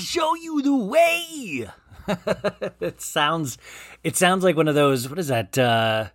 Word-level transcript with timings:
Show 0.00 0.34
you 0.34 0.62
the 0.62 0.74
way. 0.74 1.70
it 2.80 3.00
sounds 3.00 3.58
it 4.02 4.16
sounds 4.16 4.42
like 4.42 4.56
one 4.56 4.68
of 4.68 4.74
those 4.74 5.08
what 5.08 5.18
is 5.18 5.28
that 5.28 5.56
uh 5.58 6.08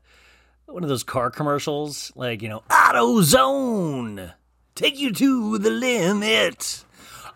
one 0.65 0.83
of 0.83 0.89
those 0.89 1.03
car 1.03 1.31
commercials 1.31 2.11
like 2.15 2.41
you 2.41 2.49
know 2.49 2.63
AutoZone 2.69 4.33
take 4.75 4.99
you 4.99 5.13
to 5.13 5.57
the 5.57 5.69
limit. 5.69 6.83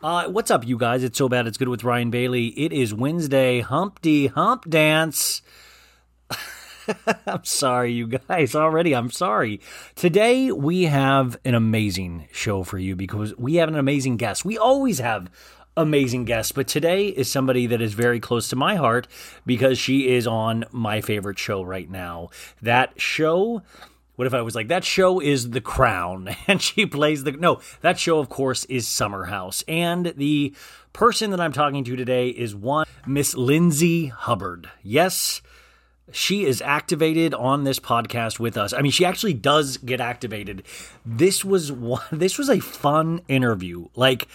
Uh, 0.02 0.30
what's 0.30 0.50
up, 0.50 0.66
you 0.66 0.78
guys? 0.78 1.04
It's 1.04 1.18
so 1.18 1.28
bad 1.28 1.46
it's 1.46 1.58
good 1.58 1.68
with 1.68 1.84
Ryan 1.84 2.10
Bailey. 2.10 2.48
It 2.48 2.72
is 2.72 2.94
Wednesday, 2.94 3.60
Humpty 3.60 4.28
Hump 4.28 4.70
Dance. 4.70 5.42
I'm 7.28 7.44
sorry, 7.44 7.92
you 7.94 8.08
guys, 8.08 8.56
already. 8.56 8.96
I'm 8.96 9.12
sorry. 9.12 9.60
Today, 9.96 10.52
we 10.52 10.84
have 10.84 11.38
an 11.44 11.54
amazing 11.54 12.28
show 12.32 12.64
for 12.64 12.78
you 12.78 12.96
because 12.96 13.36
we 13.38 13.56
have 13.56 13.70
an 13.70 13.76
amazing 13.76 14.18
guest. 14.18 14.46
We 14.46 14.58
always 14.58 15.00
have 15.00 15.30
amazing 15.78 16.26
guests, 16.26 16.52
but 16.52 16.68
today 16.68 17.08
is 17.08 17.32
somebody 17.32 17.68
that 17.68 17.82
is 17.82 17.94
very 17.94 18.20
close 18.20 18.50
to 18.50 18.56
my 18.56 18.76
heart 18.76 19.08
because 19.46 19.78
she 19.78 20.10
is 20.10 20.28
on 20.28 20.66
my 20.72 21.02
favorite 21.02 21.40
show 21.40 21.62
right 21.64 21.90
now. 21.90 22.30
That 22.62 23.00
show. 23.00 23.64
What 24.16 24.28
if 24.28 24.34
I 24.34 24.42
was 24.42 24.54
like, 24.54 24.68
that 24.68 24.84
show 24.84 25.22
is 25.22 25.52
The 25.52 25.62
Crown 25.62 26.36
and 26.48 26.62
she 26.62 26.86
plays 26.86 27.24
the. 27.24 27.32
No, 27.32 27.62
that 27.82 27.98
show, 27.98 28.20
of 28.20 28.28
course, 28.28 28.66
is 28.66 28.88
Summer 28.88 29.26
House. 29.26 29.64
And 29.68 30.14
the 30.18 30.54
person 30.92 31.32
that 31.32 31.40
I'm 31.40 31.54
talking 31.54 31.86
to 31.86 31.96
today 31.96 32.30
is 32.30 32.54
one 32.54 32.86
Miss 33.08 33.34
Lindsay 33.36 34.08
Hubbard. 34.08 34.70
Yes, 34.84 35.42
she 36.12 36.46
is 36.46 36.62
activated 36.62 37.34
on 37.34 37.64
this 37.64 37.80
podcast 37.80 38.40
with 38.40 38.58
us. 38.58 38.74
I 38.74 38.82
mean, 38.82 38.92
she 38.92 39.06
actually 39.06 39.34
does 39.34 39.78
get 39.78 40.02
activated. 40.02 40.64
This 41.06 41.46
was 41.46 41.72
one, 41.72 42.02
this 42.12 42.38
was 42.38 42.50
a 42.50 42.60
fun 42.60 43.22
interview. 43.28 43.88
Like, 43.96 44.28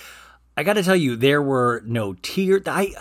I 0.56 0.62
got 0.62 0.75
to 0.75 0.82
tell 0.82 0.97
you, 0.97 1.16
there 1.16 1.42
were 1.42 1.82
no 1.84 2.15
tears. 2.15 2.62
I 2.66 2.94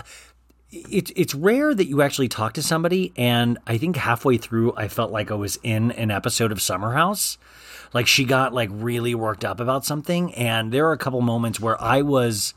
it's 0.74 1.12
it's 1.16 1.36
rare 1.36 1.74
that 1.74 1.86
you 1.86 2.02
actually 2.02 2.28
talk 2.28 2.54
to 2.54 2.64
somebody, 2.64 3.14
and 3.16 3.58
I 3.68 3.78
think 3.78 3.96
halfway 3.96 4.38
through, 4.38 4.74
I 4.76 4.88
felt 4.88 5.12
like 5.12 5.30
I 5.30 5.36
was 5.36 5.60
in 5.62 5.92
an 5.92 6.10
episode 6.10 6.52
of 6.52 6.62
Summer 6.62 6.94
House. 6.94 7.38
Like 7.94 8.08
she 8.08 8.26
got 8.26 8.54
like 8.54 8.70
really 8.72 9.14
worked 9.14 9.46
up 9.46 9.60
about 9.60 9.86
something, 9.86 10.34
and 10.34 10.72
there 10.72 10.88
are 10.88 10.94
a 10.94 10.98
couple 10.98 11.22
moments 11.22 11.60
where 11.60 11.80
I 11.82 12.02
was. 12.02 12.54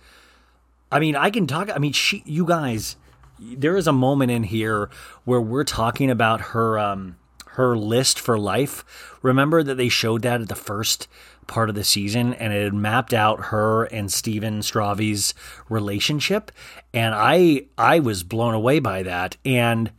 I 0.90 0.98
mean, 0.98 1.16
I 1.16 1.30
can 1.30 1.46
talk. 1.46 1.68
I 1.74 1.78
mean, 1.78 1.92
she, 1.92 2.22
you 2.24 2.46
guys, 2.46 2.96
there 3.38 3.76
is 3.76 3.86
a 3.86 3.92
moment 3.92 4.30
in 4.30 4.44
here 4.44 4.88
where 5.24 5.40
we're 5.40 5.64
talking 5.64 6.10
about 6.10 6.40
her 6.52 6.78
um 6.78 7.16
her 7.56 7.76
list 7.76 8.18
for 8.18 8.38
life. 8.38 9.18
Remember 9.22 9.62
that 9.62 9.76
they 9.76 9.88
showed 9.88 10.22
that 10.22 10.40
at 10.40 10.48
the 10.48 10.54
first 10.54 11.08
part 11.46 11.68
of 11.68 11.74
the 11.74 11.84
season 11.84 12.34
and 12.34 12.52
it 12.52 12.64
had 12.64 12.74
mapped 12.74 13.14
out 13.14 13.46
her 13.46 13.84
and 13.84 14.12
Steven 14.12 14.60
Stravi's 14.60 15.34
relationship 15.68 16.50
and 16.92 17.14
I 17.14 17.66
I 17.78 18.00
was 18.00 18.22
blown 18.22 18.54
away 18.54 18.78
by 18.78 19.02
that 19.02 19.36
and 19.44 19.90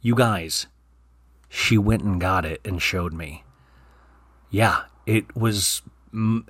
you 0.00 0.14
guys 0.14 0.66
she 1.48 1.78
went 1.78 2.02
and 2.02 2.20
got 2.20 2.44
it 2.44 2.60
and 2.64 2.82
showed 2.82 3.12
me. 3.12 3.44
Yeah, 4.50 4.82
it 5.06 5.36
was 5.36 5.82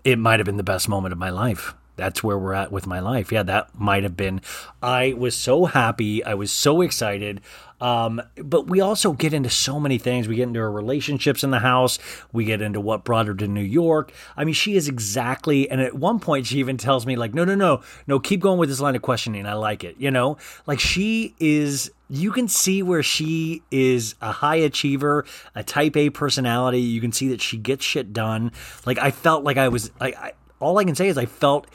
it 0.05 0.19
might 0.19 0.41
have 0.41 0.47
been 0.47 0.57
the 0.57 0.63
best 0.63 0.89
moment 0.89 1.13
of 1.13 1.19
my 1.19 1.31
life 1.31 1.75
that's 1.97 2.25
where 2.25 2.39
we're 2.39 2.55
at 2.55 2.73
with 2.73 2.87
my 2.87 3.01
life. 3.01 3.31
Yeah, 3.31 3.43
that 3.45 3.79
might 3.79 4.03
have 4.03 4.17
been. 4.17 4.41
I 4.83 5.13
was 5.13 5.37
so 5.37 5.67
happy. 5.67 6.25
I 6.25 6.35
was 6.35 6.51
so 6.51 6.81
excited. 6.81 7.41
Um, 7.81 8.23
but 8.37 8.69
we 8.69 8.81
also 8.81 9.13
get 9.13 9.33
into 9.33 9.51
so 9.51 9.79
many 9.79 9.99
things. 9.99 10.29
We 10.29 10.37
get 10.37 10.45
into 10.45 10.61
her 10.61 10.71
relationships 10.71 11.45
in 11.45 11.51
the 11.51 11.59
house. 11.59 11.99
We 12.33 12.45
get 12.45 12.63
into 12.63 12.81
what 12.81 13.05
brought 13.05 13.27
her 13.27 13.35
to 13.35 13.49
New 13.49 13.63
York. 13.63 14.13
I 14.37 14.45
mean, 14.45 14.55
she 14.55 14.77
is 14.77 14.89
exactly. 14.89 15.69
And 15.71 15.81
at 15.81 15.95
one 15.95 16.21
point, 16.21 16.47
she 16.47 16.59
even 16.59 16.77
tells 16.77 17.07
me, 17.07 17.17
like, 17.17 17.35
no, 17.35 17.45
no, 17.45 17.55
no, 17.55 17.83
no, 18.07 18.19
keep 18.19 18.41
going 18.41 18.59
with 18.59 18.69
this 18.69 18.81
line 18.81 18.97
of 18.97 19.03
questioning. 19.03 19.47
I 19.47 19.55
like 19.55 19.85
it. 19.85 19.97
You 19.99 20.11
know, 20.11 20.39
like 20.67 20.81
she 20.81 21.35
is 21.39 21.91
you 22.09 22.33
can 22.33 22.49
see 22.49 22.83
where 22.83 23.03
she 23.03 23.63
is 23.71 24.15
a 24.21 24.31
high 24.31 24.57
achiever, 24.57 25.25
a 25.55 25.65
type 25.65 25.97
A 25.97 26.11
personality. 26.11 26.81
You 26.81 27.01
can 27.01 27.13
see 27.13 27.29
that 27.29 27.41
she 27.41 27.57
gets 27.57 27.85
shit 27.85 28.13
done. 28.13 28.53
Like 28.87 28.99
I 28.99 29.11
felt 29.11 29.45
like 29.45 29.57
I 29.57 29.69
was 29.69 29.91
I, 30.01 30.09
I 30.09 30.33
all 30.61 30.79
I 30.79 30.85
can 30.85 30.95
say 30.95 31.09
is 31.09 31.19
I 31.19 31.27
felt 31.27 31.67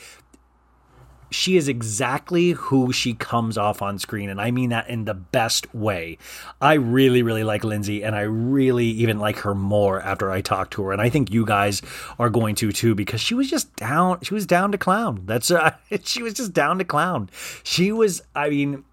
she 1.32 1.58
is 1.58 1.68
exactly 1.68 2.52
who 2.52 2.92
she 2.92 3.14
comes 3.14 3.58
off 3.58 3.82
on 3.82 4.00
screen 4.00 4.30
and 4.30 4.40
I 4.40 4.52
mean 4.52 4.70
that 4.70 4.90
in 4.90 5.06
the 5.06 5.14
best 5.14 5.74
way. 5.74 6.18
I 6.62 6.74
really 6.74 7.22
really 7.22 7.44
like 7.44 7.64
Lindsay 7.64 8.04
and 8.04 8.16
I 8.16 8.22
really 8.22 8.88
even 8.88 9.20
like 9.20 9.38
her 9.40 9.56
more 9.56 10.02
after 10.02 10.32
I 10.32 10.42
talked 10.42 10.74
to 10.74 10.84
her 10.84 10.92
and 10.92 11.02
I 11.02 11.10
think 11.10 11.32
you 11.32 11.46
guys 11.46 11.82
are 12.18 12.30
going 12.30 12.56
to 12.56 12.72
too 12.72 12.96
because 12.96 13.22
she 13.22 13.34
was 13.34 13.50
just 13.50 13.76
down 13.76 14.20
she 14.22 14.34
was 14.34 14.46
down 14.46 14.72
to 14.72 14.78
clown. 14.78 15.24
That's 15.26 15.52
uh, 15.52 15.76
she 16.04 16.24
was 16.24 16.34
just 16.34 16.54
down 16.54 16.78
to 16.80 16.84
clown. 16.84 17.30
She 17.64 17.92
was 17.92 18.22
I 18.36 18.50
mean 18.50 18.84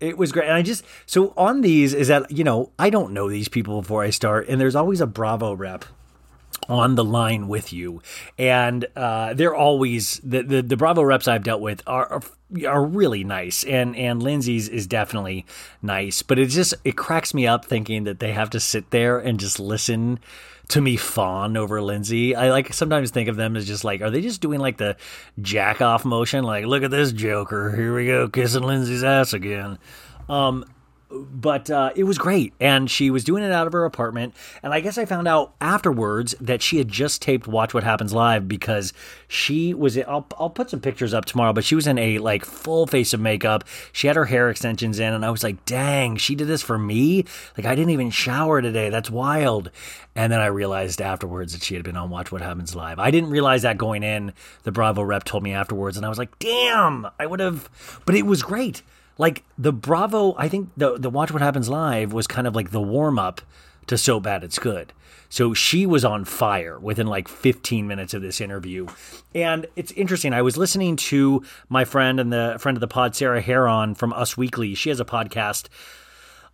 it 0.00 0.16
was 0.16 0.32
great. 0.32 0.46
And 0.46 0.54
I 0.54 0.62
just, 0.62 0.84
so 1.06 1.32
on 1.36 1.60
these 1.60 1.92
is 1.92 2.08
that, 2.08 2.30
you 2.30 2.44
know, 2.44 2.70
I 2.78 2.88
don't 2.88 3.12
know 3.12 3.28
these 3.28 3.48
people 3.48 3.80
before 3.80 4.04
I 4.04 4.10
start, 4.10 4.48
and 4.48 4.60
there's 4.60 4.76
always 4.76 5.00
a 5.00 5.06
Bravo 5.06 5.54
rep 5.54 5.84
on 6.68 6.94
the 6.94 7.04
line 7.04 7.48
with 7.48 7.72
you. 7.72 8.02
And 8.36 8.86
uh, 8.94 9.34
they're 9.34 9.54
always, 9.54 10.20
the, 10.22 10.42
the, 10.42 10.62
the 10.62 10.76
Bravo 10.76 11.02
reps 11.02 11.28
I've 11.28 11.44
dealt 11.44 11.60
with 11.60 11.82
are, 11.86 12.20
are 12.66 12.84
really 12.84 13.24
nice 13.24 13.62
and 13.64 13.94
and 13.94 14.22
Lindsay's 14.22 14.70
is 14.70 14.86
definitely 14.86 15.44
nice 15.82 16.22
but 16.22 16.38
it 16.38 16.46
just 16.46 16.72
it 16.82 16.96
cracks 16.96 17.34
me 17.34 17.46
up 17.46 17.66
thinking 17.66 18.04
that 18.04 18.20
they 18.20 18.32
have 18.32 18.48
to 18.48 18.58
sit 18.58 18.88
there 18.88 19.18
and 19.18 19.38
just 19.38 19.60
listen 19.60 20.18
to 20.68 20.80
me 20.80 20.96
fawn 20.96 21.56
over 21.56 21.80
Lindsay. 21.80 22.34
I 22.34 22.50
like 22.50 22.72
sometimes 22.72 23.10
think 23.10 23.28
of 23.28 23.36
them 23.36 23.56
as 23.56 23.66
just 23.66 23.84
like, 23.84 24.02
are 24.02 24.10
they 24.10 24.20
just 24.20 24.40
doing 24.40 24.60
like 24.60 24.76
the 24.76 24.96
jack 25.40 25.80
off 25.80 26.04
motion? 26.04 26.44
Like, 26.44 26.66
look 26.66 26.82
at 26.82 26.90
this 26.90 27.12
Joker. 27.12 27.74
Here 27.74 27.94
we 27.94 28.06
go, 28.06 28.28
kissing 28.28 28.62
Lindsay's 28.62 29.02
ass 29.02 29.32
again. 29.32 29.78
Um, 30.28 30.64
but 31.10 31.70
uh, 31.70 31.90
it 31.96 32.04
was 32.04 32.18
great. 32.18 32.52
And 32.60 32.90
she 32.90 33.10
was 33.10 33.24
doing 33.24 33.42
it 33.42 33.52
out 33.52 33.66
of 33.66 33.72
her 33.72 33.84
apartment. 33.84 34.34
And 34.62 34.74
I 34.74 34.80
guess 34.80 34.98
I 34.98 35.04
found 35.04 35.26
out 35.26 35.54
afterwards 35.60 36.34
that 36.40 36.62
she 36.62 36.78
had 36.78 36.88
just 36.88 37.22
taped 37.22 37.46
Watch 37.46 37.72
What 37.72 37.84
Happens 37.84 38.12
Live 38.12 38.46
because 38.48 38.92
she 39.26 39.72
was. 39.74 39.96
I'll, 39.98 40.26
I'll 40.38 40.50
put 40.50 40.70
some 40.70 40.80
pictures 40.80 41.14
up 41.14 41.24
tomorrow, 41.24 41.52
but 41.52 41.64
she 41.64 41.74
was 41.74 41.86
in 41.86 41.98
a 41.98 42.18
like 42.18 42.44
full 42.44 42.86
face 42.86 43.14
of 43.14 43.20
makeup. 43.20 43.64
She 43.92 44.06
had 44.06 44.16
her 44.16 44.26
hair 44.26 44.50
extensions 44.50 44.98
in, 44.98 45.12
and 45.12 45.24
I 45.24 45.30
was 45.30 45.42
like, 45.42 45.64
dang, 45.64 46.16
she 46.16 46.34
did 46.34 46.48
this 46.48 46.62
for 46.62 46.78
me. 46.78 47.24
Like 47.56 47.66
I 47.66 47.74
didn't 47.74 47.90
even 47.90 48.10
shower 48.10 48.60
today. 48.60 48.90
That's 48.90 49.10
wild. 49.10 49.70
And 50.14 50.32
then 50.32 50.40
I 50.40 50.46
realized 50.46 51.00
afterwards 51.00 51.52
that 51.52 51.62
she 51.62 51.74
had 51.74 51.84
been 51.84 51.96
on 51.96 52.10
Watch 52.10 52.32
What 52.32 52.42
Happens 52.42 52.74
Live. 52.74 52.98
I 52.98 53.10
didn't 53.10 53.30
realize 53.30 53.62
that 53.62 53.78
going 53.78 54.02
in. 54.02 54.32
The 54.64 54.72
Bravo 54.72 55.02
rep 55.02 55.24
told 55.24 55.42
me 55.42 55.52
afterwards, 55.52 55.96
and 55.96 56.04
I 56.04 56.08
was 56.08 56.18
like, 56.18 56.38
damn, 56.38 57.06
I 57.18 57.26
would 57.26 57.40
have. 57.40 57.70
But 58.04 58.14
it 58.14 58.26
was 58.26 58.42
great 58.42 58.82
like 59.18 59.44
the 59.58 59.72
Bravo, 59.72 60.34
I 60.38 60.48
think 60.48 60.70
the 60.76 60.96
the 60.96 61.10
Watch 61.10 61.30
What 61.30 61.42
Happens 61.42 61.68
Live 61.68 62.12
was 62.12 62.26
kind 62.26 62.46
of 62.46 62.54
like 62.54 62.70
the 62.70 62.80
warm 62.80 63.18
up 63.18 63.40
to 63.88 63.98
So 63.98 64.20
Bad 64.20 64.44
It's 64.44 64.58
Good. 64.58 64.92
So 65.28 65.52
she 65.52 65.84
was 65.84 66.04
on 66.04 66.24
fire 66.24 66.78
within 66.78 67.06
like 67.06 67.28
15 67.28 67.86
minutes 67.86 68.14
of 68.14 68.22
this 68.22 68.40
interview. 68.40 68.86
And 69.34 69.66
it's 69.76 69.92
interesting. 69.92 70.32
I 70.32 70.40
was 70.40 70.56
listening 70.56 70.96
to 70.96 71.44
my 71.68 71.84
friend 71.84 72.18
and 72.18 72.32
the 72.32 72.56
friend 72.58 72.76
of 72.76 72.80
the 72.80 72.88
pod, 72.88 73.14
Sarah 73.14 73.42
Hearon 73.42 73.94
from 73.94 74.12
Us 74.14 74.38
Weekly. 74.38 74.74
She 74.74 74.88
has 74.88 75.00
a 75.00 75.04
podcast 75.04 75.68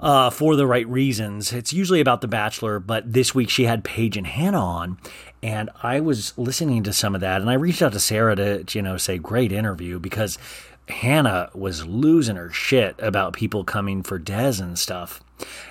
uh, 0.00 0.30
for 0.30 0.56
the 0.56 0.66
right 0.66 0.88
reasons. 0.88 1.52
It's 1.52 1.72
usually 1.72 2.00
about 2.00 2.20
The 2.20 2.28
Bachelor, 2.28 2.80
but 2.80 3.12
this 3.12 3.34
week 3.34 3.48
she 3.48 3.64
had 3.64 3.84
Paige 3.84 4.16
and 4.16 4.26
Hannah 4.26 4.64
on, 4.64 4.98
and 5.42 5.70
I 5.82 6.00
was 6.00 6.36
listening 6.36 6.82
to 6.82 6.92
some 6.92 7.14
of 7.14 7.20
that, 7.20 7.40
and 7.40 7.48
I 7.48 7.54
reached 7.54 7.80
out 7.80 7.92
to 7.92 8.00
Sarah 8.00 8.34
to, 8.36 8.64
you 8.72 8.82
know, 8.82 8.96
say 8.96 9.18
great 9.18 9.52
interview 9.52 10.00
because 10.00 10.36
Hannah 10.88 11.50
was 11.54 11.86
losing 11.86 12.36
her 12.36 12.50
shit 12.50 12.94
about 12.98 13.32
people 13.32 13.64
coming 13.64 14.02
for 14.02 14.18
Des 14.18 14.60
and 14.60 14.78
stuff, 14.78 15.22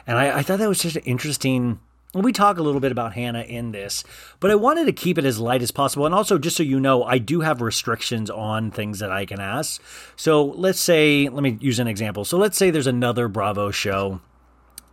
and 0.07 0.17
I, 0.17 0.39
I 0.39 0.43
thought 0.43 0.59
that 0.59 0.69
was 0.69 0.81
just 0.81 0.95
an 0.95 1.03
interesting. 1.03 1.79
We 2.15 2.31
talk 2.31 2.59
a 2.59 2.61
little 2.61 2.79
bit 2.79 2.91
about 2.91 3.13
Hannah 3.13 3.41
in 3.41 3.71
this, 3.71 4.03
but 4.39 4.51
I 4.51 4.55
wanted 4.55 4.85
to 4.85 4.93
keep 4.93 5.17
it 5.17 5.25
as 5.25 5.39
light 5.39 5.63
as 5.63 5.71
possible. 5.71 6.05
And 6.05 6.13
also, 6.13 6.37
just 6.37 6.55
so 6.55 6.61
you 6.61 6.79
know, 6.79 7.03
I 7.03 7.17
do 7.17 7.41
have 7.41 7.59
restrictions 7.59 8.29
on 8.29 8.69
things 8.69 8.99
that 8.99 9.11
I 9.11 9.25
can 9.25 9.39
ask. 9.39 9.81
So 10.15 10.45
let's 10.45 10.79
say, 10.79 11.27
let 11.27 11.41
me 11.41 11.57
use 11.59 11.79
an 11.79 11.87
example. 11.87 12.23
So 12.23 12.37
let's 12.37 12.55
say 12.55 12.69
there's 12.69 12.85
another 12.85 13.27
Bravo 13.27 13.71
show 13.71 14.21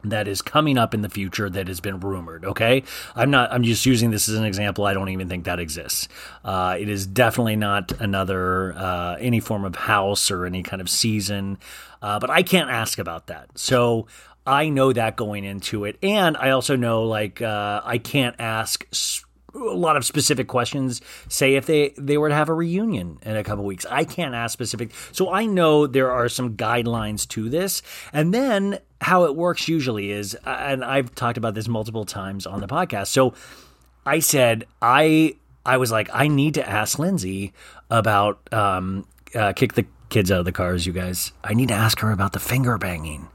that 0.05 0.29
is 0.29 0.43
coming 0.43 0.79
up 0.79 0.95
in 0.95 1.03
the 1.03 1.09
future 1.09 1.51
that 1.51 1.69
has 1.69 1.81
been 1.81 2.01
rumored 2.01 2.45
okay? 2.45 2.83
I'm 3.15 3.31
not 3.31 3.53
i'm 3.53 3.63
just 3.63 3.85
using 3.87 4.11
this 4.11 4.29
as 4.29 4.35
an 4.37 4.45
example. 4.45 4.87
I 4.87 4.95
don't 4.95 5.09
even 5.11 5.29
think 5.29 5.45
that 5.45 5.59
exists. 5.61 6.09
Uh, 6.45 6.77
it 6.79 6.89
is 6.89 7.07
definitely 7.07 7.57
not 7.57 7.93
another 8.01 8.73
uh, 8.75 9.17
any 9.19 9.41
form 9.41 9.65
of 9.65 9.75
house 9.75 10.31
or 10.31 10.47
any 10.47 10.63
kind 10.63 10.81
of 10.81 10.89
season 10.89 11.59
uh, 12.03 12.19
but 12.19 12.31
i 12.31 12.43
can't 12.43 12.71
ask 12.71 12.99
about 12.99 13.27
that. 13.29 13.49
So 13.59 14.07
i 14.47 14.69
know 14.69 14.93
that 14.93 15.17
going 15.17 15.45
into 15.45 15.85
it. 15.85 15.99
And 16.03 16.37
i 16.37 16.51
also 16.51 16.77
know 16.77 17.05
like 17.05 17.43
uh, 17.43 17.83
i 17.85 17.99
can't 17.99 18.37
ask 18.39 18.87
s- 18.93 19.25
a 19.55 19.59
lot 19.59 19.97
of 19.97 20.05
specific 20.05 20.49
questions. 20.49 21.01
Say 21.29 21.55
if 21.55 21.67
they 21.67 21.95
they 21.97 22.19
were 22.19 22.29
to 22.29 22.35
have 22.35 22.49
a 22.49 22.55
reunion 22.55 23.19
in 23.23 23.37
a 23.37 23.45
couple 23.45 23.65
weeks, 23.65 23.87
I 23.91 24.05
can't 24.05 24.35
ask 24.35 24.53
specific. 24.53 24.93
So 25.13 25.33
I 25.33 25.47
know 25.47 25.87
there 25.87 26.11
are 26.11 26.29
some 26.29 26.57
guidelines 26.57 27.27
to 27.29 27.49
this, 27.49 27.83
and 28.13 28.33
then 28.33 28.79
how 29.01 29.25
it 29.25 29.35
works 29.35 29.69
usually 29.69 30.11
is, 30.11 30.37
and 30.45 30.85
I've 30.85 31.15
talked 31.15 31.39
about 31.39 31.55
this 31.55 31.69
multiple 31.69 32.05
times 32.05 32.47
on 32.47 32.61
the 32.61 32.67
podcast. 32.69 33.09
So 33.09 33.35
I 34.05 34.21
said 34.21 34.67
I 34.81 35.37
I 35.65 35.77
was 35.77 35.91
like 35.91 36.09
I 36.13 36.29
need 36.29 36.55
to 36.55 36.69
ask 36.69 36.99
Lindsay 36.99 37.53
about 37.91 38.41
um, 38.53 39.07
uh, 39.35 39.53
kick 39.53 39.75
the 39.75 39.87
kids 40.09 40.31
out 40.31 40.41
of 40.41 40.45
the 40.45 40.53
cars. 40.53 40.87
You 40.87 40.93
guys, 40.93 41.33
I 41.43 41.55
need 41.55 41.69
to 41.69 41.75
ask 41.75 42.01
her 42.01 42.11
about 42.11 42.33
the 42.33 42.41
finger 42.41 42.79
banging. 42.79 43.29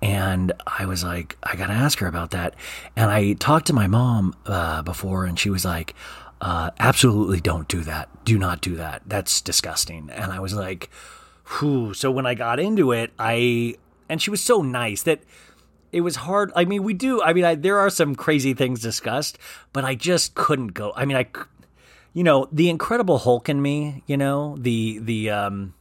And 0.00 0.52
I 0.66 0.86
was 0.86 1.02
like, 1.02 1.36
I 1.42 1.56
got 1.56 1.66
to 1.68 1.72
ask 1.72 1.98
her 1.98 2.06
about 2.06 2.30
that. 2.30 2.54
And 2.96 3.10
I 3.10 3.32
talked 3.32 3.66
to 3.66 3.72
my 3.72 3.86
mom 3.86 4.34
uh, 4.46 4.82
before, 4.82 5.24
and 5.24 5.38
she 5.38 5.50
was 5.50 5.64
like, 5.64 5.94
uh, 6.40 6.70
absolutely 6.78 7.40
don't 7.40 7.66
do 7.66 7.80
that. 7.80 8.24
Do 8.24 8.38
not 8.38 8.60
do 8.60 8.76
that. 8.76 9.02
That's 9.06 9.40
disgusting. 9.40 10.08
And 10.10 10.32
I 10.32 10.38
was 10.38 10.54
like, 10.54 10.88
whew. 11.58 11.94
So 11.94 12.10
when 12.10 12.26
I 12.26 12.34
got 12.34 12.60
into 12.60 12.92
it, 12.92 13.12
I, 13.18 13.76
and 14.08 14.22
she 14.22 14.30
was 14.30 14.42
so 14.42 14.62
nice 14.62 15.02
that 15.02 15.22
it 15.90 16.02
was 16.02 16.16
hard. 16.16 16.52
I 16.54 16.64
mean, 16.64 16.84
we 16.84 16.94
do, 16.94 17.20
I 17.22 17.32
mean, 17.32 17.44
I, 17.44 17.54
there 17.56 17.78
are 17.78 17.90
some 17.90 18.14
crazy 18.14 18.54
things 18.54 18.80
discussed, 18.80 19.38
but 19.72 19.84
I 19.84 19.96
just 19.96 20.34
couldn't 20.34 20.74
go. 20.74 20.92
I 20.94 21.06
mean, 21.06 21.16
I, 21.16 21.26
you 22.12 22.22
know, 22.22 22.48
the 22.52 22.68
Incredible 22.68 23.18
Hulk 23.18 23.48
in 23.48 23.60
me, 23.60 24.04
you 24.06 24.16
know, 24.16 24.56
the, 24.58 24.98
the, 25.00 25.30
um, 25.30 25.74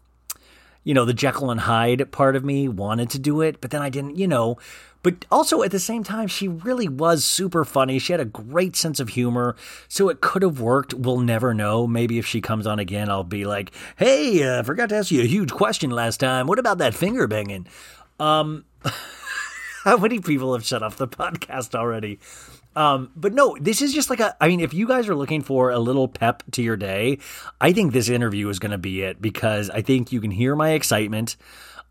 you 0.88 0.94
know, 0.94 1.04
the 1.04 1.14
Jekyll 1.14 1.52
and 1.52 1.60
Hyde 1.60 2.14
part 2.14 2.38
of 2.38 2.46
me 2.46 2.70
wanted 2.70 3.10
to 3.10 3.20
do 3.20 3.42
it, 3.42 3.60
but 3.60 3.72
then 3.72 3.82
I 3.82 3.90
didn't, 3.90 4.16
you 4.16 4.26
know. 4.26 4.58
But 5.04 5.26
also 5.30 5.62
at 5.62 5.72
the 5.72 5.82
same 5.82 6.02
time, 6.02 6.30
she 6.30 6.48
really 6.48 6.88
was 6.88 7.26
super 7.26 7.66
funny. 7.66 8.00
She 8.00 8.14
had 8.14 8.22
a 8.22 8.26
great 8.26 8.78
sense 8.78 9.02
of 9.02 9.10
humor, 9.10 9.58
so 9.90 10.08
it 10.08 10.22
could 10.22 10.44
have 10.44 10.62
worked. 10.62 10.94
We'll 10.94 11.20
never 11.20 11.54
know. 11.54 11.88
Maybe 11.88 12.20
if 12.20 12.26
she 12.26 12.40
comes 12.40 12.66
on 12.66 12.80
again, 12.80 13.10
I'll 13.10 13.26
be 13.26 13.44
like, 13.44 13.74
"Hey, 13.98 14.42
I 14.48 14.60
uh, 14.60 14.64
forgot 14.64 14.88
to 14.90 14.96
ask 14.96 15.12
you 15.12 15.22
a 15.22 15.26
huge 15.26 15.52
question 15.52 15.90
last 15.90 16.22
time. 16.22 16.48
What 16.48 16.58
about 16.58 16.78
that 16.78 16.94
finger 16.94 17.28
banging?" 17.28 17.68
Um, 18.18 18.64
how 19.84 19.98
many 19.98 20.22
people 20.22 20.54
have 20.54 20.66
shut 20.66 20.84
off 20.84 20.96
the 20.96 21.08
podcast 21.10 21.76
already? 21.76 22.20
Um, 22.78 23.10
but 23.16 23.34
no, 23.34 23.58
this 23.60 23.82
is 23.82 23.92
just 23.92 24.12
like 24.12 24.20
a. 24.20 24.38
I 24.40 24.48
mean, 24.48 24.60
if 24.60 24.72
you 24.72 24.88
guys 24.88 25.10
are 25.10 25.16
looking 25.16 25.42
for 25.42 25.72
a 25.72 25.80
little 25.80 26.08
pep 26.08 26.44
to 26.52 26.62
your 26.62 26.78
day, 26.78 27.18
I 27.60 27.74
think 27.74 27.92
this 27.92 28.08
interview 28.08 28.48
is 28.50 28.60
going 28.60 28.72
to 28.72 28.78
be 28.78 29.02
it 29.02 29.20
because 29.20 29.72
I 29.72 29.82
think 29.82 30.12
you 30.12 30.22
can 30.22 30.30
hear 30.30 30.56
my 30.56 30.70
excitement. 30.72 31.38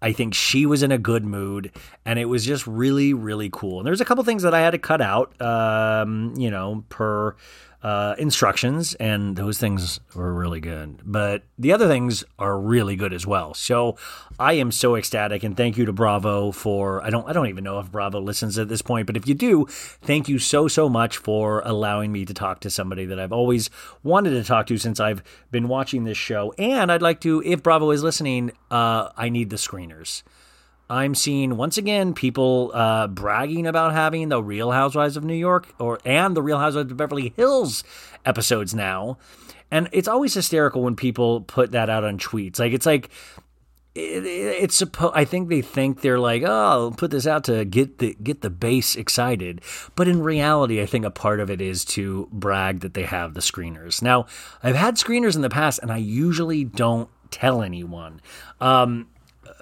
I 0.00 0.12
think 0.12 0.34
she 0.34 0.64
was 0.64 0.84
in 0.84 0.92
a 0.92 0.98
good 0.98 1.24
mood, 1.24 1.72
and 2.04 2.20
it 2.20 2.26
was 2.26 2.46
just 2.46 2.68
really, 2.68 3.14
really 3.14 3.50
cool. 3.52 3.80
And 3.80 3.86
there's 3.86 4.00
a 4.00 4.04
couple 4.04 4.22
things 4.22 4.44
that 4.44 4.54
I 4.54 4.60
had 4.60 4.70
to 4.70 4.78
cut 4.78 5.00
out, 5.00 5.40
um, 5.42 6.34
you 6.36 6.52
know, 6.52 6.84
per 6.88 7.34
uh, 7.82 8.14
instructions, 8.18 8.94
and 8.94 9.36
those 9.36 9.58
things 9.58 10.00
were 10.14 10.32
really 10.32 10.60
good. 10.60 11.00
But 11.04 11.42
the 11.58 11.72
other 11.72 11.88
things 11.88 12.24
are 12.38 12.58
really 12.58 12.96
good 12.96 13.12
as 13.12 13.26
well. 13.26 13.54
So 13.54 13.96
I 14.38 14.54
am 14.54 14.72
so 14.72 14.96
ecstatic, 14.96 15.44
and 15.44 15.56
thank 15.56 15.76
you 15.76 15.84
to 15.84 15.92
Bravo 15.92 16.52
for. 16.52 17.02
I 17.04 17.10
don't. 17.10 17.28
I 17.28 17.32
don't 17.32 17.48
even 17.48 17.64
know 17.64 17.78
if 17.78 17.90
Bravo 17.90 18.20
listens 18.20 18.58
at 18.58 18.68
this 18.68 18.82
point, 18.82 19.06
but 19.06 19.16
if 19.16 19.26
you 19.26 19.34
do, 19.34 19.66
thank 19.68 20.28
you 20.28 20.38
so 20.38 20.68
so 20.68 20.88
much 20.88 21.16
for 21.16 21.62
allowing 21.64 22.12
me 22.12 22.24
to 22.24 22.34
talk 22.34 22.60
to 22.60 22.70
somebody 22.70 23.04
that 23.06 23.18
I've 23.20 23.32
always 23.32 23.70
wanted 24.02 24.30
to 24.30 24.44
talk 24.44 24.66
to 24.66 24.78
since 24.78 25.00
I've 25.00 25.22
been 25.50 25.68
watching 25.68 26.04
this 26.04 26.18
show. 26.18 26.52
And 26.58 26.90
I'd 26.90 27.02
like 27.02 27.20
to, 27.20 27.42
if 27.44 27.62
Bravo 27.62 27.90
is 27.90 28.02
listening, 28.02 28.52
uh, 28.70 29.10
I 29.16 29.28
need 29.28 29.50
the 29.50 29.56
screeners. 29.56 30.22
I'm 30.88 31.14
seeing 31.14 31.56
once 31.56 31.78
again 31.78 32.14
people 32.14 32.70
uh, 32.72 33.08
bragging 33.08 33.66
about 33.66 33.92
having 33.92 34.28
the 34.28 34.42
Real 34.42 34.70
Housewives 34.70 35.16
of 35.16 35.24
New 35.24 35.34
York 35.34 35.74
or 35.78 35.98
and 36.04 36.36
the 36.36 36.42
Real 36.42 36.58
Housewives 36.58 36.90
of 36.90 36.96
Beverly 36.96 37.32
Hills 37.36 37.82
episodes 38.24 38.74
now, 38.74 39.18
and 39.70 39.88
it's 39.92 40.08
always 40.08 40.34
hysterical 40.34 40.82
when 40.82 40.94
people 40.94 41.40
put 41.40 41.72
that 41.72 41.90
out 41.90 42.04
on 42.04 42.18
tweets. 42.18 42.60
Like 42.60 42.72
it's 42.72 42.86
like 42.86 43.10
it, 43.96 44.24
it, 44.24 44.62
it's 44.62 44.76
supposed. 44.76 45.14
I 45.16 45.24
think 45.24 45.48
they 45.48 45.60
think 45.60 46.02
they're 46.02 46.20
like, 46.20 46.42
oh, 46.44 46.52
I'll 46.52 46.90
put 46.92 47.10
this 47.10 47.26
out 47.26 47.44
to 47.44 47.64
get 47.64 47.98
the 47.98 48.16
get 48.22 48.42
the 48.42 48.50
base 48.50 48.94
excited, 48.94 49.62
but 49.96 50.06
in 50.06 50.22
reality, 50.22 50.80
I 50.80 50.86
think 50.86 51.04
a 51.04 51.10
part 51.10 51.40
of 51.40 51.50
it 51.50 51.60
is 51.60 51.84
to 51.86 52.28
brag 52.30 52.80
that 52.80 52.94
they 52.94 53.04
have 53.04 53.34
the 53.34 53.40
screeners. 53.40 54.02
Now, 54.02 54.26
I've 54.62 54.76
had 54.76 54.94
screeners 54.96 55.34
in 55.34 55.42
the 55.42 55.50
past, 55.50 55.80
and 55.82 55.90
I 55.90 55.96
usually 55.96 56.62
don't 56.62 57.08
tell 57.32 57.62
anyone. 57.62 58.20
Um, 58.60 59.08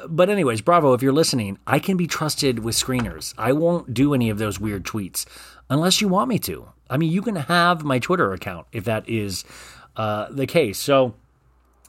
but 0.09 0.29
anyways, 0.31 0.61
Bravo, 0.61 0.93
if 0.95 1.03
you're 1.03 1.13
listening, 1.13 1.59
I 1.67 1.79
can 1.79 1.97
be 1.97 2.07
trusted 2.07 2.61
with 2.61 2.75
screeners. 2.75 3.35
I 3.37 3.53
won't 3.53 3.95
do 3.95 4.15
any 4.15 4.31
of 4.31 4.39
those 4.39 4.61
weird 4.61 4.85
tweets 4.85 5.27
unless 5.69 6.01
you 6.01 6.09
want 6.09 6.29
me 6.29 6.39
to. 6.41 6.69
I 6.91 6.97
mean, 6.97 7.11
you 7.11 7.23
can 7.23 7.37
have 7.37 7.85
my 7.85 7.99
Twitter 7.99 8.33
account 8.33 8.67
if 8.73 8.85
that 8.85 9.09
is 9.09 9.45
uh, 9.97 10.29
the 10.31 10.47
case. 10.47 10.79
So. 10.79 11.15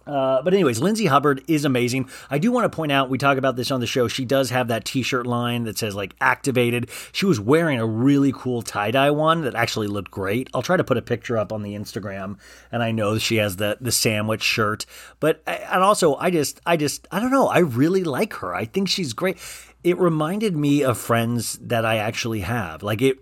Uh, 0.07 0.41
but 0.41 0.53
anyways, 0.53 0.79
Lindsay 0.79 1.07
Hubbard 1.07 1.43
is 1.47 1.65
amazing. 1.65 2.09
I 2.29 2.37
do 2.37 2.51
want 2.51 2.65
to 2.71 2.75
point 2.75 2.91
out 2.91 3.09
we 3.09 3.17
talk 3.17 3.37
about 3.37 3.55
this 3.55 3.71
on 3.71 3.79
the 3.79 3.87
show. 3.87 4.07
She 4.07 4.25
does 4.25 4.49
have 4.51 4.67
that 4.67 4.85
T-shirt 4.85 5.25
line 5.25 5.63
that 5.63 5.77
says 5.77 5.95
like 5.95 6.15
activated. 6.21 6.89
She 7.11 7.25
was 7.25 7.39
wearing 7.39 7.79
a 7.79 7.85
really 7.85 8.31
cool 8.31 8.61
tie 8.61 8.91
dye 8.91 9.11
one 9.11 9.41
that 9.41 9.55
actually 9.55 9.87
looked 9.87 10.11
great. 10.11 10.49
I'll 10.53 10.61
try 10.61 10.77
to 10.77 10.83
put 10.83 10.97
a 10.97 11.01
picture 11.01 11.37
up 11.37 11.51
on 11.51 11.63
the 11.63 11.75
Instagram, 11.75 12.37
and 12.71 12.83
I 12.83 12.91
know 12.91 13.17
she 13.17 13.37
has 13.37 13.55
the 13.55 13.77
the 13.81 13.91
sandwich 13.91 14.43
shirt. 14.43 14.85
But 15.19 15.41
and 15.47 15.81
also, 15.81 16.15
I 16.15 16.29
just 16.29 16.61
I 16.65 16.77
just 16.77 17.07
I 17.11 17.19
don't 17.19 17.31
know. 17.31 17.47
I 17.47 17.59
really 17.59 18.03
like 18.03 18.33
her. 18.33 18.53
I 18.53 18.65
think 18.65 18.89
she's 18.89 19.13
great. 19.13 19.37
It 19.83 19.97
reminded 19.97 20.55
me 20.55 20.83
of 20.83 20.97
friends 20.97 21.59
that 21.61 21.85
I 21.85 21.97
actually 21.97 22.41
have. 22.41 22.81
Like 22.83 23.01
it, 23.01 23.19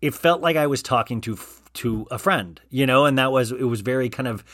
it 0.00 0.14
felt 0.14 0.40
like 0.40 0.56
I 0.56 0.66
was 0.66 0.82
talking 0.82 1.20
to 1.22 1.38
to 1.74 2.06
a 2.10 2.18
friend, 2.18 2.60
you 2.70 2.86
know, 2.86 3.04
and 3.04 3.18
that 3.18 3.32
was 3.32 3.50
it 3.50 3.64
was 3.64 3.80
very 3.80 4.08
kind 4.08 4.28
of 4.28 4.44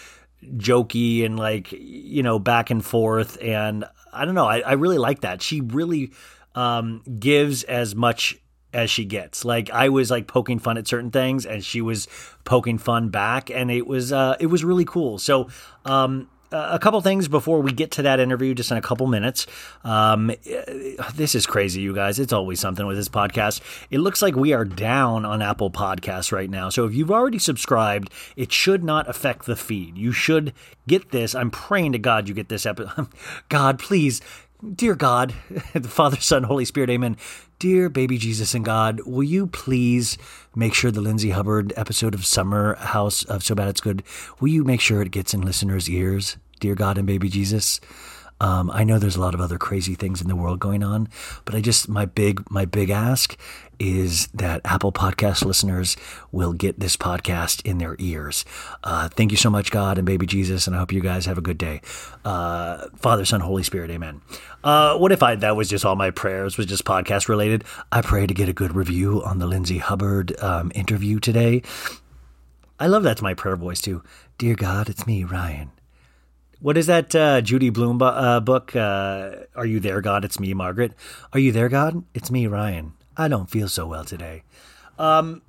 jokey 0.45 1.25
and 1.25 1.39
like 1.39 1.73
you 1.73 2.23
know 2.23 2.39
back 2.39 2.71
and 2.71 2.85
forth. 2.85 3.39
And 3.41 3.85
i 4.13 4.25
don't 4.25 4.35
know 4.35 4.47
i, 4.47 4.61
I 4.61 4.73
really 4.73 4.99
like 4.99 5.21
that. 5.21 5.43
She 5.43 5.61
really 5.61 6.13
um, 6.55 7.03
gives 7.19 7.63
as 7.65 7.95
much 7.95 8.37
as 8.73 8.91
she 8.91 9.05
gets. 9.05 9.45
Like 9.45 9.71
i 9.71 9.89
was 9.89 10.11
like 10.11 10.27
poking 10.27 10.59
fun 10.59 10.79
at 10.79 10.87
certain 10.87 11.11
things 11.11 11.47
and 11.47 11.65
she 11.65 11.81
was 11.81 12.09
poking 12.45 12.79
fun 12.79 13.09
back 13.09 13.51
and 13.51 13.71
it 13.71 13.87
was 13.87 14.13
uh 14.13 14.37
it 14.41 14.47
was 14.47 14.65
really 14.65 14.85
cool. 14.85 15.19
So 15.19 15.49
um 15.85 16.29
a 16.52 16.78
couple 16.78 17.00
things 17.00 17.28
before 17.28 17.61
we 17.61 17.73
get 17.73 17.92
to 17.92 18.02
that 18.02 18.21
interview, 18.21 18.54
just 18.54 18.71
in 18.71 18.76
a 18.76 18.83
couple 18.83 19.07
minutes. 19.07 19.47
Um, 19.85 20.33
this 21.14 21.35
is 21.35 21.47
crazy, 21.47 21.80
you 21.80 21.95
guys. 21.95 22.19
It's 22.19 22.33
always 22.33 22.61
something 22.61 22.87
with 22.87 22.97
this 22.97 23.09
podcast. 23.09 23.61
It 23.90 23.99
looks 23.99 24.23
like 24.23 24.35
we 24.35 24.52
are 24.52 24.64
down 24.64 25.25
on 25.25 25.42
Apple 25.42 25.71
Podcasts 25.71 26.33
right 26.33 26.50
now. 26.50 26.69
So 26.69 26.85
if 26.87 26.95
you've 26.95 27.11
already 27.11 27.38
subscribed, 27.38 28.11
it 28.37 28.52
should 28.52 28.83
not 28.83 29.09
affect 29.09 29.47
the 29.47 29.57
feed. 29.57 29.97
You 29.97 30.12
should 30.12 30.52
get 30.87 31.11
this. 31.11 31.35
I'm 31.35 31.50
praying 31.50 31.92
to 31.92 31.99
God 31.99 32.28
you 32.28 32.35
get 32.35 32.49
this 32.49 32.66
episode. 32.66 33.09
God, 33.49 33.78
please, 33.78 34.21
dear 34.75 34.95
God, 34.95 35.35
the 35.73 35.88
Father, 35.88 36.16
Son, 36.21 36.45
Holy 36.45 36.64
Spirit, 36.64 36.90
Amen. 36.90 37.16
Dear 37.59 37.90
baby 37.90 38.16
Jesus 38.16 38.54
and 38.54 38.64
God, 38.64 39.00
will 39.07 39.23
you 39.23 39.47
please 39.47 40.16
make 40.54 40.75
sure 40.75 40.90
the 40.90 41.00
Lindsay 41.00 41.30
Hubbard 41.30 41.73
episode 41.76 42.14
of 42.14 42.26
Summer 42.26 42.75
House 42.76 43.25
of 43.25 43.45
So 43.45 43.54
Bad 43.54 43.69
It's 43.69 43.80
Good, 43.80 44.02
will 44.40 44.49
you 44.49 44.64
make 44.64 44.80
sure 44.80 45.02
it 45.02 45.11
gets 45.11 45.35
in 45.35 45.42
listeners' 45.42 45.88
ears? 45.88 46.37
Dear 46.59 46.75
God 46.75 46.99
and 46.99 47.07
baby 47.07 47.28
Jesus. 47.28 47.80
Um, 48.41 48.71
I 48.73 48.85
know 48.85 48.99
there's 48.99 49.17
a 49.17 49.21
lot 49.21 49.35
of 49.35 49.41
other 49.41 49.59
crazy 49.59 49.95
things 49.95 50.21
in 50.21 50.29
the 50.29 50.37
world 50.37 50.61
going 50.61 50.83
on, 50.83 51.09
but 51.45 51.55
I 51.55 51.61
just 51.61 51.89
my 51.89 52.07
big 52.07 52.51
my 52.51 52.65
big 52.65 52.91
ask 52.91 53.39
is 53.79 54.27
that 54.29 54.61
Apple 54.65 54.93
Podcast 54.93 55.45
listeners 55.45 55.97
will 56.31 56.53
get 56.53 56.79
this 56.81 56.97
podcast 56.97 57.65
in 57.65 57.79
their 57.79 57.97
ears. 57.99 58.45
Uh, 58.85 59.09
thank 59.09 59.31
you 59.31 59.39
so 59.39 59.49
much, 59.49 59.71
God 59.71 59.97
and 59.97 60.07
baby 60.07 60.27
Jesus, 60.27 60.67
and 60.67 60.77
I 60.77 60.81
hope 60.81 60.93
you 60.93 61.01
guys 61.01 61.25
have 61.27 61.39
a 61.39 61.43
good 61.43 61.57
day. 61.59 61.81
Uh, 62.25 62.89
Father, 62.97 63.25
Son, 63.25 63.41
Holy 63.41 63.63
Spirit, 63.63 63.91
Amen. 63.91 64.21
Uh, 64.63 64.99
what 64.99 65.13
if 65.13 65.23
I 65.23 65.35
that 65.37 65.57
was 65.57 65.69
just 65.69 65.85
all 65.85 65.97
my 65.97 66.11
prayers 66.11 66.57
was 66.57 66.67
just 66.67 66.85
podcast 66.85 67.29
related? 67.29 67.65
I 67.91 68.03
pray 68.03 68.27
to 68.27 68.35
get 68.35 68.49
a 68.49 68.53
good 68.53 68.75
review 68.75 69.23
on 69.25 69.39
the 69.39 69.47
Lindsay 69.47 69.79
Hubbard 69.79 70.39
um, 70.43 70.71
interview 70.75 71.19
today. 71.19 71.63
I 72.79 72.87
love 72.87 73.03
that's 73.03 73.23
my 73.23 73.35
prayer 73.35 73.57
voice 73.57 73.81
too. 73.81 74.03
Dear 74.39 74.55
God, 74.55 74.89
it's 74.89 75.07
me, 75.07 75.25
Ryan. 75.25 75.71
What 76.61 76.76
is 76.76 76.87
that 76.87 77.14
uh, 77.14 77.40
Judy 77.40 77.71
Blume 77.71 77.99
bu- 77.99 78.05
uh, 78.05 78.40
book? 78.40 78.76
Uh, 78.76 79.31
Are 79.55 79.64
you 79.64 79.81
there, 79.81 80.00
God? 80.02 80.25
It's 80.25 80.38
me, 80.38 80.52
Margaret. 80.52 80.93
Are 81.33 81.40
you 81.40 81.52
there, 81.52 81.69
God? 81.71 82.05
It's 82.14 82.31
me, 82.31 82.47
Ryan. 82.47 82.93
I 83.17 83.29
don't 83.29 83.49
feel 83.49 83.69
so 83.69 83.87
well 83.87 84.05
today. 84.05 84.43
Um, 85.00 85.40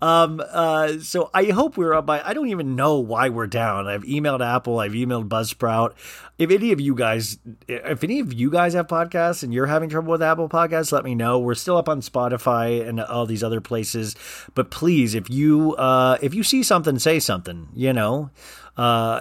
um, 0.00 0.42
uh, 0.42 0.98
so 1.00 1.30
I 1.34 1.44
hope 1.44 1.76
we're 1.76 1.92
up 1.92 2.06
by. 2.06 2.22
I 2.22 2.32
don't 2.32 2.48
even 2.48 2.76
know 2.76 2.98
why 2.98 3.28
we're 3.28 3.46
down. 3.46 3.86
I've 3.86 4.04
emailed 4.04 4.40
Apple. 4.40 4.78
I've 4.80 4.92
emailed 4.92 5.28
Buzzsprout. 5.28 5.92
If 6.38 6.50
any 6.50 6.72
of 6.72 6.80
you 6.80 6.94
guys, 6.94 7.36
if 7.68 8.02
any 8.02 8.20
of 8.20 8.32
you 8.32 8.50
guys 8.50 8.72
have 8.72 8.86
podcasts 8.86 9.42
and 9.42 9.52
you're 9.52 9.66
having 9.66 9.90
trouble 9.90 10.12
with 10.12 10.22
Apple 10.22 10.48
Podcasts, 10.48 10.92
let 10.92 11.04
me 11.04 11.14
know. 11.14 11.38
We're 11.38 11.54
still 11.54 11.76
up 11.76 11.90
on 11.90 12.00
Spotify 12.00 12.88
and 12.88 12.98
all 12.98 13.26
these 13.26 13.44
other 13.44 13.60
places. 13.60 14.16
But 14.54 14.70
please, 14.70 15.14
if 15.14 15.28
you 15.28 15.74
uh, 15.74 16.16
if 16.22 16.32
you 16.32 16.42
see 16.42 16.62
something, 16.62 16.98
say 16.98 17.20
something. 17.20 17.68
You 17.74 17.92
know 17.92 18.30
uh, 18.76 19.20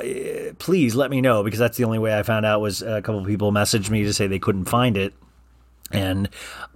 please 0.57 0.95
let 0.95 1.11
me 1.11 1.21
know 1.21 1.43
because 1.43 1.59
that's 1.59 1.77
the 1.77 1.83
only 1.83 1.99
way 1.99 2.17
I 2.17 2.23
found 2.23 2.45
out 2.45 2.61
was 2.61 2.81
a 2.81 3.01
couple 3.01 3.23
people 3.25 3.51
messaged 3.51 3.89
me 3.89 4.03
to 4.03 4.13
say 4.13 4.27
they 4.27 4.39
couldn't 4.39 4.65
find 4.65 4.97
it. 4.97 5.13
And 5.93 6.27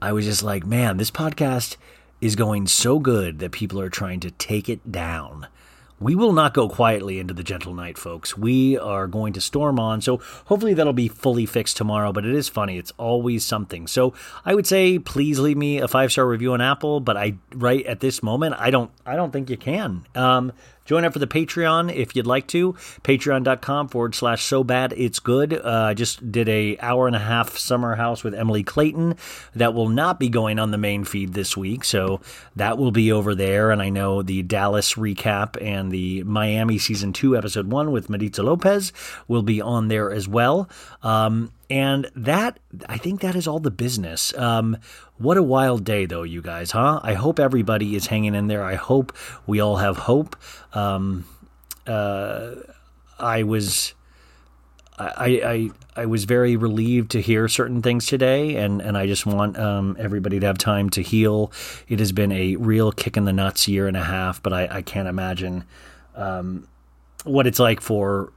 I 0.02 0.14
was 0.14 0.26
just 0.26 0.44
like, 0.44 0.66
man, 0.66 0.98
this 0.98 1.12
podcast 1.12 1.76
is 2.22 2.36
going 2.36 2.68
so 2.68 3.00
good 3.00 3.40
that 3.40 3.52
people 3.52 3.82
are 3.82 3.90
trying 3.90 4.20
to 4.22 4.32
take 4.32 4.70
it 4.70 4.92
down. 4.92 5.48
We 6.00 6.14
will 6.14 6.32
not 6.34 6.54
go 6.54 6.70
quietly 6.70 7.20
into 7.20 7.34
the 7.34 7.44
gentle 7.44 7.74
night, 7.74 7.98
folks. 7.98 8.38
We 8.38 8.78
are 8.78 9.08
going 9.08 9.34
to 9.34 9.42
storm 9.42 9.80
on. 9.80 10.02
So 10.02 10.18
hopefully 10.46 10.76
that'll 10.76 10.94
be 10.94 11.08
fully 11.08 11.48
fixed 11.48 11.76
tomorrow, 11.76 12.14
but 12.14 12.24
it 12.24 12.36
is 12.36 12.48
funny. 12.48 12.78
It's 12.78 12.94
always 12.98 13.44
something. 13.44 13.88
So 13.88 14.14
I 14.46 14.54
would 14.54 14.68
say 14.68 15.00
please 15.00 15.40
leave 15.40 15.58
me 15.58 15.80
a 15.80 15.88
five 15.88 16.12
star 16.12 16.28
review 16.28 16.54
on 16.54 16.62
Apple, 16.62 17.00
but 17.00 17.18
I 17.18 17.38
right 17.56 17.84
at 17.88 18.00
this 18.00 18.22
moment, 18.22 18.56
I 18.60 18.70
don't 18.70 18.92
I 19.08 19.16
don't 19.16 19.32
think 19.32 19.50
you 19.50 19.58
can. 19.58 20.06
Um 20.14 20.54
Join 20.88 21.04
up 21.04 21.14
for 21.14 21.20
the 21.20 21.28
Patreon 21.28 21.94
if 21.94 22.16
you'd 22.16 22.26
like 22.26 22.48
to. 22.48 22.74
Patreon.com 23.04 23.90
forward 23.90 24.16
slash 24.16 24.44
so 24.44 24.64
bad 24.64 24.94
it's 24.96 25.20
good. 25.20 25.54
Uh, 25.54 25.88
I 25.90 25.94
just 25.94 26.32
did 26.32 26.48
a 26.48 26.78
hour 26.80 27.08
and 27.08 27.16
a 27.16 27.20
half 27.20 27.58
summer 27.58 27.96
house 27.96 28.24
with 28.24 28.34
Emily 28.34 28.64
Clayton 28.64 29.18
that 29.54 29.74
will 29.74 29.90
not 29.90 30.18
be 30.18 30.30
going 30.30 30.60
on 30.60 30.72
the 30.72 30.78
main 30.78 31.04
feed 31.04 31.34
this 31.34 31.58
week. 31.58 31.84
So 31.84 32.22
that 32.56 32.78
will 32.78 32.92
be 32.92 33.12
over 33.12 33.36
there. 33.36 33.72
And 33.72 33.82
I 33.82 33.90
know 33.90 34.22
the 34.22 34.44
Dallas 34.44 34.94
recap 34.94 35.62
and 35.62 35.92
the 35.92 36.24
Miami 36.24 36.78
season 36.78 37.12
two, 37.12 37.38
episode 37.38 37.70
one 37.70 37.92
with 37.92 38.10
Maritza 38.10 38.42
Lopez 38.42 38.94
will 39.28 39.44
be 39.44 39.62
on 39.62 39.90
there 39.90 40.10
as 40.10 40.28
well. 40.28 40.70
Um, 41.04 41.52
and 41.70 42.10
that, 42.16 42.60
I 42.88 42.98
think 42.98 43.22
that 43.22 43.36
is 43.36 43.48
all 43.48 43.60
the 43.60 43.72
business. 43.72 44.34
Um, 44.38 44.78
what 45.18 45.38
a 45.38 45.44
wild 45.44 45.84
day, 45.84 46.06
though, 46.06 46.24
you 46.24 46.42
guys, 46.42 46.72
huh? 46.72 47.00
I 47.04 47.14
hope 47.14 47.40
everybody 47.40 47.96
is 47.96 48.08
hanging 48.08 48.36
in 48.36 48.48
there. 48.48 48.64
I 48.64 48.76
hope 48.76 49.14
we 49.46 49.60
all 49.60 49.78
have 49.78 49.98
hope. 49.98 50.36
Um, 50.74 51.26
uh, 51.86 52.56
I 53.20 53.44
was. 53.44 53.94
I, 55.00 55.42
I 55.46 56.02
I 56.02 56.06
was 56.08 56.26
very 56.26 56.56
relieved 56.56 57.12
to 57.12 57.22
hear 57.22 57.48
certain 57.48 57.82
things 57.82 58.08
today, 58.08 58.56
and, 58.56 58.82
and 58.82 58.98
I 58.98 59.06
just 59.06 59.26
want 59.26 59.58
um, 59.58 59.96
everybody 60.00 60.40
to 60.40 60.46
have 60.46 60.58
time 60.58 60.90
to 60.92 61.02
heal. 61.02 61.52
It 61.88 62.00
has 62.00 62.12
been 62.12 62.32
a 62.32 62.56
real 62.56 62.92
kick 62.92 63.16
in 63.16 63.26
the 63.26 63.34
nuts 63.34 63.68
year 63.68 63.88
and 63.88 63.96
a 63.96 64.04
half, 64.04 64.42
but 64.42 64.54
I, 64.54 64.68
I 64.78 64.82
can't 64.82 65.08
imagine 65.08 65.66
um, 66.16 66.68
what 67.26 67.46
it's 67.46 67.60
like 67.60 67.82
for 67.82 68.32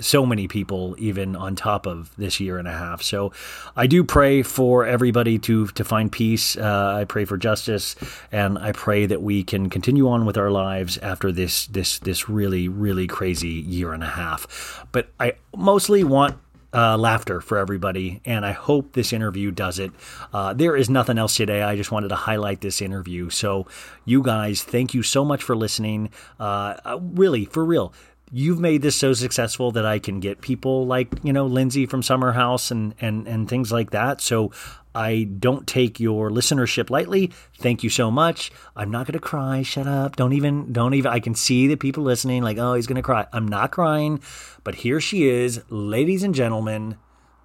so 0.00 0.24
many 0.24 0.48
people 0.48 0.94
even 0.98 1.34
on 1.36 1.56
top 1.56 1.86
of 1.86 2.14
this 2.16 2.40
year 2.40 2.58
and 2.58 2.68
a 2.68 2.72
half 2.72 3.02
so 3.02 3.32
i 3.76 3.86
do 3.86 4.04
pray 4.04 4.42
for 4.42 4.86
everybody 4.86 5.38
to 5.38 5.66
to 5.68 5.84
find 5.84 6.12
peace 6.12 6.56
uh, 6.56 6.94
i 6.96 7.04
pray 7.04 7.24
for 7.24 7.36
justice 7.36 7.96
and 8.32 8.58
i 8.58 8.72
pray 8.72 9.06
that 9.06 9.22
we 9.22 9.42
can 9.42 9.68
continue 9.70 10.08
on 10.08 10.24
with 10.24 10.36
our 10.36 10.50
lives 10.50 10.98
after 10.98 11.32
this 11.32 11.66
this 11.66 11.98
this 12.00 12.28
really 12.28 12.68
really 12.68 13.06
crazy 13.06 13.48
year 13.48 13.92
and 13.92 14.02
a 14.02 14.08
half 14.10 14.86
but 14.92 15.08
i 15.20 15.32
mostly 15.56 16.04
want 16.04 16.36
uh, 16.72 16.96
laughter 16.98 17.40
for 17.40 17.56
everybody, 17.58 18.20
and 18.24 18.44
I 18.44 18.52
hope 18.52 18.92
this 18.92 19.12
interview 19.12 19.50
does 19.50 19.78
it. 19.78 19.90
Uh, 20.32 20.52
there 20.52 20.76
is 20.76 20.90
nothing 20.90 21.18
else 21.18 21.36
today. 21.36 21.62
I 21.62 21.76
just 21.76 21.90
wanted 21.90 22.08
to 22.08 22.16
highlight 22.16 22.60
this 22.60 22.82
interview. 22.82 23.30
So, 23.30 23.66
you 24.04 24.22
guys, 24.22 24.62
thank 24.62 24.94
you 24.94 25.02
so 25.02 25.24
much 25.24 25.42
for 25.42 25.56
listening. 25.56 26.10
Uh, 26.38 26.76
uh, 26.84 26.98
really, 27.00 27.46
for 27.46 27.64
real, 27.64 27.92
you've 28.30 28.60
made 28.60 28.82
this 28.82 28.96
so 28.96 29.12
successful 29.12 29.70
that 29.72 29.86
I 29.86 29.98
can 29.98 30.20
get 30.20 30.40
people 30.40 30.86
like 30.86 31.08
you 31.22 31.32
know 31.32 31.46
Lindsay 31.46 31.86
from 31.86 32.02
Summer 32.02 32.32
House 32.32 32.70
and 32.70 32.94
and 33.00 33.26
and 33.26 33.48
things 33.48 33.72
like 33.72 33.90
that. 33.90 34.20
So 34.20 34.52
I 34.94 35.24
don't 35.24 35.66
take 35.66 36.00
your 36.00 36.30
listenership 36.30 36.90
lightly. 36.90 37.30
Thank 37.58 37.82
you 37.82 37.90
so 37.90 38.10
much. 38.10 38.50
I'm 38.74 38.90
not 38.90 39.06
gonna 39.06 39.18
cry. 39.18 39.62
Shut 39.62 39.86
up. 39.86 40.16
Don't 40.16 40.32
even 40.32 40.72
don't 40.72 40.94
even. 40.94 41.10
I 41.10 41.20
can 41.20 41.34
see 41.34 41.66
the 41.66 41.76
people 41.76 42.02
listening 42.02 42.42
like 42.42 42.58
oh 42.58 42.74
he's 42.74 42.86
gonna 42.86 43.02
cry. 43.02 43.26
I'm 43.32 43.48
not 43.48 43.70
crying, 43.70 44.20
but 44.64 44.76
here 44.76 45.00
she 45.00 45.28
is, 45.28 45.62
ladies 45.68 46.22
and 46.22 46.34
gentlemen, 46.34 46.96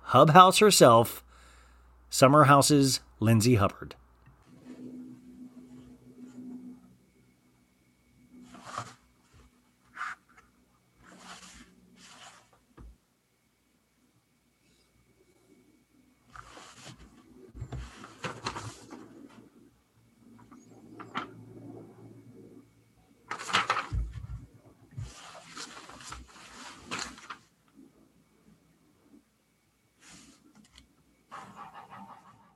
Hubb 0.07 0.31
House 0.31 0.59
herself, 0.59 1.23
Summer 2.09 2.45
House's 2.45 3.01
Lindsay 3.19 3.55
Hubbard. 3.55 3.95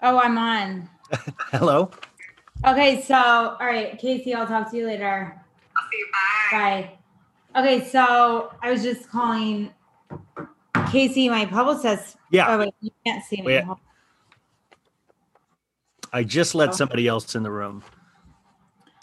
Oh, 0.01 0.20
I'm 0.20 0.38
on. 0.38 0.89
Hello. 1.51 1.89
Okay, 2.66 3.01
so 3.01 3.16
all 3.16 3.58
right, 3.66 3.98
Casey, 4.00 4.34
I'll 4.34 4.48
talk 4.48 4.70
to 4.72 4.77
you 4.77 4.86
later. 4.88 5.39
I'll 5.75 5.84
see 5.92 5.98
you. 5.98 6.08
Bye. 6.51 6.92
Bye. 7.54 7.62
Okay, 7.62 7.88
so 7.88 8.51
I 8.62 8.72
was 8.72 8.84
just 8.84 9.10
calling 9.10 9.74
Casey, 10.92 11.30
my 11.30 11.46
publicist. 11.46 12.18
Yeah. 12.32 12.48
Oh, 12.54 12.60
wait, 12.60 12.74
you 12.82 12.92
can't 13.06 13.24
see 13.24 13.38
me. 13.38 13.44
Wait. 13.44 13.63
I 16.13 16.24
just 16.24 16.56
let 16.56 16.74
somebody 16.75 17.08
else 17.08 17.36
in 17.36 17.44
the 17.44 17.51
room. 17.51 17.84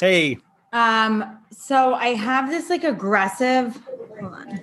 Hey, 0.01 0.39
Um, 0.73 1.39
so 1.51 1.95
I 1.95 2.09
have 2.15 2.51
this 2.51 2.69
like 2.71 2.83
aggressive. 2.85 3.81
Hold 4.21 4.35
on. 4.35 4.61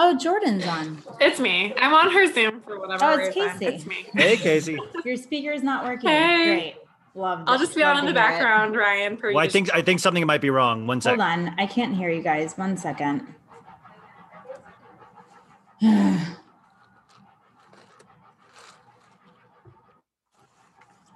Oh, 0.00 0.16
Jordan's 0.16 0.64
on. 0.64 1.02
It's 1.20 1.40
me. 1.40 1.74
I'm 1.76 1.92
on 1.92 2.12
her 2.12 2.32
Zoom 2.32 2.60
for 2.60 2.78
whatever 2.78 3.04
Oh, 3.04 3.18
it's 3.18 3.34
reason. 3.36 3.58
Casey. 3.58 3.66
It's 3.74 3.84
me. 3.86 4.06
hey, 4.14 4.36
Casey. 4.36 4.78
Your 5.04 5.16
speaker 5.16 5.50
is 5.50 5.64
not 5.64 5.84
working. 5.84 6.08
Hey. 6.08 6.44
Great. 6.46 6.74
Love. 7.16 7.42
I'll 7.48 7.58
just 7.58 7.74
be 7.74 7.82
on 7.82 7.98
in 7.98 8.04
the 8.06 8.12
to 8.12 8.20
hear 8.20 8.28
it. 8.28 8.32
background, 8.32 8.76
Ryan. 8.76 9.16
For 9.16 9.32
Well, 9.32 9.44
I 9.44 9.48
think 9.48 9.74
I 9.74 9.82
think 9.82 9.98
something 9.98 10.24
might 10.24 10.40
be 10.40 10.50
wrong. 10.50 10.86
One 10.86 11.00
second. 11.00 11.18
Hold 11.20 11.48
on. 11.48 11.54
I 11.58 11.66
can't 11.66 11.96
hear 11.96 12.10
you 12.10 12.22
guys. 12.22 12.56
One 12.56 12.76
second. 12.76 13.26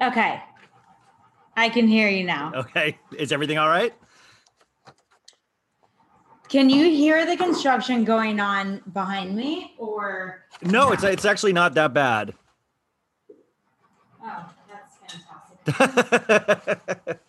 okay. 0.03 0.43
I 1.57 1.69
can 1.69 1.87
hear 1.87 2.09
you 2.09 2.25
now. 2.25 2.53
Okay, 2.55 2.99
is 3.17 3.31
everything 3.31 3.59
all 3.59 3.69
right? 3.69 3.93
Can 6.53 6.69
you 6.69 6.91
hear 6.91 7.25
the 7.25 7.35
construction 7.35 8.05
going 8.05 8.39
on 8.39 8.83
behind 8.93 9.35
me 9.35 9.73
or 9.79 10.45
No, 10.61 10.93
it's 10.93 11.03
it's 11.03 11.25
actually 11.25 11.55
not 11.55 11.73
that 11.75 11.95
bad. 11.95 12.35
oh 14.23 14.51
that's 14.69 14.99
fantastic. 15.67 17.19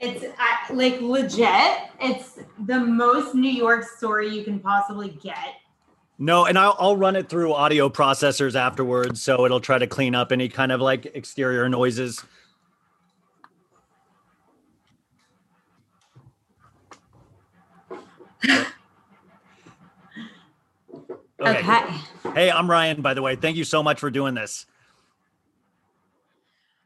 It's 0.00 0.24
I, 0.36 0.72
like 0.72 1.00
legit. 1.00 1.78
It's 2.00 2.40
the 2.66 2.80
most 2.80 3.36
New 3.36 3.48
York 3.48 3.84
story 3.84 4.34
you 4.36 4.42
can 4.42 4.58
possibly 4.58 5.10
get. 5.22 5.36
no, 6.18 6.46
and 6.46 6.58
I'll 6.58 6.74
I'll 6.80 6.96
run 6.96 7.14
it 7.14 7.28
through 7.28 7.54
audio 7.54 7.88
processors 7.88 8.56
afterwards, 8.56 9.22
so 9.22 9.44
it'll 9.44 9.60
try 9.60 9.78
to 9.78 9.86
clean 9.86 10.16
up 10.16 10.32
any 10.32 10.48
kind 10.48 10.72
of 10.72 10.80
like 10.80 11.06
exterior 11.14 11.68
noises. 11.68 12.24
Okay. 21.42 22.32
Hey, 22.34 22.50
I'm 22.50 22.70
Ryan, 22.70 23.02
by 23.02 23.14
the 23.14 23.22
way. 23.22 23.36
Thank 23.36 23.56
you 23.56 23.64
so 23.64 23.82
much 23.82 23.98
for 23.98 24.10
doing 24.10 24.34
this. 24.34 24.66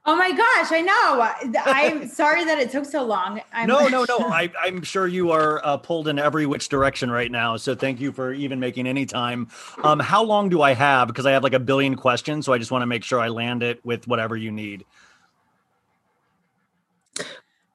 Oh 0.09 0.15
my 0.15 0.31
gosh, 0.31 0.71
I 0.71 0.83
know. 0.83 1.63
I'm 1.67 2.07
sorry 2.09 2.45
that 2.45 2.59
it 2.59 2.71
took 2.71 2.85
so 2.85 3.05
long. 3.05 3.41
I'm, 3.53 3.67
no, 3.67 3.89
no, 3.89 4.07
no. 4.09 4.19
I, 4.21 4.53
I'm 4.61 4.83
sure 4.83 5.09
you 5.09 5.33
are 5.33 5.61
uh, 5.65 5.79
pulled 5.79 6.07
in 6.07 6.21
every 6.21 6.47
which 6.47 6.69
direction 6.69 7.11
right 7.11 7.31
now. 7.31 7.57
So 7.57 7.75
thank 7.75 8.01
you 8.01 8.13
for 8.13 8.33
even 8.33 8.61
making 8.61 8.87
any 8.87 9.05
time. 9.05 9.49
Um, 9.83 9.99
how 9.99 10.23
long 10.23 10.49
do 10.49 10.63
I 10.63 10.75
have? 10.75 11.09
Because 11.09 11.27
I 11.27 11.33
have 11.33 11.43
like 11.43 11.55
a 11.55 11.59
billion 11.59 11.97
questions. 11.97 12.47
So 12.47 12.53
I 12.53 12.59
just 12.59 12.71
want 12.71 12.83
to 12.83 12.87
make 12.87 13.03
sure 13.03 13.19
I 13.19 13.29
land 13.29 13.65
it 13.65 13.85
with 13.85 14.07
whatever 14.07 14.37
you 14.37 14.53
need. 14.53 14.85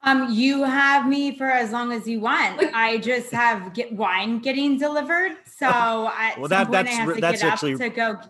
Um, 0.04 0.32
you 0.32 0.64
have 0.64 1.06
me 1.06 1.36
for 1.36 1.46
as 1.46 1.70
long 1.70 1.92
as 1.92 2.08
you 2.08 2.20
want. 2.20 2.60
I 2.74 2.98
just 2.98 3.30
have 3.30 3.74
get 3.74 3.92
wine 3.92 4.38
getting 4.38 4.78
delivered, 4.78 5.36
so 5.58 5.66
at 5.66 6.38
Well, 6.38 6.48
some 6.48 6.50
that- 6.50 6.58
point 6.68 6.72
that's 6.72 6.88
I 6.88 6.92
have 6.92 7.08
re- 7.08 7.14
to 7.16 7.20
that's 7.20 7.42
get 7.42 7.52
actually- 7.52 7.74
up 7.74 7.80
to 7.80 7.88
go. 7.90 8.20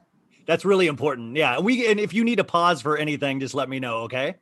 That's 0.47 0.65
really 0.65 0.87
important. 0.89 1.37
Yeah. 1.37 1.61
We 1.61 1.87
and 1.87 2.01
if 2.01 2.13
you 2.13 2.25
need 2.25 2.41
a 2.41 2.45
pause 2.45 2.83
for 2.83 2.97
anything, 2.97 3.39
just 3.41 3.55
let 3.55 3.69
me 3.69 3.79
know. 3.79 3.99
Okay. 4.03 4.35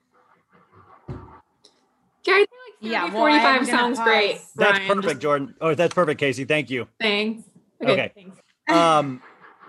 Yeah, 2.27 2.35
I 2.35 2.37
think 2.39 2.51
like 2.51 2.81
30, 2.83 2.89
Yeah, 2.93 3.05
well, 3.05 3.13
45 3.13 3.45
I'm 3.61 3.65
sounds 3.67 4.01
great. 4.01 4.33
pause. 4.37 4.53
That's 4.57 4.79
Ryan, 4.79 4.89
perfect, 4.89 5.07
just 5.07 5.21
Jordan. 5.21 5.55
Oh, 5.61 5.75
that's 5.75 5.95
perfect, 5.95 6.21
Casey. 6.21 6.45
Thank 6.45 6.71
you. 6.71 6.87
Thanks. 7.01 7.45
Okay. 7.83 8.13
Thanks. 8.15 8.37
Um, 8.71 9.21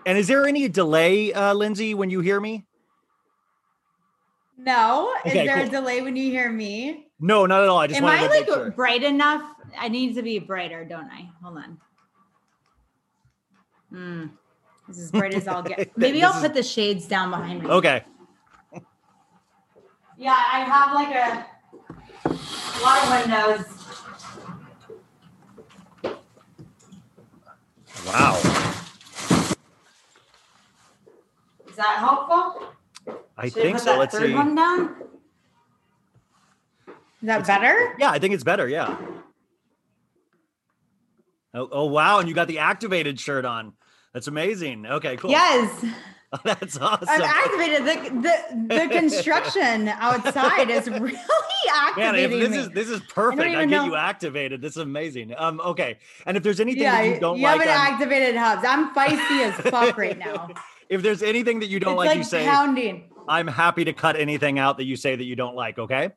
and 0.06 0.15
is 0.15 0.27
there 0.27 0.46
any 0.46 0.68
delay, 0.70 1.34
uh, 1.34 1.56
Lindsay, 1.56 1.96
when 1.96 2.12
you 2.12 2.20
hear 2.20 2.39
me? 2.39 2.68
No, 4.60 5.12
is 5.25 5.32
Okay, 5.32 5.48
there 5.48 5.60
a 5.65 5.68
delay 5.68 6.01
when 6.03 6.15
you 6.15 6.30
hear 6.30 6.51
me? 6.51 7.08
No, 7.20 7.48
not 7.48 7.63
at 7.63 7.70
all. 7.70 7.80
I 7.80 7.88
just 7.88 7.98
Am 7.98 8.03
wanted 8.03 8.20
I 8.20 8.27
to 8.27 8.30
like 8.30 8.46
sure. 8.46 8.72
bright 8.72 9.01
enough? 9.01 9.41
I 9.75 9.88
need 9.88 10.13
to 10.15 10.22
be 10.22 10.38
brighter, 10.38 10.86
don't 10.86 11.10
I? 11.10 11.30
Hold 11.41 11.58
on. 11.58 11.80
Hmm. 13.91 14.27
This 14.88 14.98
is 15.00 15.12
bright 15.12 15.33
as 15.33 15.48
I'll 15.48 15.63
get. 15.63 15.91
Maybe 15.98 16.24
I'll 16.24 16.36
is- 16.36 16.41
put 16.41 16.53
the 16.53 16.63
shades 16.63 17.07
down 17.07 17.29
behind 17.29 17.63
me. 17.63 17.69
Okay. 17.69 18.03
Yeah, 20.17 20.31
I 20.38 20.60
have 20.60 20.93
like 20.93 21.15
a 21.15 21.45
lot 22.83 23.03
of 23.03 23.10
windows. 23.27 23.65
Wow. 28.05 28.38
Is 31.69 31.75
that 31.77 31.98
helpful? 32.00 32.67
I 33.38 33.45
Should 33.45 33.53
think 33.53 33.79
so. 33.79 33.98
Let's 33.98 34.15
third 34.15 34.27
see. 34.27 34.33
one 34.33 34.53
down. 34.55 34.95
Is 36.88 36.93
that 37.27 37.48
better? 37.48 37.95
Yeah, 38.00 38.12
I 38.12 38.19
think 38.19 38.33
it's 38.33 38.43
better. 38.43 38.67
Yeah. 38.67 38.95
Oh, 41.53 41.67
oh 41.72 41.86
wow! 41.86 42.20
And 42.20 42.29
you 42.29 42.36
got 42.36 42.48
the 42.48 42.60
activated 42.60 43.20
shirt 43.20 43.46
on. 43.46 43.74
That's 44.13 44.27
amazing. 44.27 44.86
Okay, 44.86 45.17
cool. 45.17 45.31
Yes, 45.31 45.86
That's 46.46 46.77
awesome. 46.77 47.08
I've 47.10 47.22
activated 47.22 47.81
the 47.86 48.22
the, 48.22 48.75
the 48.75 48.88
construction 48.89 49.88
outside 49.89 50.70
is 50.70 50.88
really 50.89 51.12
Man, 51.98 52.15
activating 52.15 52.39
this 52.39 52.50
me. 52.51 52.58
is 52.58 52.70
this 52.70 52.89
is 52.89 53.01
perfect. 53.01 53.41
I, 53.43 53.51
even 53.51 53.70
get 53.70 53.77
know- 53.77 53.86
you 53.86 53.96
activated. 53.96 54.62
This 54.62 54.72
is 54.72 54.77
amazing. 54.77 55.34
Um, 55.38 55.60
okay. 55.60 55.98
And 56.25 56.38
if 56.38 56.43
there's 56.43 56.60
anything 56.62 56.84
yeah, 56.84 57.01
that 57.01 57.08
you 57.15 57.20
don't 57.20 57.38
you 57.38 57.43
like, 57.43 57.62
haven't 57.62 57.74
on- 57.74 57.93
activated 57.93 58.36
hubs. 58.38 58.63
I'm 58.65 58.93
feisty 58.96 59.43
as 59.43 59.55
fuck 59.70 59.98
right 59.98 60.17
now. 60.27 60.50
if 60.89 61.01
there's 61.01 61.22
anything 61.22 61.60
that 61.60 61.67
you 61.67 61.79
don't 61.81 61.93
it's 61.93 61.98
like, 61.98 62.08
like, 62.10 62.17
you 62.20 62.24
say, 62.24 62.46
pounding. 62.46 63.10
I'm 63.27 63.48
happy 63.48 63.84
to 63.86 63.93
cut 63.93 64.15
anything 64.15 64.58
out 64.58 64.77
that 64.77 64.86
you 64.86 64.96
say 64.96 65.15
that 65.15 65.23
you 65.26 65.36
don't 65.36 65.56
like. 65.56 65.80
Okay. 65.80 66.12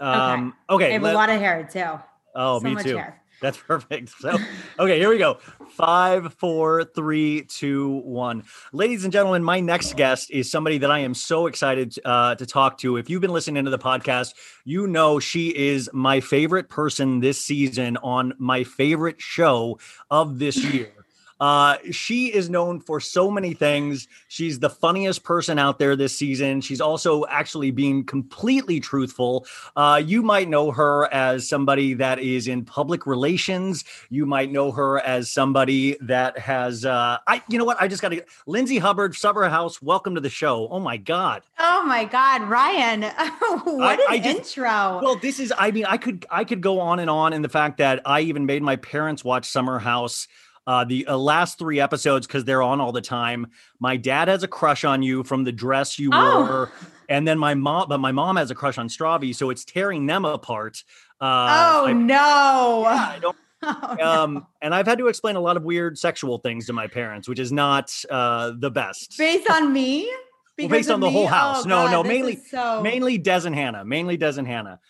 Um. 0.00 0.54
Okay. 0.68 0.90
I 0.90 0.92
have 0.94 1.02
let- 1.02 1.14
a 1.14 1.16
lot 1.16 1.30
of 1.30 1.38
hair 1.40 1.68
too. 1.72 2.00
oh, 2.34 2.58
so 2.58 2.64
me 2.64 2.82
too. 2.82 2.96
hair. 2.96 3.20
That's 3.44 3.58
perfect. 3.58 4.08
So, 4.20 4.38
okay, 4.78 4.98
here 4.98 5.10
we 5.10 5.18
go. 5.18 5.34
Five, 5.72 6.32
four, 6.32 6.82
three, 6.82 7.42
two, 7.42 7.98
one. 7.98 8.44
Ladies 8.72 9.04
and 9.04 9.12
gentlemen, 9.12 9.44
my 9.44 9.60
next 9.60 9.96
guest 9.96 10.30
is 10.30 10.50
somebody 10.50 10.78
that 10.78 10.90
I 10.90 11.00
am 11.00 11.12
so 11.12 11.46
excited 11.46 11.94
uh, 12.06 12.36
to 12.36 12.46
talk 12.46 12.78
to. 12.78 12.96
If 12.96 13.10
you've 13.10 13.20
been 13.20 13.34
listening 13.34 13.66
to 13.66 13.70
the 13.70 13.78
podcast, 13.78 14.32
you 14.64 14.86
know 14.86 15.18
she 15.18 15.54
is 15.54 15.90
my 15.92 16.20
favorite 16.20 16.70
person 16.70 17.20
this 17.20 17.38
season 17.38 17.98
on 17.98 18.32
my 18.38 18.64
favorite 18.64 19.20
show 19.20 19.78
of 20.10 20.38
this 20.38 20.56
year. 20.64 21.03
Uh, 21.40 21.76
she 21.90 22.32
is 22.32 22.48
known 22.48 22.80
for 22.80 23.00
so 23.00 23.30
many 23.30 23.54
things. 23.54 24.06
She's 24.28 24.58
the 24.60 24.70
funniest 24.70 25.24
person 25.24 25.58
out 25.58 25.78
there 25.78 25.96
this 25.96 26.16
season. 26.16 26.60
She's 26.60 26.80
also 26.80 27.24
actually 27.26 27.70
being 27.70 28.04
completely 28.04 28.80
truthful. 28.80 29.46
Uh, 29.76 30.00
you 30.04 30.22
might 30.22 30.48
know 30.48 30.70
her 30.70 31.12
as 31.12 31.48
somebody 31.48 31.94
that 31.94 32.18
is 32.20 32.46
in 32.48 32.64
public 32.64 33.06
relations. 33.06 33.84
You 34.10 34.26
might 34.26 34.52
know 34.52 34.70
her 34.72 35.00
as 35.00 35.30
somebody 35.30 35.96
that 36.00 36.38
has, 36.38 36.84
uh, 36.84 37.18
I, 37.26 37.42
you 37.48 37.58
know 37.58 37.64
what? 37.64 37.80
I 37.80 37.88
just 37.88 38.00
got 38.00 38.10
to, 38.10 38.24
Lindsay 38.46 38.78
Hubbard, 38.78 39.14
Summer 39.14 39.48
House. 39.48 39.82
Welcome 39.82 40.14
to 40.14 40.20
the 40.20 40.30
show. 40.30 40.68
Oh 40.70 40.80
my 40.80 40.96
God. 40.96 41.42
Oh 41.58 41.84
my 41.84 42.04
God, 42.04 42.42
Ryan! 42.42 43.02
what 43.64 43.82
I- 43.82 43.94
an 43.94 44.00
I 44.08 44.18
just- 44.18 44.56
intro! 44.56 45.00
Well, 45.02 45.16
this 45.16 45.40
is, 45.40 45.52
I 45.58 45.70
mean, 45.70 45.84
I 45.86 45.96
could, 45.96 46.26
I 46.30 46.44
could 46.44 46.60
go 46.60 46.80
on 46.80 47.00
and 47.00 47.10
on 47.10 47.32
in 47.32 47.42
the 47.42 47.48
fact 47.48 47.78
that 47.78 48.00
I 48.06 48.20
even 48.22 48.46
made 48.46 48.62
my 48.62 48.76
parents 48.76 49.24
watch 49.24 49.44
Summer 49.46 49.78
House. 49.78 50.28
Uh, 50.66 50.84
the 50.84 51.06
uh, 51.06 51.16
last 51.16 51.58
three 51.58 51.78
episodes 51.78 52.26
because 52.26 52.44
they're 52.44 52.62
on 52.62 52.80
all 52.80 52.92
the 52.92 53.00
time. 53.02 53.46
My 53.80 53.96
dad 53.98 54.28
has 54.28 54.42
a 54.42 54.48
crush 54.48 54.84
on 54.84 55.02
you 55.02 55.22
from 55.24 55.44
the 55.44 55.52
dress 55.52 55.98
you 55.98 56.10
Oh. 56.12 56.40
wore, 56.40 56.72
and 57.08 57.28
then 57.28 57.38
my 57.38 57.52
mom, 57.54 57.88
but 57.88 57.98
my 57.98 58.12
mom 58.12 58.36
has 58.36 58.50
a 58.50 58.54
crush 58.54 58.78
on 58.78 58.88
Stravi, 58.88 59.34
so 59.34 59.50
it's 59.50 59.64
tearing 59.64 60.06
them 60.06 60.24
apart. 60.24 60.82
Uh, 61.20 61.80
oh 61.82 61.86
I- 61.88 61.92
no! 61.92 62.84
I 62.86 63.18
don't 63.20 63.36
Oh, 63.66 63.96
no. 63.98 64.04
um 64.04 64.46
and 64.60 64.74
i've 64.74 64.84
had 64.86 64.98
to 64.98 65.06
explain 65.08 65.36
a 65.36 65.40
lot 65.40 65.56
of 65.56 65.62
weird 65.62 65.96
sexual 65.96 66.36
things 66.36 66.66
to 66.66 66.74
my 66.74 66.86
parents 66.86 67.26
which 67.26 67.38
is 67.38 67.50
not 67.50 67.90
uh 68.10 68.52
the 68.58 68.70
best 68.70 69.16
based 69.16 69.48
on 69.50 69.72
me? 69.72 70.10
Well, 70.58 70.68
based 70.68 70.90
on 70.90 71.00
the 71.00 71.08
whole 71.10 71.26
house 71.26 71.64
Oh, 71.64 71.68
no 71.68 71.76
God, 71.86 71.90
no 71.92 72.02
mainly 72.04 72.36
so. 72.36 72.82
mainly 72.82 73.16
des 73.16 73.46
and 73.46 73.54
hannah 73.54 73.82
mainly 73.84 74.18
des 74.18 74.34
and 74.38 74.46
hannah 74.46 74.80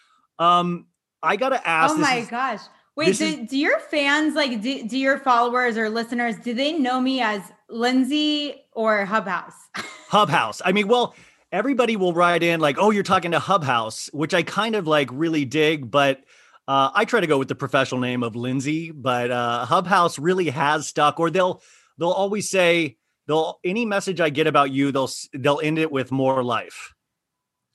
um 0.40 0.86
i 1.22 1.36
gotta 1.36 1.64
ask 1.66 1.94
Oh 1.94 1.98
my 1.98 2.16
is- 2.16 2.28
gosh! 2.28 2.60
Wait, 2.96 3.16
do, 3.16 3.24
is- 3.24 3.50
do 3.50 3.58
your 3.58 3.78
fans 3.78 4.34
like 4.34 4.60
do, 4.60 4.86
do 4.86 4.98
your 4.98 5.18
followers 5.18 5.76
or 5.76 5.88
listeners 5.88 6.36
do 6.36 6.54
they 6.54 6.72
know 6.72 7.00
me 7.00 7.20
as 7.20 7.40
Lindsay 7.68 8.62
or 8.72 9.04
Hubb 9.04 9.26
House? 9.26 9.54
hubb 10.08 10.28
house 10.28 10.62
i 10.64 10.70
mean 10.70 10.86
well 10.86 11.12
everybody 11.50 11.96
will 11.96 12.12
write 12.12 12.44
in 12.44 12.60
like 12.60 12.76
oh 12.78 12.90
you're 12.90 13.02
talking 13.02 13.32
to 13.32 13.38
hubb 13.40 13.64
house 13.64 14.08
which 14.12 14.32
i 14.32 14.44
kind 14.44 14.76
of 14.76 14.86
like 14.86 15.08
really 15.10 15.44
dig 15.44 15.90
but 15.90 16.22
uh, 16.66 16.90
I 16.94 17.04
try 17.04 17.20
to 17.20 17.26
go 17.26 17.38
with 17.38 17.48
the 17.48 17.54
professional 17.54 18.00
name 18.00 18.22
of 18.22 18.36
Lindsay, 18.36 18.90
but 18.90 19.30
uh, 19.30 19.66
Hubb 19.66 19.86
House 19.86 20.18
really 20.18 20.48
has 20.48 20.86
stuck. 20.86 21.20
Or 21.20 21.28
they'll 21.30 21.62
they'll 21.98 22.10
always 22.10 22.48
say 22.48 22.96
they'll 23.26 23.58
any 23.64 23.84
message 23.84 24.20
I 24.20 24.30
get 24.30 24.46
about 24.46 24.70
you 24.70 24.90
they'll 24.90 25.10
they'll 25.34 25.60
end 25.62 25.78
it 25.78 25.92
with 25.92 26.10
more 26.10 26.42
life. 26.42 26.94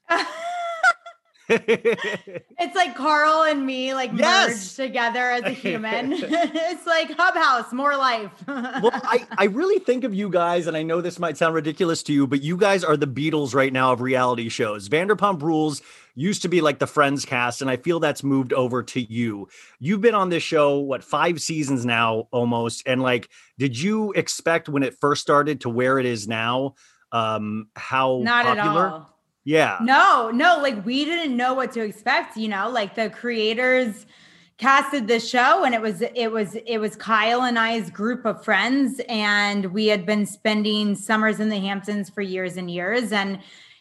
It's 2.61 2.75
like 2.75 2.95
Carl 2.95 3.43
and 3.43 3.65
me 3.65 3.93
like 3.93 4.11
Yes. 4.13 4.49
merged 4.49 4.75
together 4.75 5.31
as 5.31 5.43
a 5.43 5.51
human. 5.51 6.11
it's 6.17 6.85
like 6.85 7.09
Hubb 7.17 7.35
House, 7.35 7.71
more 7.71 7.95
life. 7.95 8.31
well, 8.47 8.91
I, 8.93 9.25
I 9.37 9.45
really 9.45 9.79
think 9.79 10.03
of 10.03 10.13
you 10.13 10.29
guys, 10.29 10.67
and 10.67 10.75
I 10.75 10.83
know 10.83 10.99
this 11.01 11.19
might 11.19 11.37
sound 11.37 11.55
ridiculous 11.55 12.03
to 12.03 12.13
you, 12.13 12.27
but 12.27 12.41
you 12.41 12.57
guys 12.57 12.83
are 12.83 12.97
the 12.97 13.07
Beatles 13.07 13.55
right 13.55 13.71
now 13.71 13.93
of 13.93 14.01
reality 14.01 14.49
shows. 14.49 14.89
Vanderpump 14.89 15.41
Rules 15.41 15.81
used 16.15 16.41
to 16.41 16.49
be 16.49 16.59
like 16.59 16.79
the 16.79 16.87
Friends 16.87 17.23
cast, 17.25 17.61
and 17.61 17.71
I 17.71 17.77
feel 17.77 17.99
that's 18.01 18.23
moved 18.23 18.51
over 18.51 18.83
to 18.83 18.99
you. 19.01 19.47
You've 19.79 20.01
been 20.01 20.15
on 20.15 20.29
this 20.29 20.43
show, 20.43 20.79
what, 20.79 21.03
five 21.03 21.41
seasons 21.41 21.85
now 21.85 22.27
almost. 22.31 22.83
And 22.85 23.01
like, 23.01 23.29
did 23.57 23.79
you 23.79 24.11
expect 24.13 24.67
when 24.67 24.83
it 24.83 24.97
first 24.99 25.21
started 25.21 25.61
to 25.61 25.69
where 25.69 25.97
it 25.97 26.05
is 26.05 26.27
now? 26.27 26.75
Um, 27.13 27.69
how 27.75 28.19
Not 28.21 28.45
popular? 28.45 28.87
at 28.87 28.93
all. 28.93 29.15
Yeah. 29.49 29.79
No, 29.81 30.29
no, 30.29 30.59
like 30.61 30.85
we 30.85 31.05
didn't 31.05 31.35
know 31.35 31.55
what 31.55 31.71
to 31.71 31.81
expect, 31.81 32.37
you 32.37 32.47
know, 32.47 32.69
like 32.69 32.93
the 32.93 33.09
creators 33.09 34.05
casted 34.59 35.07
the 35.07 35.19
show 35.19 35.63
and 35.63 35.73
it 35.73 35.81
was 35.81 36.03
it 36.03 36.31
was 36.31 36.53
it 36.67 36.77
was 36.77 36.95
Kyle 36.95 37.41
and 37.41 37.57
I's 37.57 37.89
group 37.89 38.25
of 38.25 38.43
friends 38.45 39.01
and 39.09 39.65
we 39.73 39.87
had 39.87 40.05
been 40.05 40.27
spending 40.27 40.93
summers 40.95 41.39
in 41.39 41.49
the 41.49 41.57
Hamptons 41.59 42.11
for 42.11 42.21
years 42.21 42.57
and 42.57 42.69
years 42.69 43.11
and 43.11 43.39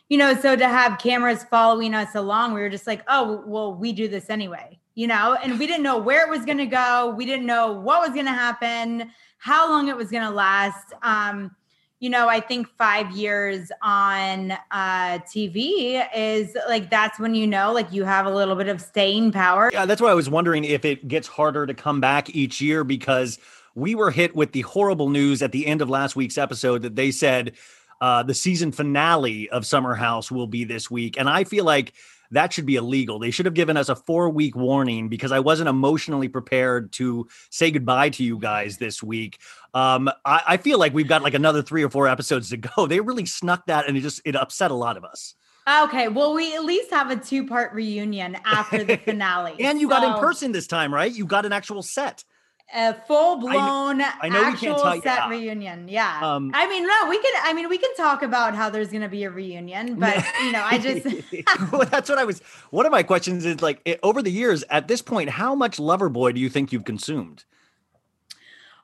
you 0.09 0.17
know, 0.17 0.35
so 0.35 0.57
to 0.57 0.67
have 0.67 0.99
cameras 0.99 1.45
following 1.51 1.93
us 1.95 2.15
along, 2.15 2.55
we 2.55 2.61
were 2.63 2.71
just 2.71 2.87
like, 2.87 3.03
oh, 3.09 3.43
well, 3.47 3.75
we 3.75 3.93
do 3.93 4.09
this 4.09 4.31
anyway. 4.31 4.79
you 4.99 5.07
know, 5.07 5.37
and 5.45 5.61
we 5.61 5.67
didn't 5.69 5.85
know 5.85 5.97
where 5.99 6.27
it 6.27 6.29
was 6.29 6.45
going 6.45 6.59
to 6.59 6.67
go. 6.67 7.15
We 7.17 7.25
didn't 7.25 7.47
know 7.47 7.73
what 7.73 8.01
was 8.01 8.11
going 8.11 8.27
to 8.27 8.33
happen, 8.33 9.13
how 9.39 9.71
long 9.71 9.87
it 9.87 9.97
was 9.97 10.11
going 10.11 10.25
to 10.25 10.31
last. 10.31 10.93
Um, 11.03 11.55
you 12.01 12.09
know, 12.09 12.29
I 12.29 12.39
think 12.39 12.69
five 12.69 13.11
years 13.11 13.73
on 13.83 14.53
uh, 14.71 15.19
TV 15.21 16.07
is 16.15 16.57
like 16.69 16.91
that's 16.91 17.19
when 17.19 17.35
you 17.35 17.47
know, 17.47 17.73
like 17.73 17.93
you 17.93 18.05
have 18.05 18.27
a 18.27 18.31
little 18.31 18.55
bit 18.55 18.69
of 18.69 18.81
staying 18.81 19.33
power. 19.33 19.71
Yeah, 19.73 19.85
that's 19.85 20.01
why 20.01 20.11
I 20.11 20.15
was 20.15 20.31
wondering 20.31 20.65
if 20.65 20.85
it 20.85 21.09
gets 21.09 21.27
harder 21.27 21.67
to 21.67 21.75
come 21.75 22.01
back 22.01 22.31
each 22.31 22.61
year 22.61 22.85
because 22.85 23.39
we 23.75 23.97
were 23.97 24.13
hit 24.13 24.37
with 24.37 24.53
the 24.53 24.61
horrible 24.63 25.09
news 25.09 25.43
at 25.43 25.51
the 25.51 25.67
end 25.67 25.83
of 25.83 25.91
last 25.91 26.15
week's 26.15 26.39
episode 26.39 26.83
that 26.83 26.95
they 26.95 27.11
said 27.11 27.55
uh, 28.01 28.23
the 28.23 28.35
season 28.35 28.71
finale 28.71 29.51
of 29.51 29.67
Summer 29.67 29.95
House 29.95 30.31
will 30.31 30.47
be 30.47 30.63
this 30.63 30.89
week. 30.89 31.19
And 31.19 31.29
I 31.29 31.43
feel 31.43 31.65
like 31.65 31.95
that 32.31 32.53
should 32.53 32.67
be 32.67 32.77
illegal. 32.77 33.19
They 33.19 33.31
should 33.31 33.47
have 33.47 33.55
given 33.55 33.77
us 33.77 33.89
a 33.89 33.97
four 33.97 34.29
week 34.31 34.57
warning 34.57 35.09
because 35.09 35.33
I 35.33 35.41
wasn't 35.41 35.69
emotionally 35.69 36.29
prepared 36.29 36.93
to 36.93 37.29
say 37.51 37.71
goodbye 37.71 38.11
to 38.11 38.25
you 38.25 38.39
guys 38.39 38.79
this 38.79 39.03
week. 39.03 39.39
Um, 39.75 40.09
I, 40.25 40.43
I 40.47 40.57
feel 40.57 40.79
like 40.79 40.95
we've 40.95 41.09
got 41.09 41.23
like 41.23 41.35
another 41.35 41.63
three 41.63 41.83
or 41.83 41.91
four 41.91 42.09
episodes 42.09 42.51
to 42.51 42.57
go. 42.57 42.69
They 42.89 43.01
really 43.01 43.27
snuck 43.27 43.67
that 43.67 43.87
and 43.87 43.97
it 43.97 44.01
just 44.01 44.23
it 44.25 44.35
upset 44.35 44.71
a 44.71 44.75
lot 44.75 44.97
of 44.97 45.05
us. 45.05 45.35
Okay, 45.83 46.09
well, 46.09 46.33
we 46.33 46.55
at 46.55 46.65
least 46.65 46.91
have 46.91 47.11
a 47.11 47.17
two 47.17 47.47
part 47.47 47.75
reunion 47.75 48.39
after 48.45 48.85
the 48.85 48.97
finale. 49.05 49.55
And 49.61 49.79
you 49.79 49.89
got 49.89 50.03
in 50.03 50.19
person 50.19 50.53
this 50.53 50.67
time, 50.67 50.93
right? 50.95 51.13
You 51.13 51.27
got 51.27 51.45
an 51.45 51.53
actual 51.53 51.83
set. 51.83 52.25
A 52.75 52.93
full 52.93 53.37
blown 53.37 54.03
I 54.03 54.29
know 54.29 54.41
we 54.51 54.57
can't 54.57 54.77
actual 54.79 54.79
set 54.79 55.05
yeah. 55.05 55.29
reunion. 55.29 55.89
Yeah. 55.89 56.21
Um, 56.23 56.51
I 56.55 56.69
mean, 56.69 56.87
no, 56.87 57.09
we 57.09 57.21
can. 57.21 57.33
I 57.43 57.53
mean, 57.55 57.69
we 57.69 57.79
can 57.79 57.95
talk 57.97 58.23
about 58.23 58.55
how 58.55 58.69
there's 58.69 58.89
going 58.89 59.03
to 59.03 59.09
be 59.09 59.25
a 59.25 59.31
reunion, 59.31 59.95
but 59.99 60.25
you 60.43 60.53
know, 60.53 60.63
I 60.63 60.79
just 60.79 61.07
well, 61.73 61.87
that's 61.87 62.09
what 62.09 62.19
I 62.19 62.25
was. 62.25 62.41
One 62.71 62.87
of 62.87 62.93
my 62.93 63.03
questions 63.03 63.45
is 63.45 63.63
like, 63.63 63.81
it, 63.85 64.01
over 64.03 64.23
the 64.23 64.33
years, 64.33 64.65
at 64.71 64.89
this 64.89 65.03
point, 65.03 65.31
how 65.31 65.55
much 65.55 65.79
Loverboy 65.79 66.35
do 66.35 66.41
you 66.41 66.49
think 66.49 66.73
you've 66.73 66.85
consumed? 66.85 67.45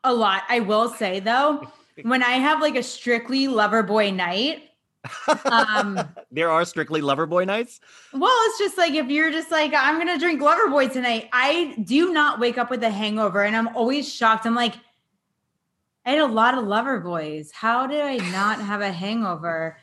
a 0.04 0.12
lot. 0.12 0.44
I 0.48 0.60
will 0.60 0.90
say 0.90 1.18
though, 1.18 1.66
when 2.02 2.22
I 2.22 2.32
have 2.32 2.60
like 2.60 2.76
a 2.76 2.82
strictly 2.82 3.48
lover 3.48 3.82
boy 3.82 4.10
night, 4.10 4.70
um, 5.44 6.00
There 6.30 6.50
are 6.50 6.64
strictly 6.64 7.00
Loverboy 7.00 7.46
nights. 7.46 7.80
well, 8.12 8.36
it's 8.46 8.58
just 8.58 8.76
like 8.78 8.94
if 8.94 9.08
you're 9.08 9.30
just 9.30 9.50
like 9.50 9.72
I'm 9.76 9.98
gonna 9.98 10.18
drink 10.18 10.40
lover 10.40 10.68
boy 10.68 10.88
tonight, 10.88 11.28
I 11.32 11.76
do 11.84 12.12
not 12.12 12.40
wake 12.40 12.58
up 12.58 12.70
with 12.70 12.82
a 12.82 12.90
hangover, 12.90 13.42
and 13.42 13.56
I'm 13.56 13.68
always 13.76 14.12
shocked. 14.12 14.46
I'm 14.46 14.54
like. 14.54 14.74
I 16.06 16.10
had 16.10 16.18
a 16.18 16.26
lot 16.26 16.58
of 16.58 16.66
lover 16.66 17.00
boys. 17.00 17.50
How 17.50 17.86
did 17.86 18.02
I 18.02 18.16
not 18.30 18.60
have 18.60 18.82
a 18.82 18.92
hangover? 18.92 19.78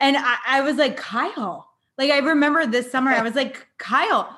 And 0.00 0.16
I, 0.16 0.36
I 0.44 0.60
was 0.62 0.78
like, 0.78 0.96
Kyle. 0.96 1.70
Like 1.96 2.10
I 2.10 2.18
remember 2.18 2.66
this 2.66 2.90
summer, 2.90 3.12
I 3.12 3.22
was 3.22 3.36
like, 3.36 3.68
Kyle, 3.78 4.36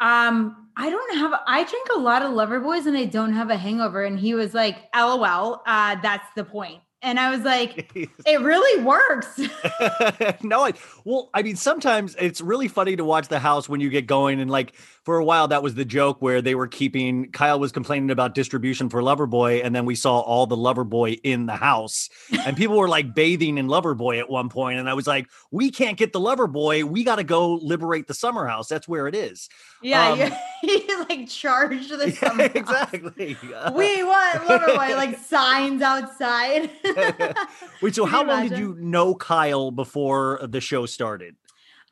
um, 0.00 0.68
I 0.76 0.90
don't 0.90 1.16
have 1.16 1.40
I 1.46 1.64
drink 1.64 1.88
a 1.94 1.98
lot 1.98 2.22
of 2.22 2.32
lover 2.32 2.60
boys 2.60 2.86
and 2.86 2.96
I 2.96 3.06
don't 3.06 3.32
have 3.32 3.50
a 3.50 3.56
hangover. 3.56 4.04
And 4.04 4.18
he 4.18 4.34
was 4.34 4.52
like, 4.52 4.76
LOL, 4.94 5.62
uh, 5.64 5.96
that's 6.02 6.28
the 6.34 6.44
point. 6.44 6.82
And 7.06 7.20
I 7.20 7.30
was 7.30 7.42
like, 7.42 7.88
it 8.26 8.40
really 8.40 8.82
works. 8.82 9.38
no, 10.42 10.64
I, 10.66 10.72
well, 11.04 11.30
I 11.32 11.42
mean, 11.42 11.54
sometimes 11.54 12.16
it's 12.18 12.40
really 12.40 12.66
funny 12.66 12.96
to 12.96 13.04
watch 13.04 13.28
the 13.28 13.38
house 13.38 13.68
when 13.68 13.80
you 13.80 13.90
get 13.90 14.06
going. 14.08 14.40
And 14.40 14.50
like 14.50 14.74
for 15.04 15.16
a 15.18 15.24
while, 15.24 15.46
that 15.48 15.62
was 15.62 15.76
the 15.76 15.84
joke 15.84 16.20
where 16.20 16.42
they 16.42 16.56
were 16.56 16.66
keeping 16.66 17.30
Kyle 17.30 17.60
was 17.60 17.70
complaining 17.70 18.10
about 18.10 18.34
distribution 18.34 18.88
for 18.88 19.00
Loverboy, 19.02 19.64
and 19.64 19.72
then 19.72 19.84
we 19.84 19.94
saw 19.94 20.18
all 20.18 20.46
the 20.48 20.56
Loverboy 20.56 21.20
in 21.22 21.46
the 21.46 21.54
house, 21.54 22.10
and 22.44 22.56
people 22.56 22.76
were 22.76 22.88
like 22.88 23.14
bathing 23.14 23.56
in 23.56 23.68
Loverboy 23.68 24.18
at 24.18 24.28
one 24.28 24.48
point, 24.48 24.80
and 24.80 24.88
I 24.90 24.94
was 24.94 25.06
like, 25.06 25.28
we 25.52 25.70
can't 25.70 25.96
get 25.96 26.12
the 26.12 26.18
Loverboy, 26.18 26.82
we 26.82 27.04
got 27.04 27.16
to 27.16 27.24
go 27.24 27.54
liberate 27.54 28.08
the 28.08 28.14
summer 28.14 28.46
house. 28.48 28.66
That's 28.66 28.88
where 28.88 29.06
it 29.06 29.14
is. 29.14 29.48
yeah, 29.80 30.10
Um, 30.10 30.32
you, 30.64 31.04
like 31.08 31.28
charged 31.28 31.90
the 31.96 32.10
Yeah, 32.10 32.16
summer 32.16 32.42
house. 32.48 32.56
exactly. 32.56 33.36
We 33.76 34.02
want 34.02 34.48
lover 34.48 34.66
boy, 34.74 34.96
like 34.96 35.18
signs 35.20 35.82
outside. 35.82 36.68
Wait, 37.82 37.94
so 37.94 38.04
Can 38.04 38.12
how 38.12 38.24
long 38.24 38.48
did 38.48 38.58
you 38.58 38.74
know 38.78 39.14
Kyle 39.14 39.70
before 39.70 40.40
the 40.42 40.60
show 40.60 40.86
started? 40.86 41.36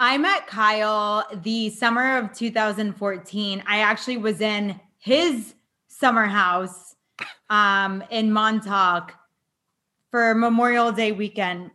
I 0.01 0.19
met 0.19 0.47
Kyle 0.47 1.25
the 1.43 1.71
summer 1.71 2.19
of 2.19 2.33
2014. 2.33 3.62
I 3.67 3.79
actually 3.79 4.17
was 4.17 4.40
in 4.40 4.81
his 4.99 5.55
summer 5.88 6.27
house 6.27 6.97
um, 7.49 8.03
in 8.11 8.33
Montauk 8.33 9.14
for 10.11 10.35
Memorial 10.35 10.93
Day 10.93 11.12
weekend. 11.12 11.71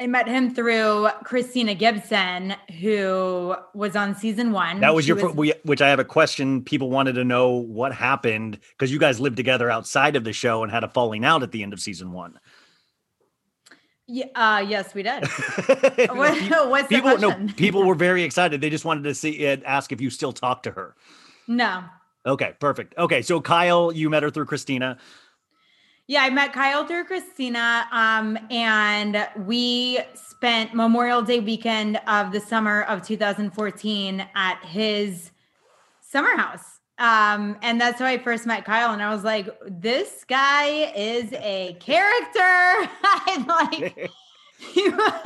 I 0.00 0.06
met 0.08 0.26
him 0.26 0.52
through 0.52 1.08
Christina 1.22 1.74
Gibson, 1.74 2.54
who 2.80 3.54
was 3.72 3.94
on 3.94 4.16
season 4.16 4.50
one. 4.50 4.80
That 4.80 4.96
was 4.96 5.04
She 5.04 5.12
your, 5.12 5.30
we, 5.32 5.52
which 5.62 5.80
I 5.80 5.90
have 5.90 6.00
a 6.00 6.04
question. 6.04 6.62
People 6.62 6.90
wanted 6.90 7.12
to 7.14 7.24
know 7.24 7.50
what 7.50 7.94
happened 7.94 8.58
because 8.70 8.90
you 8.90 8.98
guys 8.98 9.20
lived 9.20 9.36
together 9.36 9.70
outside 9.70 10.16
of 10.16 10.24
the 10.24 10.32
show 10.32 10.64
and 10.64 10.72
had 10.72 10.82
a 10.82 10.88
falling 10.88 11.24
out 11.24 11.44
at 11.44 11.52
the 11.52 11.62
end 11.62 11.72
of 11.72 11.80
season 11.80 12.10
one. 12.10 12.40
Yeah, 14.06 14.26
uh, 14.34 14.64
yes, 14.66 14.94
we 14.94 15.02
did. 15.02 15.24
What- 16.10 16.38
what's 16.68 16.88
the 16.88 16.96
people, 16.96 17.18
no, 17.18 17.46
people 17.56 17.84
were 17.84 17.94
very 17.94 18.22
excited. 18.22 18.60
They 18.60 18.70
just 18.70 18.84
wanted 18.84 19.04
to 19.04 19.14
see 19.14 19.30
it, 19.38 19.62
ask 19.64 19.92
if 19.92 20.00
you 20.00 20.10
still 20.10 20.32
talk 20.32 20.62
to 20.64 20.72
her. 20.72 20.94
No. 21.46 21.84
Okay, 22.26 22.54
perfect. 22.60 22.96
Okay, 22.98 23.22
so 23.22 23.40
Kyle, 23.40 23.92
you 23.92 24.08
met 24.10 24.22
her 24.22 24.30
through 24.30 24.46
Christina. 24.46 24.98
Yeah, 26.08 26.22
I 26.22 26.30
met 26.30 26.52
Kyle 26.52 26.84
through 26.84 27.04
Christina, 27.04 27.86
um, 27.92 28.36
and 28.50 29.26
we 29.46 30.00
spent 30.14 30.74
Memorial 30.74 31.22
Day 31.22 31.40
weekend 31.40 32.00
of 32.08 32.32
the 32.32 32.40
summer 32.40 32.82
of 32.82 33.06
2014 33.06 34.26
at 34.34 34.64
his 34.64 35.30
summer 36.00 36.36
house. 36.36 36.71
Um, 37.02 37.56
and 37.62 37.80
that's 37.80 37.98
how 37.98 38.06
I 38.06 38.16
first 38.16 38.46
met 38.46 38.64
Kyle, 38.64 38.92
and 38.92 39.02
I 39.02 39.12
was 39.12 39.24
like, 39.24 39.48
"This 39.66 40.24
guy 40.24 40.92
is 40.94 41.32
a 41.32 41.76
character." 41.80 42.38
I'm 43.02 43.44
like, 43.44 44.08
he 44.72 44.88
was, 44.88 45.22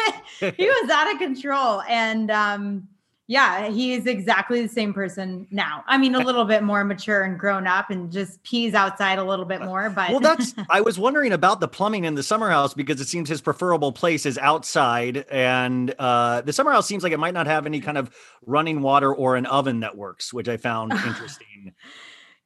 he 0.56 0.66
was 0.66 0.90
out 0.90 1.12
of 1.12 1.18
control, 1.18 1.82
and 1.82 2.30
um, 2.30 2.88
yeah, 3.28 3.68
he 3.68 3.92
is 3.92 4.06
exactly 4.06 4.62
the 4.62 4.68
same 4.68 4.94
person 4.94 5.48
now. 5.50 5.82
I 5.88 5.98
mean, 5.98 6.14
a 6.14 6.20
little 6.20 6.44
bit 6.44 6.62
more 6.62 6.84
mature 6.84 7.22
and 7.22 7.36
grown 7.36 7.66
up, 7.66 7.90
and 7.90 8.10
just 8.12 8.40
pees 8.44 8.72
outside 8.72 9.18
a 9.18 9.24
little 9.24 9.44
bit 9.44 9.62
more. 9.62 9.90
But 9.90 10.10
Well, 10.10 10.20
that's 10.20 10.54
I 10.70 10.80
was 10.80 10.96
wondering 10.96 11.32
about 11.32 11.58
the 11.58 11.66
plumbing 11.66 12.04
in 12.04 12.14
the 12.14 12.22
summer 12.22 12.50
house 12.50 12.72
because 12.72 13.00
it 13.00 13.08
seems 13.08 13.28
his 13.28 13.40
preferable 13.40 13.90
place 13.90 14.26
is 14.26 14.38
outside, 14.38 15.24
and 15.28 15.92
uh, 15.98 16.42
the 16.42 16.52
summer 16.52 16.70
house 16.70 16.86
seems 16.86 17.02
like 17.02 17.12
it 17.12 17.18
might 17.18 17.34
not 17.34 17.48
have 17.48 17.66
any 17.66 17.80
kind 17.80 17.98
of 17.98 18.14
running 18.44 18.80
water 18.80 19.12
or 19.12 19.34
an 19.34 19.46
oven 19.46 19.80
that 19.80 19.96
works, 19.96 20.32
which 20.32 20.48
I 20.48 20.56
found 20.56 20.92
interesting. 21.06 21.74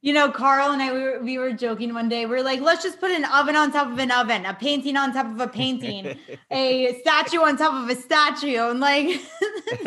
You 0.03 0.13
know, 0.13 0.31
Carl 0.31 0.71
and 0.71 0.81
I, 0.81 0.91
we 0.91 0.99
were, 0.99 1.19
we 1.21 1.37
were 1.37 1.51
joking 1.51 1.93
one 1.93 2.09
day. 2.09 2.25
We 2.25 2.35
are 2.35 2.41
like, 2.41 2.59
let's 2.59 2.81
just 2.81 2.99
put 2.99 3.11
an 3.11 3.23
oven 3.25 3.55
on 3.55 3.71
top 3.71 3.91
of 3.91 3.99
an 3.99 4.09
oven, 4.09 4.47
a 4.47 4.53
painting 4.55 4.97
on 4.97 5.13
top 5.13 5.27
of 5.27 5.39
a 5.39 5.47
painting, 5.47 6.17
a 6.51 6.99
statue 7.01 7.41
on 7.41 7.55
top 7.55 7.83
of 7.83 7.87
a 7.87 7.95
statue. 7.95 8.57
And 8.57 8.79
like, 8.79 9.21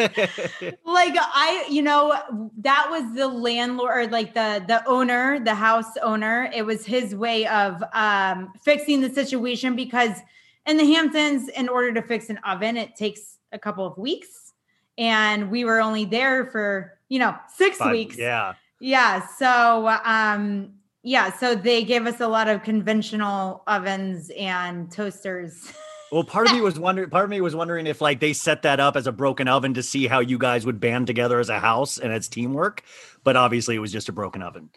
like 0.84 1.16
I, 1.18 1.66
you 1.68 1.82
know, 1.82 2.16
that 2.58 2.86
was 2.90 3.12
the 3.16 3.26
landlord, 3.26 3.90
or 3.90 4.06
like 4.08 4.34
the 4.34 4.64
the 4.68 4.86
owner, 4.86 5.40
the 5.40 5.54
house 5.54 5.96
owner. 6.00 6.48
It 6.54 6.64
was 6.64 6.86
his 6.86 7.16
way 7.16 7.48
of 7.48 7.82
um, 7.92 8.52
fixing 8.62 9.00
the 9.00 9.10
situation 9.10 9.74
because 9.74 10.16
in 10.64 10.76
the 10.76 10.86
Hamptons, 10.94 11.48
in 11.48 11.68
order 11.68 11.92
to 11.92 12.02
fix 12.02 12.30
an 12.30 12.38
oven, 12.44 12.76
it 12.76 12.94
takes 12.94 13.38
a 13.50 13.58
couple 13.58 13.84
of 13.84 13.98
weeks, 13.98 14.52
and 14.96 15.50
we 15.50 15.64
were 15.64 15.80
only 15.80 16.04
there 16.04 16.46
for 16.46 17.00
you 17.08 17.18
know 17.18 17.34
six 17.52 17.78
Five- 17.78 17.90
weeks. 17.90 18.16
Yeah. 18.16 18.54
Yeah. 18.80 19.26
So, 19.26 19.88
um, 20.04 20.72
yeah. 21.02 21.32
So 21.32 21.54
they 21.54 21.84
gave 21.84 22.06
us 22.06 22.20
a 22.20 22.28
lot 22.28 22.48
of 22.48 22.62
conventional 22.62 23.62
ovens 23.66 24.30
and 24.36 24.90
toasters. 24.90 25.72
Well, 26.12 26.22
part 26.22 26.46
of 26.46 26.52
me 26.52 26.60
was 26.60 26.78
wondering. 26.78 27.10
Part 27.10 27.24
of 27.24 27.30
me 27.30 27.40
was 27.40 27.56
wondering 27.56 27.88
if 27.88 28.00
like 28.00 28.20
they 28.20 28.32
set 28.32 28.62
that 28.62 28.78
up 28.78 28.94
as 28.94 29.08
a 29.08 29.12
broken 29.12 29.48
oven 29.48 29.74
to 29.74 29.82
see 29.82 30.06
how 30.06 30.20
you 30.20 30.38
guys 30.38 30.64
would 30.64 30.78
band 30.78 31.08
together 31.08 31.40
as 31.40 31.48
a 31.48 31.58
house 31.58 31.98
and 31.98 32.12
as 32.12 32.28
teamwork. 32.28 32.84
But 33.24 33.34
obviously, 33.34 33.74
it 33.74 33.80
was 33.80 33.90
just 33.90 34.08
a 34.08 34.12
broken 34.12 34.40
oven. 34.40 34.70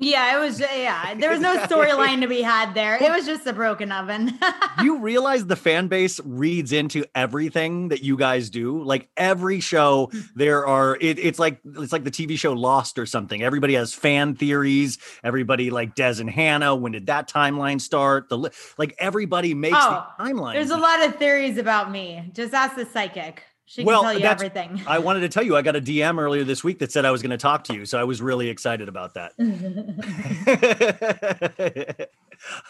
Yeah. 0.00 0.36
It 0.36 0.40
was, 0.40 0.58
yeah. 0.60 1.14
There 1.14 1.30
was 1.30 1.40
no 1.40 1.56
storyline 1.66 2.20
to 2.22 2.26
be 2.28 2.42
had 2.42 2.74
there. 2.74 2.96
It 3.02 3.10
was 3.10 3.26
just 3.26 3.46
a 3.46 3.52
broken 3.52 3.92
oven. 3.92 4.38
You 4.82 5.00
realize 5.00 5.44
the 5.44 5.56
fan 5.56 5.88
base 5.88 6.20
reads 6.24 6.72
into 6.72 7.04
everything 7.14 7.88
that 7.88 8.02
you 8.02 8.16
guys 8.16 8.48
do? 8.48 8.82
Like 8.82 9.10
every 9.14 9.60
show, 9.60 10.10
there 10.34 10.66
are. 10.66 10.96
It, 10.98 11.18
it's 11.18 11.38
like 11.38 11.60
it's 11.76 11.92
like 11.92 12.04
the 12.04 12.10
TV 12.10 12.38
show 12.38 12.52
Lost 12.54 12.98
or 12.98 13.04
something. 13.04 13.42
Everybody 13.42 13.74
has 13.74 13.92
fan 13.92 14.36
theories. 14.36 14.96
Everybody 15.22 15.68
like 15.70 15.94
Des 15.96 16.18
and 16.18 16.30
Hannah. 16.30 16.74
When 16.74 16.92
did 16.92 17.06
that 17.08 17.28
timeline 17.28 17.78
start? 17.78 18.30
The 18.30 18.38
li- 18.38 18.50
like 18.78 18.94
everybody 18.98 19.52
makes 19.52 19.76
Oh, 19.78 20.06
the 20.18 20.24
timeline. 20.24 20.54
There's 20.54 20.70
a 20.70 20.78
lot 20.78 21.04
of 21.06 21.16
theories 21.16 21.58
about 21.58 21.90
me. 21.90 22.30
Just 22.32 22.54
ask 22.54 22.74
the 22.74 22.86
psychic. 22.86 23.42
She 23.70 23.82
can 23.82 23.86
Well, 23.86 24.02
tell 24.02 24.18
you 24.18 24.26
everything. 24.26 24.82
I 24.84 24.98
wanted 24.98 25.20
to 25.20 25.28
tell 25.28 25.44
you, 25.44 25.56
I 25.56 25.62
got 25.62 25.76
a 25.76 25.80
DM 25.80 26.20
earlier 26.20 26.42
this 26.42 26.64
week 26.64 26.80
that 26.80 26.90
said 26.90 27.04
I 27.04 27.12
was 27.12 27.22
going 27.22 27.30
to 27.30 27.36
talk 27.36 27.62
to 27.64 27.72
you, 27.72 27.86
so 27.86 28.00
I 28.00 28.02
was 28.02 28.20
really 28.20 28.48
excited 28.48 28.88
about 28.88 29.14
that. 29.14 29.30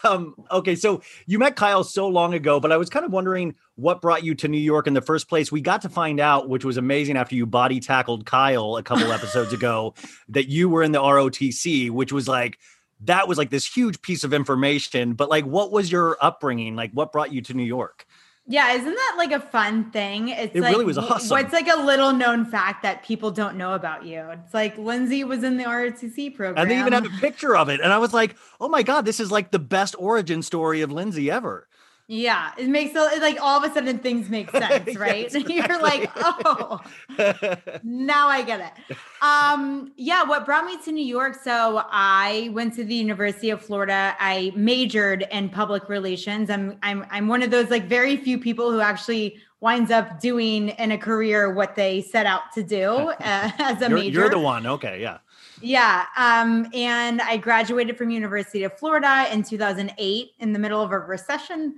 um, 0.03 0.35
okay, 0.51 0.75
so 0.75 1.01
you 1.25 1.39
met 1.39 1.55
Kyle 1.55 1.83
so 1.83 2.07
long 2.07 2.35
ago, 2.35 2.59
but 2.59 2.71
I 2.71 2.77
was 2.77 2.91
kind 2.91 3.03
of 3.03 3.11
wondering 3.11 3.55
what 3.73 3.99
brought 3.99 4.23
you 4.23 4.35
to 4.35 4.47
New 4.47 4.59
York 4.59 4.85
in 4.85 4.93
the 4.93 5.01
first 5.01 5.27
place. 5.27 5.51
We 5.51 5.61
got 5.61 5.81
to 5.81 5.89
find 5.89 6.19
out, 6.19 6.49
which 6.49 6.63
was 6.63 6.77
amazing 6.77 7.17
after 7.17 7.33
you 7.33 7.47
body 7.47 7.79
tackled 7.79 8.27
Kyle 8.27 8.77
a 8.77 8.83
couple 8.83 9.11
episodes 9.11 9.53
ago, 9.53 9.95
that 10.29 10.49
you 10.49 10.69
were 10.69 10.83
in 10.83 10.91
the 10.91 11.01
ROTC, 11.01 11.89
which 11.89 12.13
was 12.13 12.27
like 12.27 12.59
that 13.05 13.27
was 13.27 13.39
like 13.39 13.49
this 13.49 13.65
huge 13.65 14.03
piece 14.03 14.23
of 14.23 14.33
information. 14.33 15.13
But 15.13 15.29
like, 15.29 15.45
what 15.45 15.71
was 15.71 15.91
your 15.91 16.15
upbringing? 16.21 16.75
Like, 16.75 16.91
what 16.91 17.11
brought 17.11 17.33
you 17.33 17.41
to 17.41 17.55
New 17.55 17.63
York? 17.63 18.05
Yeah, 18.51 18.73
isn't 18.73 18.93
that 18.93 19.15
like 19.17 19.31
a 19.31 19.39
fun 19.39 19.91
thing? 19.91 20.27
It's 20.27 20.53
It 20.53 20.61
like, 20.61 20.73
really 20.73 20.83
was 20.83 20.97
awesome. 20.97 21.29
What's 21.29 21.53
like 21.53 21.69
a 21.69 21.79
little 21.79 22.11
known 22.11 22.45
fact 22.45 22.83
that 22.83 23.01
people 23.01 23.31
don't 23.31 23.55
know 23.55 23.73
about 23.73 24.05
you? 24.05 24.19
It's 24.19 24.53
like 24.53 24.77
Lindsay 24.77 25.23
was 25.23 25.43
in 25.43 25.55
the 25.55 25.63
ROTC 25.63 26.35
program. 26.35 26.61
And 26.61 26.69
they 26.69 26.77
even 26.77 26.91
have 26.91 27.05
a 27.05 27.19
picture 27.21 27.55
of 27.55 27.69
it. 27.69 27.79
And 27.79 27.93
I 27.93 27.97
was 27.97 28.13
like, 28.13 28.35
oh 28.59 28.67
my 28.67 28.83
God, 28.83 29.05
this 29.05 29.21
is 29.21 29.31
like 29.31 29.51
the 29.51 29.59
best 29.59 29.95
origin 29.97 30.41
story 30.41 30.81
of 30.81 30.91
Lindsay 30.91 31.31
ever. 31.31 31.67
Yeah, 32.11 32.51
it 32.57 32.67
makes 32.67 32.93
a- 32.93 33.19
like 33.21 33.37
all 33.41 33.63
of 33.63 33.71
a 33.71 33.73
sudden 33.73 33.97
things 33.99 34.29
make 34.29 34.51
sense, 34.63 34.97
right? 34.97 35.33
You're 35.49 35.81
like, 35.81 36.11
oh, 36.17 36.81
now 37.83 38.27
I 38.27 38.41
get 38.43 38.59
it. 38.59 38.97
Um, 39.21 39.93
yeah, 39.95 40.23
what 40.25 40.45
brought 40.45 40.65
me 40.65 40.77
to 40.83 40.91
New 40.91 41.05
York? 41.05 41.37
So 41.41 41.83
I 41.89 42.49
went 42.51 42.73
to 42.75 42.83
the 42.83 42.93
University 42.95 43.49
of 43.49 43.61
Florida. 43.61 44.13
I 44.19 44.51
majored 44.57 45.25
in 45.31 45.47
public 45.47 45.87
relations. 45.87 46.49
I'm 46.49 46.77
I'm 46.83 47.05
I'm 47.09 47.29
one 47.29 47.43
of 47.43 47.49
those 47.49 47.69
like 47.69 47.85
very 47.85 48.17
few 48.17 48.37
people 48.37 48.71
who 48.71 48.81
actually 48.81 49.37
winds 49.61 49.89
up 49.89 50.19
doing 50.19 50.69
in 50.69 50.91
a 50.91 50.97
career 50.97 51.53
what 51.53 51.75
they 51.75 52.01
set 52.01 52.25
out 52.25 52.41
to 52.55 52.63
do 52.63 52.87
uh, 52.89 53.51
as 53.59 53.81
a 53.81 53.87
You're, 53.87 53.97
major. 53.99 54.19
you're 54.21 54.29
the 54.29 54.39
one. 54.39 54.67
Okay. 54.67 54.99
Yeah. 55.01 55.19
Yeah. 55.61 56.05
Um, 56.17 56.67
and 56.73 57.21
I 57.21 57.37
graduated 57.37 57.97
from 57.97 58.09
University 58.09 58.63
of 58.63 58.77
Florida 58.77 59.27
in 59.31 59.43
2008 59.43 60.31
in 60.39 60.53
the 60.53 60.59
middle 60.59 60.81
of 60.81 60.91
a 60.91 60.99
recession 60.99 61.75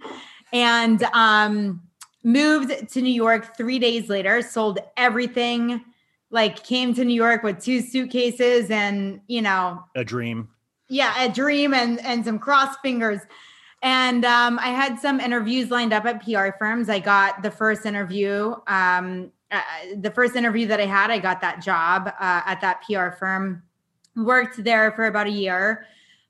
and 0.51 1.03
um, 1.13 1.81
moved 2.23 2.89
to 2.89 3.01
New 3.01 3.13
York 3.13 3.57
three 3.57 3.79
days 3.79 4.09
later, 4.09 4.41
sold 4.41 4.79
everything, 4.97 5.83
like 6.29 6.63
came 6.63 6.93
to 6.93 7.03
New 7.03 7.13
York 7.13 7.43
with 7.43 7.59
two 7.63 7.81
suitcases 7.81 8.69
and, 8.71 9.19
you 9.27 9.41
know, 9.41 9.83
A 9.95 10.03
dream. 10.03 10.49
yeah, 10.89 11.23
a 11.23 11.29
dream 11.29 11.73
and 11.73 11.99
and 12.01 12.23
some 12.25 12.39
cross 12.39 12.75
fingers. 12.81 13.19
And 13.81 14.23
um, 14.23 14.59
I 14.59 14.69
had 14.69 14.97
some 14.97 15.19
interviews 15.19 15.69
lined 15.69 15.91
up 15.91 16.05
at 16.05 16.23
PR 16.23 16.49
firms. 16.57 16.87
I 16.89 16.99
got 16.99 17.43
the 17.43 17.51
first 17.51 17.85
interview. 17.85 18.55
Um, 18.65 19.31
uh, 19.51 19.61
the 19.97 20.09
first 20.09 20.35
interview 20.37 20.65
that 20.67 20.79
I 20.79 20.85
had, 20.85 21.11
I 21.11 21.19
got 21.19 21.41
that 21.41 21.61
job 21.61 22.07
uh, 22.07 22.41
at 22.45 22.61
that 22.61 22.81
PR 22.87 23.09
firm. 23.09 23.61
Worked 24.15 24.63
there 24.63 24.91
for 24.91 25.05
about 25.05 25.27
a 25.27 25.31
year. 25.31 25.85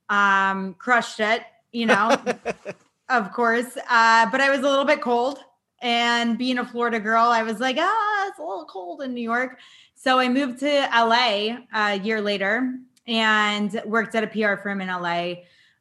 Um, 0.09 0.75
crushed 0.75 1.19
it, 1.19 1.43
you 1.71 1.85
know, 1.85 2.15
of 3.09 3.31
course. 3.33 3.77
Uh, 3.89 4.29
but 4.29 4.41
I 4.41 4.49
was 4.49 4.59
a 4.59 4.69
little 4.69 4.85
bit 4.85 5.01
cold. 5.01 5.39
And 5.81 6.37
being 6.37 6.59
a 6.59 6.65
Florida 6.65 6.99
girl, 6.99 7.25
I 7.25 7.43
was 7.43 7.59
like, 7.59 7.75
ah, 7.77 8.27
it's 8.27 8.39
a 8.39 8.41
little 8.41 8.65
cold 8.65 9.01
in 9.01 9.13
New 9.13 9.21
York. 9.21 9.59
So 9.95 10.17
I 10.17 10.29
moved 10.29 10.59
to 10.59 10.89
LA 10.93 11.57
a 11.73 11.99
year 11.99 12.21
later 12.21 12.73
and 13.05 13.81
worked 13.85 14.15
at 14.15 14.23
a 14.23 14.27
PR 14.27 14.61
firm 14.61 14.81
in 14.81 14.87
LA. 14.87 15.35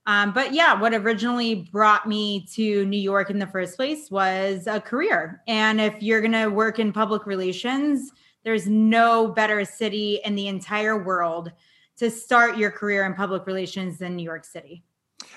Um, 0.07 0.33
but 0.33 0.53
yeah, 0.53 0.79
what 0.81 0.95
originally 0.95 1.69
brought 1.73 2.09
me 2.09 2.47
to 2.55 2.85
New 2.87 2.99
York 2.99 3.31
in 3.31 3.39
the 3.39 3.47
first 3.47 3.77
place 3.77 4.11
was 4.11 4.67
a 4.67 4.81
career. 4.81 5.43
And 5.47 5.81
if 5.81 6.03
you're 6.03 6.21
going 6.21 6.33
to 6.33 6.49
work 6.49 6.81
in 6.81 6.93
public 6.93 7.25
relations, 7.25 8.11
there's 8.43 8.67
no 8.67 9.29
better 9.29 9.65
city 9.65 10.21
in 10.25 10.35
the 10.35 10.49
entire 10.49 11.01
world 11.01 11.53
to 11.99 12.11
start 12.11 12.57
your 12.57 12.71
career 12.71 13.05
in 13.05 13.15
public 13.15 13.47
relations 13.47 14.01
in 14.01 14.17
New 14.17 14.25
York 14.25 14.45
City. 14.45 14.85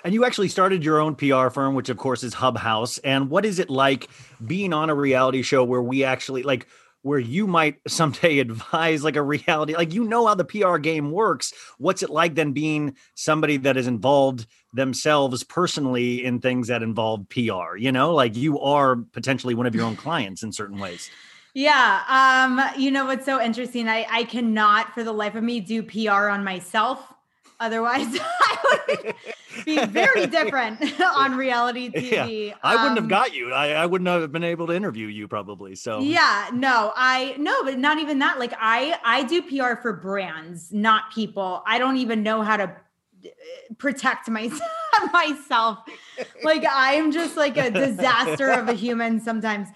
And 0.04 0.14
you 0.14 0.26
actually 0.26 0.50
started 0.50 0.84
your 0.84 1.00
own 1.00 1.16
PR 1.16 1.50
firm, 1.50 1.76
which 1.76 1.90
of 1.90 1.98
course 1.98 2.24
is 2.24 2.34
Hubb 2.34 2.58
House. 2.58 2.98
And 3.00 3.30
what 3.30 3.46
is 3.46 3.60
it 3.60 3.70
like 3.70 4.10
being 4.46 4.74
on 4.74 4.90
a 4.90 4.96
reality 4.96 5.42
show 5.42 5.64
where 5.64 5.82
we 5.82 6.04
actually 6.04 6.44
like 6.44 6.68
where 7.06 7.20
you 7.20 7.46
might 7.46 7.80
someday 7.88 8.40
advise 8.40 9.04
like 9.04 9.16
a 9.16 9.22
reality, 9.22 9.76
like 9.76 9.94
you 9.94 10.04
know 10.04 10.26
how 10.26 10.34
the 10.34 10.44
PR 10.44 10.78
game 10.78 11.12
works. 11.12 11.54
What's 11.78 12.02
it 12.02 12.10
like 12.10 12.34
then 12.34 12.52
being 12.52 12.96
somebody 13.14 13.58
that 13.58 13.78
is 13.78 13.86
involved 13.86 14.48
themselves 14.74 15.44
personally 15.44 16.26
in 16.26 16.40
things 16.40 16.68
that 16.70 16.82
involve 16.82 17.30
PR? 17.30 17.78
You 17.78 17.92
know, 17.92 18.16
like 18.16 18.36
you 18.36 18.60
are 18.60 18.96
potentially 18.96 19.54
one 19.54 19.68
of 19.68 19.76
your 19.76 19.86
own 19.86 19.96
clients 19.96 20.42
in 20.42 20.52
certain 20.52 20.80
ways. 20.80 21.12
Yeah. 21.56 22.04
Um, 22.10 22.62
you 22.80 22.92
know 22.92 23.06
what's 23.06 23.26
so 23.26 23.42
interesting? 23.42 23.88
I, 23.88 24.06
I 24.12 24.26
cannot 24.26 24.94
for 24.94 25.04
the 25.06 25.14
life 25.14 25.36
of 25.36 25.44
me 25.44 25.62
do 25.62 25.82
PR 25.82 26.28
on 26.28 26.44
myself. 26.44 27.14
Otherwise, 27.62 28.08
I 28.22 28.58
would 28.90 29.16
be 29.66 29.86
very 29.86 30.28
different 30.28 30.82
on 31.16 31.38
reality 31.38 31.90
TV. 31.90 32.48
Yeah, 32.50 32.56
I 32.62 32.76
wouldn't 32.76 32.98
have 32.98 33.06
Um, 33.06 33.08
got 33.08 33.34
you. 33.34 33.54
I, 33.54 33.70
I 33.70 33.86
wouldn't 33.86 34.10
have 34.10 34.30
been 34.34 34.44
able 34.44 34.68
to 34.68 34.74
interview 34.74 35.08
you 35.08 35.30
probably. 35.30 35.76
So 35.76 36.02
Yeah, 36.02 36.50
no, 36.52 36.92
I 36.94 37.36
no, 37.40 37.64
but 37.64 37.80
not 37.80 38.00
even 38.00 38.20
that. 38.20 38.38
Like 38.38 38.54
I 38.60 39.00
I 39.06 39.24
do 39.24 39.42
PR 39.42 39.82
for 39.82 39.94
brands, 39.94 40.74
not 40.74 41.14
people. 41.14 41.64
I 41.66 41.80
don't 41.80 41.96
even 41.96 42.22
know 42.22 42.42
how 42.42 42.58
to 42.58 42.64
uh, 42.66 43.30
protect 43.78 44.28
myself 44.30 44.62
myself. 45.14 45.80
Like 46.44 46.66
I'm 46.70 47.14
just 47.14 47.38
like 47.38 47.56
a 47.56 47.72
disaster 47.72 48.50
of 48.52 48.68
a 48.68 48.74
human 48.74 49.22
sometimes. 49.22 49.70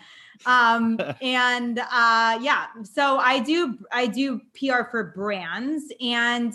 Um 0.46 1.00
and 1.22 1.80
uh 1.80 2.40
yeah, 2.42 2.68
so 2.84 3.18
I 3.18 3.40
do 3.40 3.78
I 3.92 4.08
do 4.08 4.42
PR 4.58 4.84
for 4.90 5.14
brands 5.16 5.92
and 6.02 6.54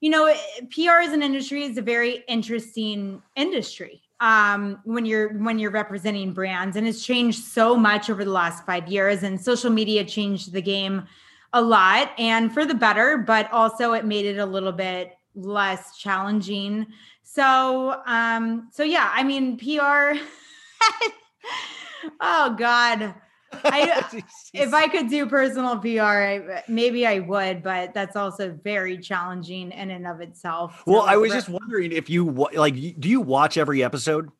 you 0.00 0.10
know, 0.10 0.34
PR 0.74 1.00
as 1.02 1.12
an 1.12 1.22
industry 1.22 1.64
is 1.64 1.78
a 1.78 1.82
very 1.82 2.22
interesting 2.28 3.22
industry 3.34 4.02
um, 4.20 4.80
when 4.84 5.04
you're 5.04 5.36
when 5.38 5.58
you're 5.58 5.70
representing 5.70 6.32
brands, 6.32 6.76
and 6.76 6.86
it's 6.86 7.04
changed 7.04 7.44
so 7.44 7.76
much 7.76 8.08
over 8.08 8.24
the 8.24 8.30
last 8.30 8.64
five 8.64 8.88
years. 8.88 9.22
And 9.22 9.40
social 9.40 9.70
media 9.70 10.04
changed 10.04 10.52
the 10.52 10.62
game 10.62 11.04
a 11.52 11.60
lot, 11.60 12.12
and 12.18 12.52
for 12.52 12.64
the 12.64 12.74
better, 12.74 13.18
but 13.18 13.50
also 13.52 13.92
it 13.92 14.04
made 14.04 14.26
it 14.26 14.38
a 14.38 14.46
little 14.46 14.72
bit 14.72 15.16
less 15.34 15.98
challenging. 15.98 16.86
So, 17.22 18.00
um, 18.06 18.68
so 18.72 18.82
yeah, 18.82 19.10
I 19.12 19.22
mean, 19.22 19.58
PR. 19.58 20.18
oh 22.20 22.54
God. 22.58 23.14
I 23.52 24.22
if 24.54 24.74
I 24.74 24.88
could 24.88 25.08
do 25.08 25.26
personal 25.26 25.78
PR, 25.78 26.00
I, 26.02 26.64
maybe 26.68 27.06
I 27.06 27.20
would, 27.20 27.62
but 27.62 27.94
that's 27.94 28.16
also 28.16 28.58
very 28.62 28.98
challenging 28.98 29.72
in 29.72 29.90
and 29.90 30.06
of 30.06 30.20
itself. 30.20 30.82
well, 30.86 31.02
I 31.02 31.16
was 31.16 31.30
re- 31.30 31.36
just 31.36 31.48
wondering 31.48 31.92
if 31.92 32.10
you 32.10 32.24
like, 32.54 32.74
do 32.74 33.08
you 33.08 33.20
watch 33.20 33.56
every 33.56 33.82
episode? 33.82 34.30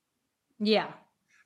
yeah. 0.58 0.92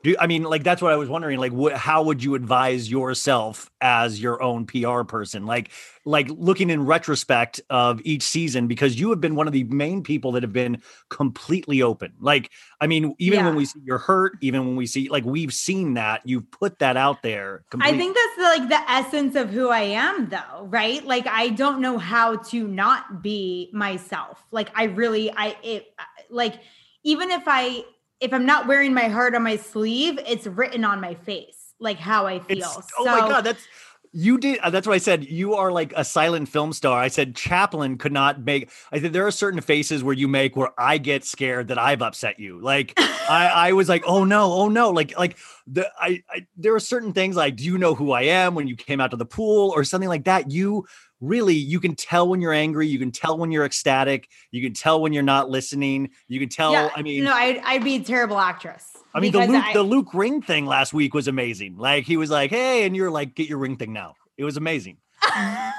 Do 0.03 0.17
I 0.19 0.27
mean 0.27 0.45
like 0.45 0.65
that's 0.65 0.81
what 0.81 0.93
I 0.93 0.97
was 0.97 1.09
wondering? 1.09 1.39
Like, 1.39 1.53
wh- 1.53 1.77
how 1.77 2.03
would 2.05 2.25
you 2.25 2.35
advise 2.35 2.91
yourself 2.91 3.71
as 3.81 4.21
your 4.21 4.43
own 4.43 4.65
PR 4.65 5.03
person? 5.03 5.45
Like, 5.45 5.71
like 6.07 6.29
looking 6.31 6.71
in 6.71 6.87
retrospect 6.87 7.61
of 7.69 8.01
each 8.05 8.23
season 8.23 8.67
because 8.67 8.99
you 8.99 9.11
have 9.11 9.21
been 9.21 9.35
one 9.35 9.47
of 9.47 9.53
the 9.53 9.65
main 9.65 10.03
people 10.03 10.33
that 10.33 10.43
have 10.43 10.55
been 10.55 10.83
completely 11.11 11.83
open. 11.83 12.15
Like, 12.19 12.51
I 12.81 12.87
mean, 12.87 13.15
even 13.19 13.45
when 13.45 13.57
we 13.57 13.67
see 13.67 13.81
you're 13.85 13.99
hurt, 13.99 14.39
even 14.41 14.67
when 14.67 14.77
we 14.77 14.87
see 14.87 15.11
like 15.11 15.25
we've 15.25 15.53
seen 15.53 15.95
that 15.95 16.23
you've 16.25 16.51
put 16.51 16.79
that 16.79 16.97
out 16.97 17.23
there. 17.23 17.65
I 17.79 17.97
think 17.97 18.17
that's 18.17 18.37
the, 18.37 18.43
like 18.43 18.69
the 18.71 18.91
essence 18.91 19.35
of 19.35 19.51
who 19.51 19.69
I 19.69 19.83
am, 19.83 20.31
though, 20.31 20.65
right? 20.65 21.05
Like 21.05 21.27
I 21.27 21.51
don't 21.51 21.81
know 21.81 21.99
how 21.99 22.37
to 22.37 22.67
not 22.67 23.23
be 23.23 23.69
myself. 23.75 24.43
Like 24.51 24.71
I 24.75 24.85
really, 24.85 25.31
I 25.31 25.57
it 25.63 25.95
like 26.31 26.55
even 27.03 27.31
if 27.31 27.43
I 27.47 27.85
if 28.21 28.33
I'm 28.33 28.47
not 28.47 28.67
wearing 28.67 28.95
my 28.95 29.09
heart 29.09 29.35
on 29.35 29.43
my 29.43 29.57
sleeve, 29.57 30.19
it's 30.27 30.47
written 30.47 30.85
on 30.85 31.01
my 31.01 31.15
face, 31.15 31.75
like 31.79 31.99
how 31.99 32.27
I 32.27 32.41
feel. 32.41 32.59
It's, 32.59 32.93
oh 32.99 33.05
my 33.05 33.21
god, 33.21 33.43
that's 33.43 33.67
you 34.13 34.39
did. 34.39 34.59
uh, 34.59 34.71
That's 34.71 34.87
what 34.87 34.95
I 34.95 34.99
said. 34.99 35.25
You 35.25 35.55
are 35.55 35.71
like 35.71 35.93
a 35.97 36.05
silent 36.05 36.49
film 36.49 36.73
star. 36.73 37.01
I 37.01 37.09
said 37.09 37.37
Chaplin 37.37 37.97
could 37.97 38.13
not 38.13 38.45
make. 38.45 38.71
I 38.91 39.01
said 39.01 39.13
there 39.13 39.27
are 39.27 39.31
certain 39.31 39.61
faces 39.61 40.03
where 40.03 40.15
you 40.15 40.27
make 40.27 40.57
where 40.57 40.71
I 40.79 40.99
get 40.99 41.25
scared 41.25 41.69
that 41.69 41.79
I've 41.79 42.03
upset 42.03 42.41
you. 42.41 42.61
Like 42.61 42.93
I, 42.99 43.51
I 43.69 43.73
was 43.73 43.89
like, 43.89 44.03
oh 44.07 44.25
no, 44.25 44.53
oh 44.53 44.69
no. 44.69 44.91
Like 44.91 45.17
like 45.17 45.39
the 45.67 45.89
I, 45.99 46.23
I 46.29 46.47
there 46.57 46.75
are 46.75 46.81
certain 46.81 47.13
things 47.13 47.37
like 47.37 47.57
do 47.57 47.65
you 47.65 47.79
know 47.79 47.95
who 47.95 48.11
I 48.13 48.23
am 48.23 48.55
when 48.55 48.67
you 48.67 48.75
came 48.75 49.01
out 49.01 49.13
to 49.13 49.17
the 49.17 49.27
pool 49.27 49.73
or 49.75 49.85
something 49.85 50.09
like 50.09 50.25
that. 50.25 50.51
You 50.51 50.87
really 51.21 51.55
you 51.55 51.81
can 51.81 51.95
tell 51.95 52.29
when 52.29 52.41
you're 52.41 52.53
angry. 52.53 52.87
You 52.87 52.99
can 52.99 53.11
tell 53.13 53.37
when 53.39 53.53
you're 53.53 53.65
ecstatic. 53.65 54.29
You 54.51 54.63
can 54.63 54.73
tell 54.75 55.01
when 55.01 55.13
you're 55.13 55.23
not 55.23 55.51
listening. 55.51 56.11
You 56.29 56.41
can 56.41 56.49
tell. 56.49 56.73
yeah, 56.73 56.91
I 56.95 57.03
mean, 57.03 57.25
no, 57.25 57.33
I'd, 57.35 57.59
I'd 57.59 57.85
be 57.85 57.97
a 57.97 58.01
terrible 58.03 58.39
actress. 58.39 58.87
I 59.15 59.21
mean, 59.21 59.33
the 59.33 59.47
Luke, 59.47 59.65
I- 59.65 59.73
the 59.73 59.83
Luke 59.83 60.15
ring 60.15 60.41
thing 60.43 60.67
last 60.67 60.93
week 60.95 61.15
was 61.15 61.29
amazing. 61.29 61.77
Like 61.77 62.05
he 62.05 62.17
was 62.17 62.31
like, 62.31 62.51
"Hey," 62.51 62.85
and 62.85 62.95
you're 62.97 63.11
like, 63.11 63.35
"Get 63.35 63.49
your 63.49 63.59
ring 63.59 63.77
thing 63.77 63.93
now." 63.93 64.15
It 64.39 64.45
was 64.45 64.57
amazing. 64.57 64.99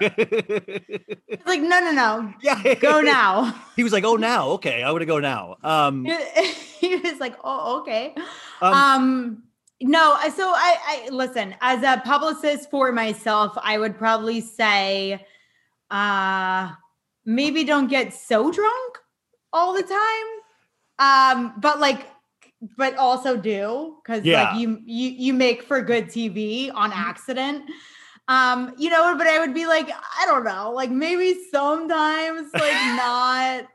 It's 0.00 1.44
like, 1.46 1.60
no, 1.60 1.80
no, 1.80 1.90
no, 1.90 2.32
yeah, 2.42 2.74
go 2.74 3.00
now. 3.00 3.54
He 3.76 3.82
was 3.82 3.92
like, 3.92 4.04
"Oh, 4.04 4.14
now, 4.16 4.50
okay, 4.50 4.82
I 4.82 4.90
would 4.92 5.00
to 5.00 5.06
go 5.06 5.18
now." 5.18 5.56
Um, 5.62 6.04
he 6.80 6.96
was 6.96 7.18
like, 7.20 7.34
oh, 7.42 7.80
okay. 7.80 8.14
um, 8.60 8.72
Um, 8.74 9.42
no, 9.80 10.16
so 10.34 10.48
I, 10.48 10.76
I 10.86 11.08
listen 11.10 11.54
as 11.60 11.82
a 11.82 12.00
publicist 12.04 12.70
for 12.70 12.90
myself, 12.92 13.56
I 13.62 13.78
would 13.78 13.96
probably 13.96 14.40
say, 14.40 15.24
uh, 15.90 16.72
maybe 17.24 17.64
don't 17.64 17.88
get 17.88 18.12
so 18.12 18.50
drunk 18.50 18.98
all 19.52 19.72
the 19.74 19.82
time. 19.82 20.28
Um, 20.98 21.54
but 21.60 21.78
like, 21.78 22.08
but 22.76 22.96
also 22.96 23.36
do 23.36 23.98
because 24.02 24.24
Yeah. 24.24 24.50
like 24.50 24.58
you 24.58 24.80
you 24.84 25.10
you 25.10 25.32
make 25.32 25.62
for 25.62 25.80
good 25.80 26.06
TV 26.06 26.72
on 26.74 26.92
accident. 26.92 27.62
Um, 28.26 28.74
you 28.76 28.90
know, 28.90 29.14
but 29.16 29.26
I 29.26 29.38
would 29.38 29.54
be 29.54 29.66
like, 29.66 29.88
I 29.88 30.26
don't 30.26 30.44
know, 30.44 30.72
like 30.72 30.90
maybe 30.90 31.38
sometimes 31.50 32.52
like 32.52 32.82
not. 32.96 33.66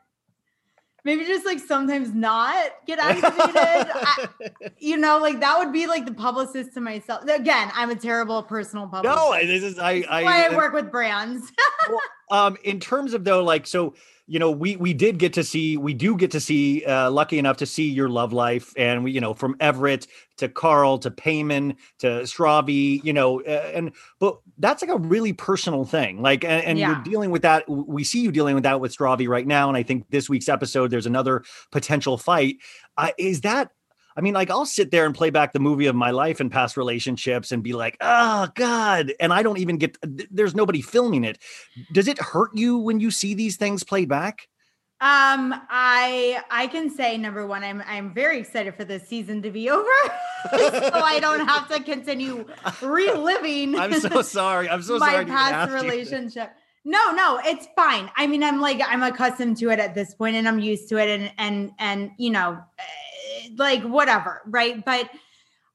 Maybe 1.06 1.26
just 1.26 1.46
like 1.46 1.60
sometimes 1.60 2.14
not 2.14 2.56
get 2.88 2.98
activated. 3.00 3.36
I, 3.56 4.28
you 4.80 4.96
know, 4.96 5.20
like 5.20 5.42
that 5.42 5.60
would 5.60 5.74
be 5.74 5.86
like 5.86 6.06
the 6.06 6.14
publicist 6.14 6.74
to 6.76 6.82
myself. 6.82 7.24
Again, 7.28 7.72
I'm 7.76 7.90
a 7.90 7.96
terrible 7.96 8.42
personal 8.42 8.88
publicist. 8.88 9.18
No, 9.18 9.46
this 9.46 9.64
is 9.64 9.80
I. 9.80 10.06
I, 10.10 10.24
why 10.24 10.46
I 10.46 10.56
work 10.56 10.74
with 10.74 10.92
brands. 10.92 11.52
um 12.32 12.58
in 12.64 12.80
terms 12.80 13.14
of 13.14 13.26
though 13.26 13.44
like 13.44 13.68
so 13.68 13.94
you 14.34 14.40
know 14.40 14.50
we 14.50 14.76
we 14.78 14.96
did 14.96 15.20
get 15.20 15.32
to 15.34 15.44
see 15.44 15.78
we 15.78 15.94
do 15.94 16.18
get 16.18 16.32
to 16.32 16.40
see 16.40 16.84
uh 16.86 17.12
lucky 17.12 17.38
enough 17.38 17.58
to 17.58 17.68
see 17.68 17.88
your 17.88 18.10
love 18.10 18.34
life 18.34 18.74
and 18.76 19.04
we 19.04 19.12
you 19.12 19.22
know 19.22 19.36
from 19.36 19.56
everett 19.60 20.08
to 20.38 20.50
carl 20.50 20.98
to 20.98 21.12
payman 21.12 21.76
to 22.00 22.08
stravi 22.24 23.04
you 23.04 23.14
know 23.14 23.42
uh, 23.44 23.72
and 23.76 23.92
but 24.20 24.40
that's 24.58 24.82
like 24.82 24.90
a 24.90 24.98
really 24.98 25.34
personal 25.34 25.86
thing 25.86 26.20
like 26.24 26.44
and, 26.44 26.66
and 26.66 26.80
Yeah. 26.80 26.88
you're 26.96 27.04
dealing 27.04 27.30
with 27.30 27.44
that 27.44 27.70
we 27.70 28.04
see 28.04 28.22
you 28.22 28.32
dealing 28.32 28.56
with 28.56 28.64
that 28.64 28.82
with 28.82 28.96
stravi 28.98 29.28
right 29.28 29.46
now 29.46 29.68
and 29.68 29.78
i 29.78 29.84
think 29.84 30.10
this 30.10 30.28
week's 30.28 30.50
episode 30.50 30.90
there's 30.90 31.06
another 31.06 31.44
potential 31.72 32.18
fight 32.18 32.58
uh, 32.98 33.12
is 33.20 33.42
that 33.42 33.70
I 34.16 34.22
mean, 34.22 34.34
like 34.34 34.50
I'll 34.50 34.66
sit 34.66 34.92
there 34.92 35.06
and 35.06 35.16
play 35.16 35.30
back 35.30 35.54
the 35.54 35.60
movie 35.60 35.88
of 35.88 35.96
my 35.96 36.12
life 36.12 36.40
and 36.40 36.52
past 36.52 36.78
relationships 36.78 37.52
and 37.52 37.64
be 37.64 37.74
like, 37.74 37.98
oh 38.02 38.48
God. 38.56 39.14
And 39.20 39.34
I 39.34 39.44
don't 39.44 39.60
even 39.60 39.78
get 39.78 39.98
th- 40.02 40.30
there's 40.32 40.56
nobody 40.56 40.82
filming 40.82 41.24
it. 41.24 41.38
Does 41.92 42.08
it 42.08 42.20
hurt 42.20 42.52
you 42.56 42.78
when 42.78 43.00
you 43.00 43.12
see 43.12 43.34
these 43.34 43.58
things 43.58 43.84
played 43.84 44.10
back? 44.10 44.48
Um, 45.04 45.54
I 45.70 46.42
I 46.50 46.68
can 46.68 46.90
say 46.90 47.18
number 47.18 47.46
one, 47.46 47.62
I'm 47.62 47.84
I'm 47.86 48.14
very 48.14 48.40
excited 48.40 48.74
for 48.76 48.86
this 48.86 49.06
season 49.06 49.42
to 49.42 49.52
be 49.52 49.70
over, 49.70 49.90
so 50.50 50.92
I 50.94 51.20
don't 51.20 51.46
have 51.46 51.68
to 51.68 51.84
continue 51.84 52.46
reliving. 52.82 53.76
I'm 53.80 54.00
so 54.00 54.22
sorry. 54.22 54.70
I'm 54.70 54.82
so 54.82 54.98
my 55.00 55.08
sorry. 55.08 55.24
even 55.24 55.34
past 55.34 55.74
relationship. 55.74 56.54
No, 56.86 57.12
no, 57.12 57.40
it's 57.44 57.68
fine. 57.76 58.12
I 58.16 58.28
mean, 58.28 58.44
I'm 58.44 58.62
like 58.62 58.82
I'm 58.88 59.04
accustomed 59.04 59.58
to 59.58 59.72
it 59.72 59.80
at 59.80 59.94
this 59.94 60.14
point, 60.14 60.38
and 60.38 60.48
I'm 60.48 60.60
used 60.60 60.88
to 60.88 60.98
it, 60.98 61.10
and 61.10 61.34
and 61.38 61.72
and 61.80 62.12
you 62.18 62.30
know, 62.30 62.58
eh, 62.80 62.84
like 63.58 63.84
whatever, 63.84 64.42
right? 64.46 64.84
But 64.84 65.10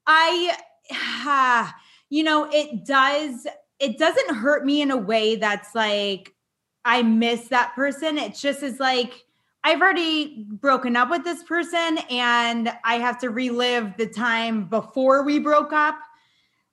I, 0.06 0.56
you 2.10 2.22
know, 2.22 2.48
it 2.52 2.84
does. 2.84 3.46
It 3.78 3.96
doesn't 3.98 4.34
hurt 4.34 4.64
me 4.64 4.82
in 4.82 4.90
a 4.90 4.96
way 4.96 5.36
that's 5.36 5.74
like 5.74 6.34
I 6.84 7.02
miss 7.02 7.48
that 7.48 7.74
person. 7.74 8.18
It's 8.18 8.40
just 8.40 8.62
as 8.62 8.80
like 8.80 9.24
I've 9.64 9.80
already 9.80 10.46
broken 10.48 10.96
up 10.96 11.10
with 11.10 11.24
this 11.24 11.42
person, 11.42 11.98
and 12.10 12.72
I 12.84 12.94
have 12.94 13.18
to 13.20 13.30
relive 13.30 13.96
the 13.96 14.06
time 14.06 14.68
before 14.68 15.22
we 15.24 15.38
broke 15.38 15.72
up 15.72 15.98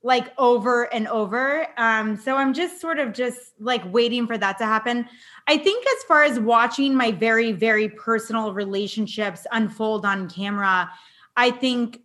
like 0.05 0.31
over 0.37 0.83
and 0.93 1.07
over. 1.07 1.65
Um, 1.77 2.15
so 2.15 2.35
I'm 2.35 2.53
just 2.53 2.79
sort 2.79 2.99
of 2.99 3.11
just 3.11 3.39
like 3.59 3.81
waiting 3.91 4.27
for 4.27 4.37
that 4.37 4.59
to 4.59 4.63
happen. 4.63 5.09
I 5.47 5.57
think 5.57 5.83
as 5.83 6.03
far 6.03 6.23
as 6.23 6.39
watching 6.39 6.93
my 6.93 7.11
very, 7.11 7.51
very 7.51 7.89
personal 7.89 8.53
relationships 8.53 9.47
unfold 9.51 10.05
on 10.05 10.29
camera, 10.29 10.91
I 11.35 11.49
think 11.49 12.01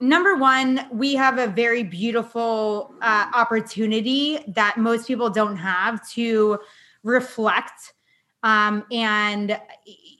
number 0.00 0.36
one, 0.36 0.86
we 0.90 1.14
have 1.14 1.38
a 1.38 1.46
very 1.46 1.82
beautiful 1.82 2.94
uh, 3.02 3.26
opportunity 3.34 4.38
that 4.48 4.78
most 4.78 5.06
people 5.06 5.28
don't 5.28 5.56
have 5.56 6.08
to 6.12 6.58
reflect 7.02 7.92
um, 8.44 8.82
and 8.90 9.60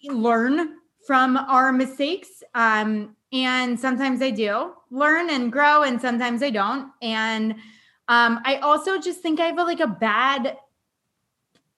learn 0.04 0.74
from 1.06 1.38
our 1.38 1.72
mistakes. 1.72 2.42
Um, 2.54 3.16
and 3.44 3.78
sometimes 3.78 4.22
I 4.22 4.30
do 4.30 4.72
learn 4.90 5.30
and 5.30 5.52
grow, 5.52 5.82
and 5.82 6.00
sometimes 6.00 6.42
I 6.42 6.50
don't. 6.50 6.90
And 7.02 7.52
um, 8.08 8.40
I 8.44 8.56
also 8.62 8.98
just 8.98 9.20
think 9.20 9.40
I 9.40 9.46
have 9.46 9.58
a, 9.58 9.64
like 9.64 9.80
a 9.80 9.86
bad 9.86 10.56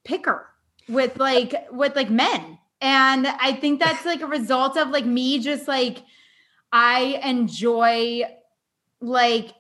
picker 0.05 0.47
with 0.89 1.19
like 1.19 1.55
with 1.73 1.97
like 1.97 2.11
men, 2.11 2.59
and 2.81 3.27
I 3.27 3.53
think 3.55 3.81
that's 3.81 4.05
like 4.05 4.21
a 4.21 4.27
result 4.27 4.77
of 4.77 4.91
like 4.91 5.07
me 5.07 5.39
just 5.39 5.67
like 5.67 6.03
I 6.73 7.21
enjoy 7.25 8.25
like 9.01 9.55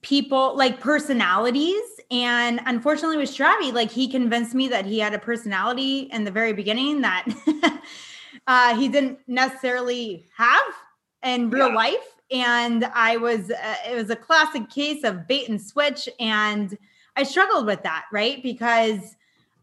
people 0.00 0.56
like 0.56 0.80
personalities. 0.80 1.82
And 2.10 2.60
unfortunately 2.66 3.16
with 3.16 3.30
Stravi 3.30 3.72
like 3.72 3.90
he 3.90 4.08
convinced 4.08 4.54
me 4.54 4.68
that 4.68 4.86
he 4.86 4.98
had 4.98 5.14
a 5.14 5.18
personality 5.18 6.10
in 6.12 6.24
the 6.24 6.30
very 6.30 6.52
beginning 6.52 7.00
that 7.00 7.26
uh 8.46 8.76
he 8.76 8.88
didn't 8.88 9.18
necessarily 9.26 10.28
have 10.36 10.62
in 11.22 11.50
real 11.50 11.68
Yeah. 11.68 11.74
life 11.74 12.16
and 12.30 12.84
I 12.94 13.16
was 13.16 13.50
uh, 13.50 13.74
it 13.90 13.94
was 13.94 14.10
a 14.10 14.16
classic 14.16 14.70
case 14.70 15.04
of 15.04 15.26
bait 15.28 15.48
and 15.48 15.60
switch 15.60 16.08
and 16.18 16.76
I 17.16 17.22
struggled 17.24 17.66
with 17.66 17.82
that 17.82 18.04
right 18.12 18.42
because 18.42 19.16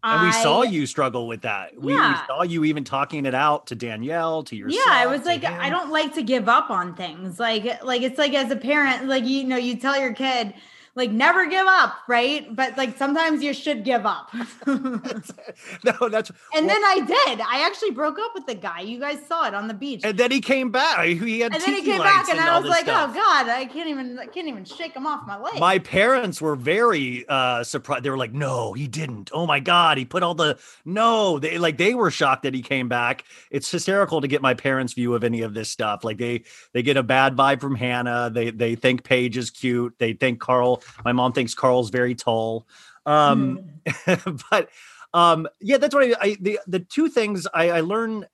And 0.04 0.22
we 0.22 0.32
saw 0.32 0.62
you 0.64 0.86
struggle 0.86 1.28
with 1.28 1.42
that. 1.42 1.74
We, 1.76 1.94
we 1.94 1.96
Yeah. 1.96 2.26
saw 2.28 2.44
you 2.44 2.64
even 2.64 2.84
talking 2.84 3.26
it 3.26 3.36
out 3.36 3.68
to 3.68 3.76
Danielle, 3.76 4.44
to 4.44 4.56
yourself. 4.56 4.86
yeah, 4.88 4.94
I 4.98 5.08
was 5.08 5.26
like, 5.26 5.42
him. 5.42 5.54
I 5.60 5.70
don't 5.70 5.92
like 5.92 6.14
to 6.16 6.22
give 6.24 6.48
up 6.48 6.70
on 6.70 6.96
things. 6.96 7.40
Like, 7.40 7.84
like 7.84 8.02
it's 8.04 8.18
like 8.18 8.34
as 8.34 8.52
a 8.52 8.56
parent, 8.56 9.08
like 9.08 9.26
you 9.26 9.44
know, 9.44 9.58
you 9.58 9.76
tell 9.78 10.00
your 10.00 10.14
kid, 10.14 10.54
like 11.00 11.12
never 11.12 11.46
give 11.48 11.66
up, 11.66 11.96
right? 12.08 12.54
But 12.54 12.78
like 12.78 12.98
sometimes 12.98 13.42
you 13.42 13.54
should 13.54 13.86
give 13.86 14.06
up. 14.06 14.30
and 14.68 15.02
no, 15.86 16.10
that's 16.10 16.30
and 16.54 16.70
then 16.70 16.84
I 16.84 17.00
did. 17.00 17.40
I 17.42 17.66
actually 17.66 17.92
broke 17.92 18.20
up 18.20 18.32
with 18.36 18.46
the 18.46 18.54
guy. 18.56 18.82
You 18.82 19.00
guys 19.00 19.26
saw 19.26 19.48
it 19.48 19.54
on 19.54 19.70
the 19.70 19.74
beach. 19.74 20.02
and 20.04 20.18
then 20.18 20.30
he 20.30 20.42
came 20.42 20.72
back. 20.72 21.06
He 21.06 21.40
had 21.40 21.54
And 21.54 21.64
then 21.64 21.74
he 21.74 21.82
came 21.82 22.02
back, 22.02 22.28
and 22.30 22.38
all 22.38 22.50
I 22.50 22.60
was 22.60 22.70
like, 22.70 22.84
stuff. 22.84 23.12
"Oh 23.12 23.14
God, 23.14 23.48
I 23.48 23.66
can't 23.66 23.90
even, 23.90 24.20
I 24.20 24.26
can't 24.26 24.48
even 24.48 24.66
shake 24.66 24.94
him 24.94 25.08
off 25.08 25.26
my 25.26 25.40
leg." 25.40 25.58
My 25.60 25.80
parents 25.80 26.42
were 26.42 26.58
very 26.58 27.26
uh 27.30 27.64
surprised. 27.64 28.04
They 28.04 28.10
were 28.10 28.18
like, 28.18 28.34
"No, 28.34 28.74
he 28.74 28.88
didn't. 28.88 29.32
Oh 29.34 29.48
my 29.48 29.62
god, 29.62 29.98
he 29.98 30.04
put 30.04 30.22
all 30.22 30.36
the 30.36 30.60
no." 30.84 31.40
They 31.40 31.58
like 31.58 31.78
they 31.78 31.96
were 31.96 32.12
shocked 32.12 32.44
that 32.44 32.54
he 32.54 32.62
came 32.62 32.90
back. 32.90 33.24
It's 33.52 33.72
hysterical 33.72 34.20
to 34.20 34.28
get 34.28 34.42
my 34.42 34.54
parents' 34.54 34.92
view 34.94 35.16
of 35.16 35.24
any 35.24 35.42
of 35.44 35.54
this 35.54 35.70
stuff. 35.70 36.04
Like 36.04 36.18
they 36.18 36.44
they 36.74 36.84
get 36.84 36.98
a 36.98 37.04
bad 37.04 37.38
vibe 37.38 37.62
from 37.62 37.76
Hannah. 37.76 38.30
They 38.30 38.52
they 38.52 38.76
think 38.76 39.06
Paige 39.06 39.38
is 39.38 39.50
cute. 39.50 39.96
They 39.98 40.12
think 40.12 40.42
Carl. 40.42 40.84
My 41.06 41.12
mom 41.12 41.34
thinks 41.34 41.54
Carl's 41.54 41.90
very 41.90 42.16
tall. 42.16 42.68
Um, 43.06 43.82
but 44.52 44.70
um, 45.14 45.48
yeah, 45.60 45.78
that's 45.78 45.94
what 45.96 46.04
I, 46.04 46.16
I 46.22 46.38
the 46.40 46.60
the 46.68 46.80
two 46.80 47.10
things 47.10 47.48
I, 47.54 47.70
I 47.72 47.82
learn 47.82 48.26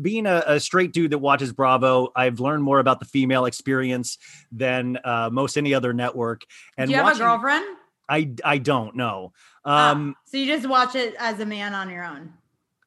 being 0.00 0.26
a, 0.26 0.42
a 0.46 0.60
straight 0.60 0.92
dude 0.92 1.10
that 1.10 1.18
watches 1.18 1.52
Bravo, 1.52 2.08
I've 2.16 2.40
learned 2.40 2.62
more 2.62 2.78
about 2.78 3.00
the 3.00 3.06
female 3.06 3.44
experience 3.44 4.18
than 4.50 4.98
uh, 5.04 5.28
most 5.30 5.56
any 5.56 5.74
other 5.74 5.92
network. 5.92 6.44
And 6.76 6.88
Do 6.88 6.96
you 6.96 7.02
have 7.02 7.16
a 7.16 7.18
girlfriend? 7.18 7.64
I 8.08 8.30
I 8.44 8.58
don't 8.58 8.96
know. 8.96 9.32
Ah, 9.64 9.92
Um, 9.92 10.14
so 10.26 10.36
you 10.36 10.46
just 10.46 10.68
watch 10.68 10.94
it 10.94 11.14
as 11.18 11.40
a 11.40 11.46
man 11.46 11.74
on 11.74 11.88
your 11.90 12.04
own. 12.04 12.34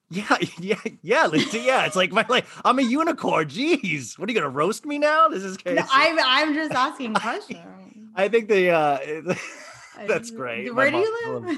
yeah, 0.09 0.37
yeah, 0.59 0.79
yeah, 1.01 1.25
Lindsay, 1.27 1.59
yeah. 1.59 1.85
It's 1.85 1.95
like 1.95 2.11
my 2.11 2.25
like 2.29 2.45
I'm 2.63 2.77
a 2.79 2.83
unicorn. 2.83 3.47
Jeez, 3.47 4.17
what 4.19 4.29
are 4.29 4.31
you 4.31 4.39
gonna 4.39 4.49
roast 4.53 4.85
me 4.85 4.99
now? 4.99 5.27
This 5.27 5.43
is 5.43 5.57
crazy. 5.57 5.79
No, 5.79 5.85
I'm, 5.91 6.17
I'm 6.19 6.53
just 6.53 6.71
asking 6.71 7.13
questions. 7.15 7.86
I 8.17 8.27
think 8.29 8.49
the 8.49 8.71
uh, 8.71 9.33
that's 10.07 10.31
great. 10.31 10.73
Where 10.73 10.91
My 10.91 10.97
do 10.97 11.05
you 11.05 11.57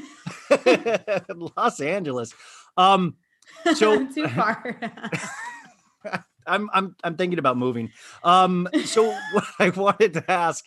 live? 0.49 1.25
Los 1.57 1.79
Angeles. 1.79 2.33
Um, 2.77 3.15
so 3.75 4.05
Too 4.13 4.27
far. 4.27 4.79
I'm 6.45 6.69
I'm 6.73 6.95
I'm 7.03 7.15
thinking 7.15 7.39
about 7.39 7.57
moving. 7.57 7.91
Um, 8.23 8.67
so 8.85 9.05
what 9.33 9.45
I 9.59 9.69
wanted 9.69 10.13
to 10.15 10.29
ask, 10.31 10.65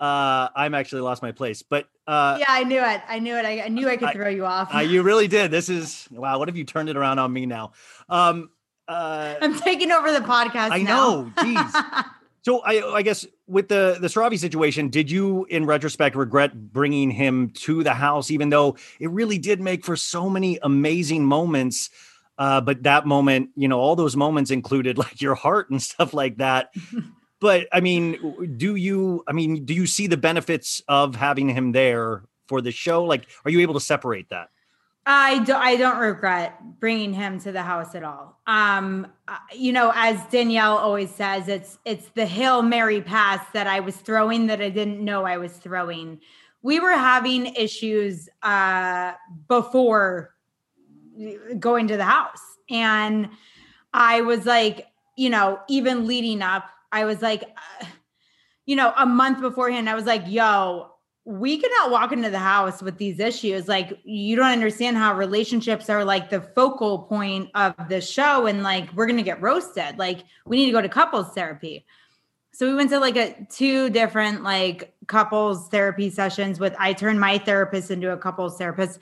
uh, 0.00 0.48
I'm 0.54 0.74
actually 0.74 1.02
lost 1.02 1.22
my 1.22 1.32
place, 1.32 1.62
but 1.62 1.88
uh, 2.06 2.36
yeah, 2.40 2.46
I 2.48 2.64
knew 2.64 2.80
it. 2.82 3.00
I 3.08 3.18
knew 3.20 3.36
it. 3.36 3.44
I, 3.44 3.62
I 3.62 3.68
knew 3.68 3.88
I 3.88 3.96
could 3.96 4.08
I- 4.08 4.12
throw 4.12 4.28
you 4.28 4.44
off. 4.44 4.74
uh, 4.74 4.80
you 4.80 5.02
really 5.02 5.28
did. 5.28 5.50
This 5.50 5.68
is 5.68 6.08
wow. 6.10 6.38
What 6.38 6.48
have 6.48 6.56
you 6.56 6.64
turned 6.64 6.88
it 6.88 6.96
around 6.96 7.18
on 7.18 7.32
me 7.32 7.46
now? 7.46 7.72
Um, 8.08 8.50
uh, 8.88 9.36
I'm 9.40 9.58
taking 9.58 9.92
over 9.92 10.12
the 10.12 10.20
podcast. 10.20 10.72
I 10.72 10.82
now. 10.82 11.22
know. 11.22 11.32
Jeez. 11.36 12.04
So 12.42 12.58
I, 12.60 12.96
I 12.96 13.02
guess 13.02 13.24
with 13.46 13.68
the 13.68 13.98
the 14.00 14.08
Stravi 14.08 14.38
situation, 14.38 14.88
did 14.88 15.10
you, 15.10 15.44
in 15.44 15.64
retrospect, 15.64 16.16
regret 16.16 16.72
bringing 16.72 17.10
him 17.10 17.50
to 17.50 17.84
the 17.84 17.94
house, 17.94 18.30
even 18.30 18.50
though 18.50 18.76
it 18.98 19.10
really 19.10 19.38
did 19.38 19.60
make 19.60 19.84
for 19.84 19.96
so 19.96 20.28
many 20.28 20.58
amazing 20.62 21.24
moments? 21.24 21.88
Uh, 22.38 22.60
but 22.60 22.82
that 22.82 23.06
moment, 23.06 23.50
you 23.54 23.68
know, 23.68 23.78
all 23.78 23.94
those 23.94 24.16
moments 24.16 24.50
included 24.50 24.98
like 25.04 25.20
your 25.20 25.36
heart 25.36 25.70
and 25.70 25.80
stuff 25.80 26.12
like 26.12 26.38
that. 26.38 26.74
but 27.40 27.68
I 27.72 27.80
mean, 27.80 28.56
do 28.56 28.74
you? 28.74 29.22
I 29.28 29.32
mean, 29.32 29.64
do 29.64 29.72
you 29.72 29.86
see 29.86 30.08
the 30.08 30.16
benefits 30.16 30.82
of 30.88 31.14
having 31.14 31.48
him 31.48 31.70
there 31.70 32.24
for 32.48 32.60
the 32.60 32.72
show? 32.72 33.04
Like, 33.04 33.28
are 33.44 33.52
you 33.52 33.60
able 33.60 33.74
to 33.74 33.80
separate 33.80 34.30
that? 34.30 34.48
I 35.04 35.40
do, 35.40 35.54
I 35.54 35.76
don't 35.76 35.98
regret 35.98 36.60
bringing 36.78 37.12
him 37.12 37.40
to 37.40 37.50
the 37.50 37.62
house 37.62 37.94
at 37.94 38.04
all. 38.04 38.40
Um, 38.46 39.08
uh, 39.26 39.36
you 39.52 39.72
know, 39.72 39.92
as 39.94 40.20
Danielle 40.30 40.76
always 40.76 41.10
says, 41.10 41.48
it's 41.48 41.78
it's 41.84 42.08
the 42.10 42.26
hail 42.26 42.62
mary 42.62 43.00
pass 43.00 43.44
that 43.52 43.66
I 43.66 43.80
was 43.80 43.96
throwing 43.96 44.46
that 44.46 44.60
I 44.60 44.68
didn't 44.68 45.04
know 45.04 45.24
I 45.24 45.38
was 45.38 45.52
throwing. 45.52 46.20
We 46.62 46.78
were 46.78 46.92
having 46.92 47.46
issues 47.46 48.28
uh, 48.42 49.12
before 49.48 50.34
going 51.58 51.88
to 51.88 51.96
the 51.96 52.04
house, 52.04 52.42
and 52.70 53.28
I 53.92 54.20
was 54.20 54.46
like, 54.46 54.86
you 55.16 55.30
know, 55.30 55.60
even 55.68 56.06
leading 56.06 56.42
up, 56.42 56.64
I 56.92 57.04
was 57.04 57.20
like, 57.20 57.42
uh, 57.42 57.86
you 58.66 58.76
know, 58.76 58.92
a 58.96 59.06
month 59.06 59.40
beforehand, 59.40 59.90
I 59.90 59.94
was 59.94 60.04
like, 60.04 60.22
yo, 60.26 60.91
we 61.24 61.58
cannot 61.58 61.90
walk 61.90 62.12
into 62.12 62.30
the 62.30 62.38
house 62.38 62.82
with 62.82 62.98
these 62.98 63.20
issues. 63.20 63.68
Like, 63.68 63.98
you 64.02 64.34
don't 64.34 64.50
understand 64.50 64.96
how 64.96 65.14
relationships 65.14 65.88
are 65.88 66.04
like 66.04 66.30
the 66.30 66.40
focal 66.40 67.00
point 67.00 67.50
of 67.54 67.74
the 67.88 68.00
show. 68.00 68.46
And 68.46 68.62
like, 68.62 68.92
we're 68.94 69.06
going 69.06 69.18
to 69.18 69.22
get 69.22 69.40
roasted. 69.40 69.98
Like, 69.98 70.24
we 70.46 70.56
need 70.56 70.66
to 70.66 70.72
go 70.72 70.82
to 70.82 70.88
couples 70.88 71.32
therapy. 71.32 71.86
So 72.54 72.68
we 72.68 72.74
went 72.74 72.90
to 72.90 72.98
like 72.98 73.16
a 73.16 73.46
two 73.50 73.88
different 73.88 74.42
like 74.42 74.94
couples 75.06 75.68
therapy 75.68 76.10
sessions 76.10 76.60
with 76.60 76.74
I 76.78 76.92
turned 76.92 77.18
my 77.18 77.38
therapist 77.38 77.90
into 77.90 78.12
a 78.12 78.16
couples 78.16 78.58
therapist. 78.58 78.98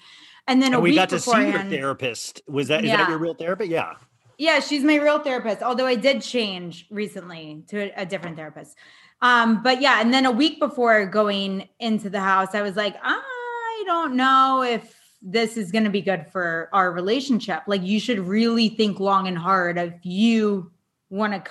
And 0.46 0.62
then 0.62 0.72
a 0.72 0.76
And 0.76 0.82
we 0.84 0.94
got 0.94 1.08
to 1.08 1.18
see 1.18 1.48
your 1.48 1.58
therapist. 1.64 2.42
Was 2.46 2.68
that 2.68 2.84
is 2.84 2.90
Yeah. 2.90 2.98
that 2.98 3.08
your 3.08 3.18
real 3.18 3.34
therapist? 3.34 3.70
Yeah. 3.70 3.94
yeah, 4.38 4.60
she's 4.60 4.84
my 4.84 4.96
real 4.96 5.18
therapist. 5.18 5.62
Although 5.62 5.86
I 5.86 5.96
did 5.96 6.22
change 6.22 6.86
recently 6.90 7.64
to 7.68 7.90
a, 7.98 8.02
a 8.02 8.06
different 8.06 8.36
therapist. 8.36 8.76
Um, 9.22 9.62
but 9.62 9.80
yeah, 9.80 10.00
and 10.00 10.12
then 10.12 10.26
a 10.26 10.30
week 10.30 10.58
before 10.58 11.04
going 11.06 11.68
into 11.78 12.08
the 12.08 12.20
house, 12.20 12.54
I 12.54 12.62
was 12.62 12.76
like, 12.76 12.96
I 13.02 13.82
don't 13.86 14.14
know 14.14 14.62
if 14.62 14.98
this 15.22 15.56
is 15.56 15.70
going 15.70 15.84
to 15.84 15.90
be 15.90 16.00
good 16.00 16.26
for 16.32 16.70
our 16.72 16.90
relationship. 16.90 17.62
Like, 17.66 17.82
you 17.82 18.00
should 18.00 18.18
really 18.18 18.70
think 18.70 18.98
long 18.98 19.28
and 19.28 19.36
hard 19.36 19.76
if 19.76 19.94
you 20.02 20.70
want 21.10 21.44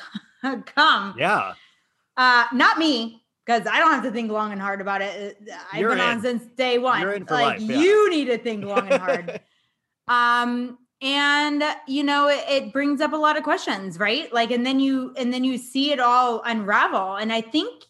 to 0.43 0.63
come. 0.65 1.15
Yeah. 1.17 1.53
Uh, 2.17 2.45
not 2.53 2.79
me, 2.79 3.23
because 3.45 3.65
I 3.65 3.79
don't 3.79 3.91
have 3.91 4.03
to 4.03 4.11
think 4.11 4.31
long 4.31 4.51
and 4.51 4.61
hard 4.61 4.81
about 4.81 5.01
it. 5.01 5.37
Uh, 5.41 5.55
I've 5.71 5.79
You're 5.79 5.89
been 5.89 5.99
on 6.01 6.21
since 6.21 6.45
day 6.55 6.77
one. 6.77 7.01
You're 7.01 7.13
in 7.13 7.25
for 7.25 7.33
like 7.33 7.59
life, 7.59 7.69
yeah. 7.69 7.77
you 7.77 8.09
need 8.09 8.25
to 8.25 8.37
think 8.37 8.65
long 8.65 8.91
and 8.91 9.01
hard. 9.01 9.41
um, 10.07 10.77
and 11.01 11.63
you 11.87 12.03
know, 12.03 12.27
it, 12.27 12.43
it 12.49 12.73
brings 12.73 13.01
up 13.01 13.13
a 13.13 13.17
lot 13.17 13.37
of 13.37 13.43
questions, 13.43 13.97
right? 13.99 14.31
Like, 14.33 14.51
and 14.51 14.65
then 14.65 14.79
you 14.79 15.13
and 15.17 15.33
then 15.33 15.43
you 15.43 15.57
see 15.57 15.91
it 15.91 15.99
all 15.99 16.41
unravel. 16.45 17.15
And 17.15 17.31
I 17.31 17.41
think 17.41 17.85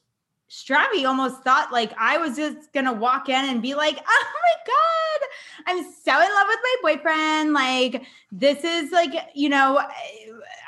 Stravi 0.49 1.07
almost 1.07 1.43
thought 1.43 1.71
like 1.71 1.91
I 1.97 2.17
was 2.17 2.35
just 2.35 2.71
gonna 2.73 2.93
walk 2.93 3.29
in 3.29 3.45
and 3.45 3.61
be 3.61 3.75
like, 3.75 3.97
oh 3.97 4.25
my 4.33 4.73
God, 4.73 5.27
I'm 5.67 5.83
so 5.91 6.11
in 6.11 6.33
love 6.33 6.47
with 6.47 6.59
my 6.63 6.75
boyfriend. 6.81 7.53
Like, 7.53 8.03
this 8.31 8.63
is 8.63 8.91
like, 8.91 9.13
you 9.33 9.49
know, 9.49 9.81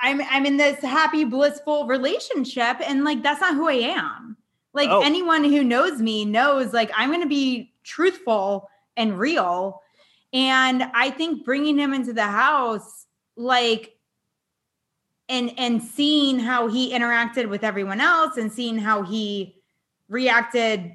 I'm 0.01 0.21
I'm 0.29 0.45
in 0.45 0.57
this 0.57 0.79
happy, 0.81 1.23
blissful 1.25 1.85
relationship. 1.87 2.77
And 2.87 3.03
like 3.03 3.21
that's 3.23 3.41
not 3.41 3.55
who 3.55 3.67
I 3.69 3.73
am. 3.73 4.37
Like 4.73 4.89
Oh. 4.89 5.01
anyone 5.01 5.43
who 5.43 5.63
knows 5.63 6.01
me 6.01 6.25
knows 6.25 6.73
like 6.73 6.91
I'm 6.95 7.11
gonna 7.11 7.27
be 7.27 7.73
truthful 7.83 8.69
and 8.97 9.17
real. 9.19 9.81
And 10.33 10.83
I 10.93 11.09
think 11.09 11.43
bringing 11.45 11.77
him 11.77 11.93
into 11.93 12.13
the 12.13 12.23
house, 12.23 13.05
like 13.35 13.95
and 15.31 15.53
and 15.57 15.81
seeing 15.81 16.39
how 16.39 16.67
he 16.67 16.93
interacted 16.93 17.49
with 17.49 17.63
everyone 17.63 18.01
else 18.01 18.37
and 18.37 18.51
seeing 18.51 18.77
how 18.77 19.01
he 19.01 19.55
reacted 20.09 20.91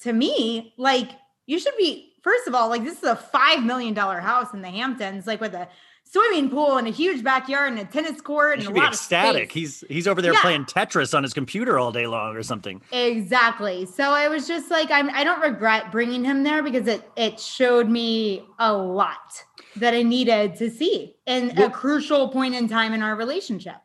to 0.00 0.12
me 0.12 0.74
like 0.76 1.10
you 1.46 1.58
should 1.58 1.76
be 1.78 2.12
first 2.22 2.46
of 2.46 2.54
all 2.54 2.68
like 2.68 2.84
this 2.84 2.98
is 2.98 3.04
a 3.04 3.16
five 3.16 3.64
million 3.64 3.94
dollar 3.94 4.20
house 4.20 4.52
in 4.52 4.60
the 4.60 4.68
hamptons 4.68 5.26
like 5.26 5.40
with 5.40 5.54
a 5.54 5.66
swimming 6.12 6.50
pool 6.50 6.76
and 6.76 6.86
a 6.86 6.90
huge 6.90 7.24
backyard 7.24 7.72
and 7.72 7.80
a 7.80 7.84
tennis 7.84 8.20
court 8.20 8.58
and 8.58 8.68
a 8.68 8.70
lot 8.70 8.92
ecstatic. 8.92 9.44
of 9.44 9.50
space. 9.50 9.52
He's 9.52 9.84
he's 9.88 10.06
over 10.06 10.20
there 10.20 10.32
Yeah. 10.34 10.40
playing 10.42 10.64
Tetris 10.66 11.16
on 11.16 11.22
his 11.22 11.32
computer 11.32 11.78
all 11.78 11.90
day 11.92 12.06
long 12.06 12.36
or 12.36 12.42
something. 12.42 12.82
Exactly. 12.92 13.86
So 13.86 14.10
I 14.10 14.28
was 14.28 14.46
just 14.46 14.70
like, 14.70 14.90
I'm. 14.90 15.08
I 15.10 15.24
don't 15.24 15.40
regret 15.40 15.90
bringing 15.90 16.24
him 16.24 16.42
there 16.42 16.62
because 16.62 16.86
it 16.86 17.10
it 17.16 17.40
showed 17.40 17.88
me 17.88 18.44
a 18.58 18.72
lot 18.72 19.42
that 19.76 19.94
I 19.94 20.02
needed 20.02 20.56
to 20.56 20.70
see 20.70 21.14
in 21.26 21.58
a 21.58 21.70
crucial 21.70 22.28
point 22.28 22.54
in 22.54 22.68
time 22.68 22.92
in 22.92 23.02
our 23.02 23.16
relationship. 23.16 23.76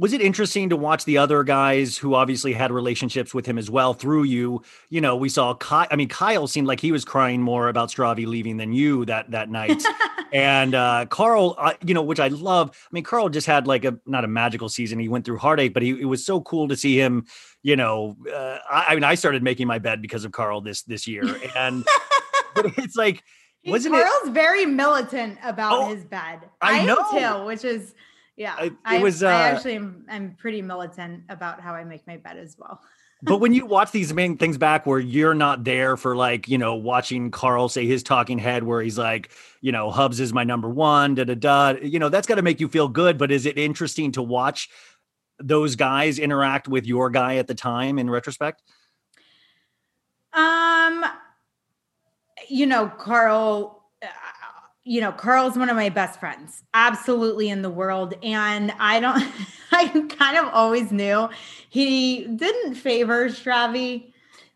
Was 0.00 0.14
it 0.14 0.22
interesting 0.22 0.70
to 0.70 0.76
watch 0.76 1.04
the 1.04 1.18
other 1.18 1.44
guys 1.44 1.98
who 1.98 2.14
obviously 2.14 2.54
had 2.54 2.72
relationships 2.72 3.34
with 3.34 3.44
him 3.44 3.58
as 3.58 3.68
well 3.68 3.92
through 3.92 4.22
you? 4.22 4.62
You 4.88 5.02
know, 5.02 5.14
we 5.14 5.28
saw 5.28 5.52
Kyle. 5.54 5.86
I 5.90 5.96
mean, 5.96 6.08
Kyle 6.08 6.46
seemed 6.46 6.66
like 6.66 6.80
he 6.80 6.90
was 6.90 7.04
crying 7.04 7.42
more 7.42 7.68
about 7.68 7.90
Stravi 7.90 8.24
leaving 8.26 8.56
than 8.56 8.72
you 8.72 9.04
that 9.04 9.30
that 9.32 9.50
night. 9.50 9.82
and 10.32 10.74
uh, 10.74 11.04
Carl, 11.10 11.54
uh, 11.58 11.74
you 11.84 11.92
know, 11.92 12.00
which 12.00 12.18
I 12.18 12.28
love. 12.28 12.70
I 12.70 12.88
mean, 12.92 13.04
Carl 13.04 13.28
just 13.28 13.46
had 13.46 13.66
like 13.66 13.84
a 13.84 13.98
not 14.06 14.24
a 14.24 14.26
magical 14.26 14.70
season. 14.70 14.98
He 14.98 15.10
went 15.10 15.26
through 15.26 15.36
heartache, 15.36 15.74
but 15.74 15.82
he, 15.82 15.90
it 15.90 16.06
was 16.06 16.24
so 16.24 16.40
cool 16.40 16.68
to 16.68 16.76
see 16.78 16.98
him. 16.98 17.26
You 17.62 17.76
know, 17.76 18.16
uh, 18.26 18.56
I, 18.70 18.86
I 18.88 18.94
mean, 18.94 19.04
I 19.04 19.16
started 19.16 19.42
making 19.42 19.66
my 19.66 19.80
bed 19.80 20.00
because 20.00 20.24
of 20.24 20.32
Carl 20.32 20.62
this 20.62 20.80
this 20.80 21.06
year, 21.06 21.24
and 21.54 21.84
but 22.54 22.72
it's 22.78 22.96
like, 22.96 23.22
wasn't 23.66 23.96
it? 23.96 24.02
Carl's 24.02 24.30
very 24.30 24.64
militant 24.64 25.36
about 25.44 25.72
Oh, 25.74 25.94
his 25.94 26.06
bed. 26.06 26.40
I 26.62 26.78
am 26.78 26.86
know. 26.86 27.40
too, 27.40 27.44
which 27.44 27.66
is 27.66 27.92
yeah. 28.40 28.54
I- 28.58 28.64
it 28.64 28.72
I, 28.84 28.98
was, 28.98 29.22
I 29.22 29.32
uh, 29.32 29.52
actually 29.52 29.76
am 29.76 30.06
I'm 30.08 30.34
pretty 30.38 30.62
militant 30.62 31.24
about 31.28 31.60
how 31.60 31.74
I 31.74 31.84
make 31.84 32.06
my 32.06 32.16
bed 32.16 32.38
as 32.38 32.56
well. 32.58 32.80
but 33.22 33.36
when 33.38 33.52
you 33.52 33.66
watch 33.66 33.90
these 33.90 34.14
main 34.14 34.38
things 34.38 34.56
back 34.56 34.86
where 34.86 34.98
you're 34.98 35.34
not 35.34 35.62
there 35.62 35.98
for 35.98 36.16
like 36.16 36.48
you 36.48 36.56
know 36.56 36.74
watching 36.74 37.30
carl 37.30 37.68
say 37.68 37.86
his 37.86 38.02
talking 38.02 38.38
head 38.38 38.64
where 38.64 38.80
he's 38.80 38.96
like 38.96 39.30
you 39.60 39.70
know 39.70 39.90
Hubbs 39.90 40.20
is 40.20 40.32
my 40.32 40.42
number 40.42 40.70
one 40.70 41.14
da 41.14 41.24
da 41.24 41.34
da 41.34 41.74
you 41.82 41.98
know 41.98 42.08
that's 42.08 42.26
got 42.26 42.36
to 42.36 42.42
make 42.42 42.60
you 42.60 42.68
feel 42.68 42.88
good 42.88 43.18
but 43.18 43.30
is 43.30 43.44
it 43.44 43.58
interesting 43.58 44.10
to 44.12 44.22
watch 44.22 44.70
those 45.38 45.76
guys 45.76 46.18
interact 46.18 46.66
with 46.66 46.86
your 46.86 47.10
guy 47.10 47.36
at 47.36 47.46
the 47.46 47.54
time 47.54 47.98
in 47.98 48.08
retrospect 48.08 48.62
Um, 50.32 51.04
you 52.48 52.66
know, 52.66 52.88
Carl, 52.88 53.79
you 54.90 55.00
know, 55.00 55.12
Carl's 55.12 55.56
one 55.56 55.70
of 55.70 55.76
my 55.76 55.88
best 55.88 56.18
friends, 56.18 56.64
absolutely 56.74 57.48
in 57.48 57.62
the 57.62 57.70
world. 57.70 58.12
And 58.24 58.72
I 58.80 58.98
don't, 58.98 59.22
I 59.70 59.86
kind 59.86 60.36
of 60.36 60.52
always 60.52 60.90
knew 60.90 61.28
he 61.68 62.24
didn't 62.26 62.74
favor 62.74 63.28
Stravi, 63.28 64.12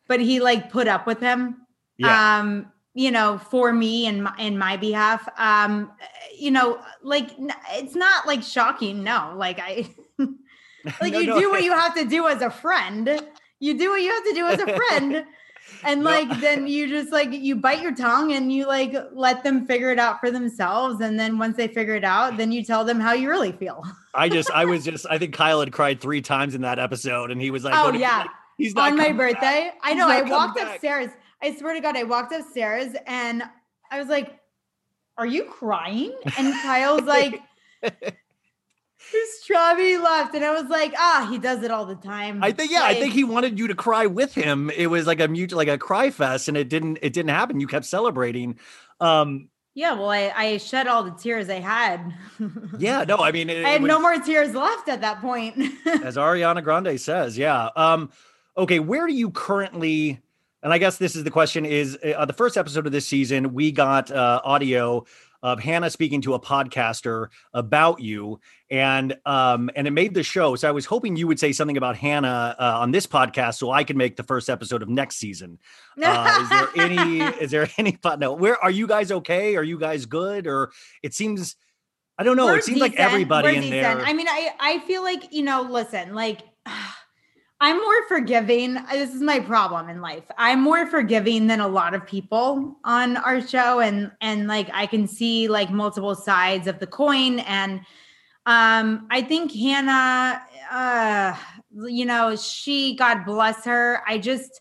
but 0.08 0.18
he 0.18 0.40
like 0.40 0.72
put 0.72 0.88
up 0.88 1.06
with 1.06 1.20
him. 1.20 1.64
yeah 1.98 2.40
Um, 2.40 2.72
you 2.94 3.12
know, 3.12 3.38
for 3.38 3.72
me 3.72 4.06
and 4.06 4.24
my, 4.24 4.34
in 4.40 4.58
my 4.58 4.76
behalf. 4.76 5.28
Um, 5.38 5.92
you 6.36 6.50
know, 6.50 6.80
like 7.04 7.30
it's 7.70 7.94
not 7.94 8.26
like 8.26 8.42
shocking. 8.42 9.04
No, 9.04 9.34
like 9.36 9.60
I, 9.60 9.88
like 11.00 11.12
No, 11.12 11.20
you 11.20 11.26
no. 11.28 11.38
do 11.38 11.50
what 11.50 11.62
you 11.62 11.70
have 11.70 11.94
to 11.94 12.06
do 12.06 12.26
as 12.26 12.42
a 12.42 12.50
friend. 12.50 13.08
You 13.60 13.78
do 13.78 13.90
what 13.90 14.02
you 14.02 14.10
have 14.10 14.24
to 14.24 14.32
do 14.34 14.46
as 14.46 14.58
a 14.58 14.76
friend. 14.76 15.24
And 15.82 16.02
No. 16.04 16.10
like 16.10 16.40
then 16.40 16.66
you 16.66 16.88
just 16.88 17.10
like 17.12 17.32
you 17.32 17.56
bite 17.56 17.82
your 17.82 17.94
tongue 17.94 18.32
and 18.32 18.52
you 18.52 18.66
like 18.66 18.94
let 19.12 19.42
them 19.42 19.66
figure 19.66 19.90
it 19.90 19.98
out 19.98 20.20
for 20.20 20.30
themselves. 20.30 21.00
And 21.00 21.18
then 21.18 21.38
once 21.38 21.56
they 21.56 21.68
figure 21.68 21.94
it 21.94 22.04
out, 22.04 22.36
then 22.36 22.52
you 22.52 22.64
tell 22.64 22.84
them 22.84 23.00
how 23.00 23.12
you 23.12 23.28
really 23.28 23.52
feel. 23.52 23.82
i 24.14 24.28
just 24.28 24.48
i 24.52 24.64
was 24.64 24.84
just 24.90 25.06
i 25.10 25.18
think 25.18 25.34
kyle 25.34 25.58
had 25.58 25.72
cried 25.72 26.00
three 26.00 26.20
times 26.22 26.54
in 26.54 26.60
that 26.60 26.78
episode 26.78 27.32
and 27.32 27.40
he 27.42 27.50
was 27.50 27.64
like 27.64 27.74
Oh, 27.76 27.86
"What 27.86 27.98
yeah. 27.98 28.18
like, 28.18 28.28
he's 28.58 28.72
not 28.74 28.92
On 28.92 28.96
my 28.96 29.04
coming 29.08 29.18
back." 29.18 29.32
birthday. 29.40 29.70
I 29.82 29.94
know. 29.94 30.08
I 30.08 30.22
walked 30.22 30.56
back. 30.56 30.74
upstairs. 30.74 31.10
I 31.42 31.54
swear 31.56 31.74
to 31.74 31.80
God, 31.80 31.96
I 31.96 32.04
walked 32.04 32.32
upstairs 32.32 32.94
and 33.06 33.42
I 33.90 33.98
was 33.98 34.08
like, 34.08 34.38
Are 35.18 35.26
you 35.26 35.44
crying? 35.44 36.14
And 36.38 36.54
Kyle's 36.62 37.02
like, 37.16 37.42
Stravi 39.42 40.02
left. 40.02 40.34
And 40.34 40.44
I 40.44 40.50
was 40.50 40.70
like, 40.70 40.94
ah, 40.96 41.28
he 41.30 41.38
does 41.38 41.62
it 41.62 41.70
all 41.70 41.86
the 41.86 41.94
time. 41.94 42.42
I 42.42 42.52
think 42.52 42.70
yeah, 42.70 42.84
I 42.84 42.94
think 42.94 43.12
he 43.12 43.24
wanted 43.24 43.58
you 43.58 43.68
to 43.68 43.74
cry 43.74 44.06
with 44.06 44.34
him. 44.34 44.70
It 44.70 44.88
was 44.88 45.06
like 45.06 45.20
a 45.20 45.28
mute, 45.28 45.52
like 45.52 45.68
a 45.68 45.78
cry 45.78 46.10
fest, 46.10 46.48
and 46.48 46.56
it 46.56 46.68
didn't. 46.68 46.98
It 47.02 47.12
didn't 47.12 47.30
happen. 47.30 47.60
You 47.60 47.66
kept 47.66 47.86
celebrating. 47.86 48.58
Um, 49.00 49.48
Yeah, 49.74 49.94
well, 49.94 50.10
I, 50.10 50.32
I 50.36 50.56
shed 50.58 50.86
all 50.86 51.02
the 51.02 51.10
tears 51.12 51.48
I 51.48 51.60
had. 51.60 52.14
yeah, 52.78 53.04
no, 53.06 53.18
I 53.18 53.32
mean, 53.32 53.50
it, 53.50 53.64
I 53.64 53.70
had 53.70 53.82
it 53.82 53.86
no 53.86 54.00
more 54.00 54.18
tears 54.20 54.54
left 54.54 54.88
at 54.88 55.00
that 55.00 55.20
point. 55.20 55.56
as 55.86 56.16
Ariana 56.16 56.62
Grande 56.62 57.00
says. 57.00 57.36
Yeah. 57.36 57.70
Um, 57.76 58.10
okay, 58.56 58.78
where 58.78 59.06
do 59.06 59.12
you 59.12 59.30
currently? 59.30 60.20
And 60.62 60.72
I 60.72 60.78
guess 60.78 60.96
this 60.96 61.14
is 61.16 61.24
the 61.24 61.30
question: 61.30 61.66
Is 61.66 61.98
uh, 62.16 62.24
the 62.24 62.32
first 62.32 62.56
episode 62.56 62.86
of 62.86 62.92
this 62.92 63.06
season 63.06 63.52
we 63.52 63.72
got 63.72 64.10
uh, 64.10 64.40
audio 64.44 65.04
of 65.44 65.60
Hannah 65.60 65.90
speaking 65.90 66.22
to 66.22 66.32
a 66.32 66.40
podcaster 66.40 67.28
about 67.52 68.00
you, 68.00 68.40
and 68.74 69.16
um, 69.24 69.70
and 69.76 69.86
it 69.86 69.92
made 69.92 70.14
the 70.14 70.24
show. 70.24 70.56
So 70.56 70.68
I 70.68 70.72
was 70.72 70.84
hoping 70.84 71.14
you 71.14 71.28
would 71.28 71.38
say 71.38 71.52
something 71.52 71.76
about 71.76 71.96
Hannah 71.96 72.56
uh, 72.58 72.78
on 72.80 72.90
this 72.90 73.06
podcast, 73.06 73.54
so 73.54 73.70
I 73.70 73.84
can 73.84 73.96
make 73.96 74.16
the 74.16 74.24
first 74.24 74.50
episode 74.50 74.82
of 74.82 74.88
next 74.88 75.16
season. 75.16 75.58
Uh, 76.04 76.40
is 76.42 76.48
there 76.50 76.84
any? 76.84 77.20
Is 77.40 77.50
there 77.52 77.68
any? 77.78 77.96
No. 78.18 78.32
Where 78.32 78.58
are 78.58 78.70
you 78.70 78.88
guys? 78.88 79.12
Okay? 79.12 79.54
Are 79.54 79.62
you 79.62 79.78
guys 79.78 80.06
good? 80.06 80.48
Or 80.48 80.72
it 81.04 81.14
seems. 81.14 81.54
I 82.18 82.24
don't 82.24 82.36
know. 82.36 82.46
We're 82.46 82.58
it 82.58 82.64
seems 82.64 82.80
like 82.80 82.96
everybody 82.96 83.46
We're 83.46 83.54
in 83.54 83.60
decent. 83.60 83.80
there. 83.80 84.00
I 84.00 84.12
mean, 84.12 84.26
I 84.28 84.50
I 84.58 84.78
feel 84.80 85.04
like 85.04 85.32
you 85.32 85.44
know. 85.44 85.62
Listen, 85.62 86.14
like 86.14 86.40
I'm 87.60 87.76
more 87.76 88.08
forgiving. 88.08 88.74
This 88.90 89.14
is 89.14 89.22
my 89.22 89.38
problem 89.38 89.88
in 89.88 90.00
life. 90.00 90.24
I'm 90.36 90.60
more 90.60 90.88
forgiving 90.88 91.46
than 91.46 91.60
a 91.60 91.68
lot 91.68 91.94
of 91.94 92.04
people 92.04 92.76
on 92.82 93.16
our 93.18 93.40
show, 93.40 93.78
and 93.78 94.10
and 94.20 94.48
like 94.48 94.68
I 94.74 94.86
can 94.86 95.06
see 95.06 95.46
like 95.46 95.70
multiple 95.70 96.16
sides 96.16 96.66
of 96.66 96.80
the 96.80 96.88
coin, 96.88 97.38
and 97.38 97.82
um, 98.46 99.06
I 99.10 99.22
think 99.22 99.52
Hannah, 99.52 100.42
uh, 100.70 101.36
you 101.86 102.04
know, 102.04 102.36
she 102.36 102.96
God 102.96 103.24
bless 103.24 103.64
her. 103.64 104.02
I 104.06 104.18
just. 104.18 104.60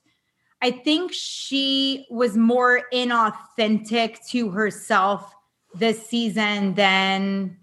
I 0.61 0.71
think 0.71 1.11
she 1.11 2.05
was 2.09 2.37
more 2.37 2.83
inauthentic 2.93 4.25
to 4.29 4.49
herself 4.51 5.35
this 5.75 6.07
season 6.07 6.73
than 6.75 7.57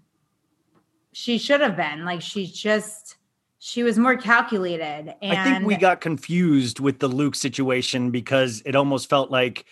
she 1.11 1.39
should 1.39 1.61
have 1.61 1.75
been. 1.75 2.05
Like 2.05 2.21
she 2.21 2.45
just 2.45 3.17
she 3.59 3.83
was 3.83 3.97
more 3.97 4.17
calculated. 4.17 5.13
And 5.21 5.37
I 5.37 5.43
think 5.43 5.65
we 5.65 5.77
got 5.77 6.01
confused 6.01 6.79
with 6.79 6.99
the 6.99 7.07
Luke 7.07 7.35
situation 7.35 8.11
because 8.11 8.61
it 8.65 8.75
almost 8.75 9.09
felt 9.09 9.29
like 9.29 9.65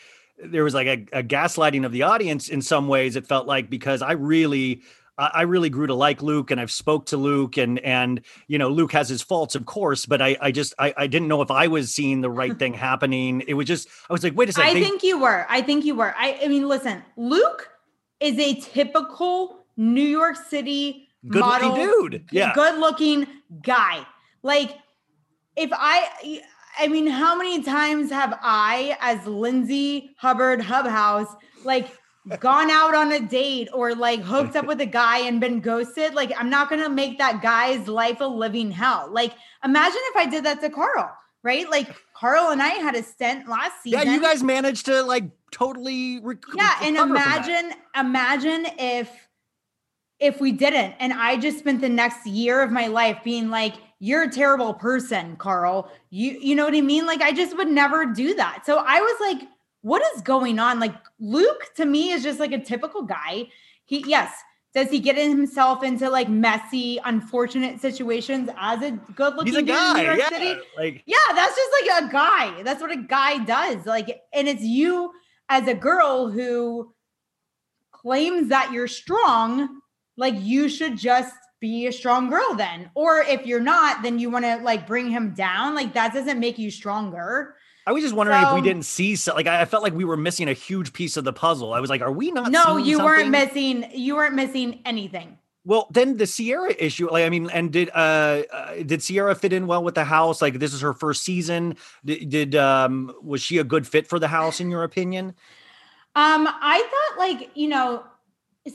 there 0.44 0.64
was 0.64 0.74
like 0.74 0.88
a, 0.88 1.20
a 1.20 1.24
gaslighting 1.24 1.86
of 1.86 1.92
the 1.92 2.04
audience 2.04 2.50
in 2.50 2.62
some 2.62 2.88
ways. 2.88 3.16
It 3.16 3.28
felt 3.28 3.48
like 3.48 3.70
because 3.70 4.02
I 4.02 4.14
really 4.14 4.82
I 5.28 5.42
really 5.42 5.70
grew 5.70 5.88
to 5.88 5.94
like 5.94 6.22
Luke 6.22 6.52
and 6.52 6.60
I've 6.60 6.72
spoke 6.72 7.06
to 7.08 7.18
Luke 7.18 7.58
and 7.58 7.80
and 7.80 8.22
you 8.48 8.58
know 8.58 8.70
Luke 8.70 8.92
has 8.94 9.10
his 9.10 9.22
faults 9.22 9.56
of 9.56 9.66
course 9.66 10.06
but 10.06 10.22
I 10.22 10.38
I 10.42 10.52
just 10.52 10.74
I, 10.80 10.94
I 10.98 11.08
didn't 11.08 11.28
know 11.28 11.42
if 11.42 11.52
I 11.52 11.68
was 11.68 11.94
seeing 11.94 12.22
the 12.22 12.30
right 12.30 12.58
thing 12.58 12.74
happening 12.90 13.44
it 13.48 13.54
was 13.56 13.68
just 13.68 13.88
I 14.10 14.14
was 14.14 14.24
like 14.24 14.36
wait 14.36 14.50
a 14.50 14.54
second 14.54 14.70
I 14.70 14.74
they- 14.74 14.82
think 14.82 15.04
you 15.04 15.20
were. 15.20 15.46
I 15.50 15.62
think 15.62 15.86
you 15.86 15.96
were. 15.96 16.14
I, 16.18 16.40
I 16.44 16.48
mean, 16.48 16.68
listen, 16.68 17.04
Luke 17.18 17.70
is 18.20 18.38
a 18.40 18.56
typical 18.56 19.66
New 19.78 20.02
York 20.02 20.36
City 20.36 21.08
Good 21.28 21.40
model, 21.42 21.76
dude. 21.76 22.26
Yeah. 22.32 22.54
good 22.54 22.80
looking 22.80 23.28
guy. 23.62 24.06
Like, 24.44 24.78
if 25.56 25.70
I, 25.74 26.42
I 26.80 26.88
mean, 26.88 27.08
how 27.08 27.36
many 27.36 27.62
times 27.62 28.10
have 28.12 28.38
I, 28.42 28.98
as 29.02 29.26
Lindsay 29.26 30.12
Hubbard 30.18 30.62
Hubb 30.62 30.86
House, 30.86 31.28
like 31.64 31.90
gone 32.40 32.70
out 32.70 32.94
on 32.96 33.12
a 33.12 33.20
date 33.20 33.70
or 33.74 33.96
like 33.96 34.22
hooked 34.22 34.56
up 34.56 34.66
with 34.72 34.82
a 34.82 34.86
guy 34.86 35.20
and 35.20 35.40
been 35.40 35.60
ghosted? 35.60 36.14
Like, 36.14 36.32
I'm 36.38 36.50
not 36.50 36.70
gonna 36.70 36.90
make 36.90 37.18
that 37.18 37.42
guy's 37.42 37.88
life 37.88 38.20
a 38.22 38.26
living 38.26 38.72
hell. 38.72 39.10
Like, 39.12 39.34
imagine 39.64 40.02
if 40.12 40.16
I 40.16 40.26
did 40.26 40.44
that 40.46 40.62
to 40.62 40.70
Carl. 40.70 41.12
Right, 41.42 41.70
like 41.70 41.96
Carl 42.14 42.50
and 42.50 42.62
I 42.62 42.68
had 42.68 42.96
a 42.96 43.02
stint 43.04 43.48
last 43.48 43.82
season. 43.82 44.02
yeah 44.06 44.14
you 44.14 44.22
guys 44.22 44.44
managed 44.44 44.86
to 44.88 45.04
like 45.04 45.24
totally 45.52 46.20
rec- 46.20 46.44
yeah 46.54 46.76
and 46.82 46.96
recover 46.98 47.08
from 47.08 47.16
that. 47.16 47.48
imagine 47.48 47.80
imagine 47.98 48.66
if 48.78 49.10
if 50.20 50.42
we 50.42 50.52
didn't 50.52 50.94
and 51.00 51.14
i 51.14 51.38
just 51.38 51.60
spent 51.60 51.82
the 51.82 51.90
next 51.90 52.26
year 52.28 52.62
of 52.62 52.72
my 52.72 52.88
life 52.88 53.18
being 53.24 53.50
like 53.50 53.74
you're 54.00 54.24
a 54.24 54.32
terrible 54.32 54.74
person 54.74 55.36
carl 55.38 55.90
you 56.10 56.38
you 56.42 56.56
know 56.56 56.66
what 56.66 56.76
i 56.76 56.82
mean 56.82 57.06
like 57.06 57.22
i 57.22 57.32
just 57.32 57.56
would 57.58 57.70
never 57.70 58.06
do 58.06 58.36
that 58.36 58.66
so 58.66 58.84
i 58.86 59.00
was 59.00 59.18
like 59.22 59.48
what 59.82 60.02
is 60.16 60.22
going 60.22 60.60
on 60.60 60.80
like 60.80 60.96
luke 61.20 61.70
to 61.76 61.86
me 61.86 62.12
is 62.12 62.24
just 62.24 62.40
like 62.40 62.52
a 62.52 62.60
typical 62.60 63.04
guy 63.04 63.48
he 63.86 64.04
yes 64.08 64.32
does 64.74 64.90
he 64.92 65.00
get 65.00 65.18
himself 65.18 65.84
into 65.84 66.10
like 66.10 66.30
messy 66.30 67.00
unfortunate 67.04 67.82
situations 67.82 68.50
as 68.58 68.82
a 68.84 68.92
good 69.16 69.36
looking 69.36 69.54
dude 69.54 69.62
in 69.62 69.66
guy 69.66 69.94
New 70.00 70.06
York 70.06 70.20
yeah 70.20 70.30
City? 70.30 70.62
like 70.78 71.04
Yeah, 71.08 71.18
that's 71.34 71.56
just 71.56 71.72
like 71.82 72.04
a 72.04 72.12
guy. 72.12 72.64
That's 72.64 72.82
what 72.82 72.92
a 72.92 72.98
guy 72.98 73.44
does. 73.44 73.86
Like, 73.88 74.22
and 74.32 74.48
it's 74.48 74.62
you 74.62 75.12
as 75.50 75.68
a 75.68 75.74
girl 75.74 76.30
who 76.30 76.94
claims 77.92 78.50
that 78.50 78.72
you're 78.72 78.88
strong. 78.88 79.82
Like, 80.18 80.36
you 80.38 80.70
should 80.70 80.98
just 80.98 81.34
be 81.60 81.88
a 81.88 81.92
strong 81.92 82.30
girl 82.30 82.54
then. 82.56 82.92
Or 82.94 83.22
if 83.22 83.46
you're 83.48 83.60
not, 83.60 84.04
then 84.04 84.20
you 84.20 84.30
want 84.30 84.46
to 84.46 84.58
like 84.58 84.86
bring 84.86 85.10
him 85.10 85.34
down. 85.34 85.74
Like, 85.74 85.94
that 85.94 86.14
doesn't 86.14 86.40
make 86.40 86.60
you 86.60 86.70
stronger. 86.70 87.56
I 87.90 87.92
was 87.92 88.04
just 88.04 88.14
wondering 88.14 88.40
if 88.40 88.54
we 88.54 88.62
didn't 88.62 88.84
see 88.84 89.16
so, 89.16 89.34
like 89.34 89.48
I 89.48 89.66
felt 89.66 89.82
like 89.82 89.96
we 89.96 90.06
were 90.06 90.16
missing 90.16 90.48
a 90.48 90.54
huge 90.54 90.94
piece 90.94 91.18
of 91.18 91.24
the 91.24 91.34
puzzle. 91.34 91.74
I 91.74 91.80
was 91.80 91.90
like, 91.90 92.02
are 92.02 92.12
we 92.12 92.30
not? 92.30 92.52
no, 92.52 92.78
you 92.78 93.00
weren't 93.00 93.32
missing. 93.32 93.84
You 93.96 94.16
weren't 94.16 94.36
missing 94.36 94.82
anything. 94.86 95.40
Well, 95.66 95.88
then 95.90 96.16
the 96.18 96.28
Ciara 96.28 96.76
issue, 96.78 97.10
like 97.10 97.26
I 97.26 97.30
mean, 97.30 97.50
and 97.50 97.74
did 97.74 97.90
uh, 97.90 98.44
uh 98.54 98.84
did 98.86 99.02
Ciara 99.02 99.34
fit 99.34 99.54
in 99.54 99.66
well 99.66 99.84
with 99.84 99.96
the 99.96 100.04
house? 100.04 100.40
Like 100.40 100.60
this 100.60 100.72
is 100.72 100.82
her 100.82 100.94
first 100.94 101.24
season. 101.24 101.78
Did, 102.06 102.30
did 102.30 102.56
um 102.56 103.12
was 103.24 103.42
she 103.42 103.58
a 103.58 103.64
good 103.64 103.88
fit 103.88 104.06
for 104.06 104.20
the 104.20 104.28
house 104.28 104.60
in 104.60 104.70
your 104.70 104.84
opinion? 104.84 105.30
Um, 106.14 106.48
I 106.48 106.88
thought 106.92 107.18
like, 107.18 107.50
you 107.56 107.70
know, 107.70 108.04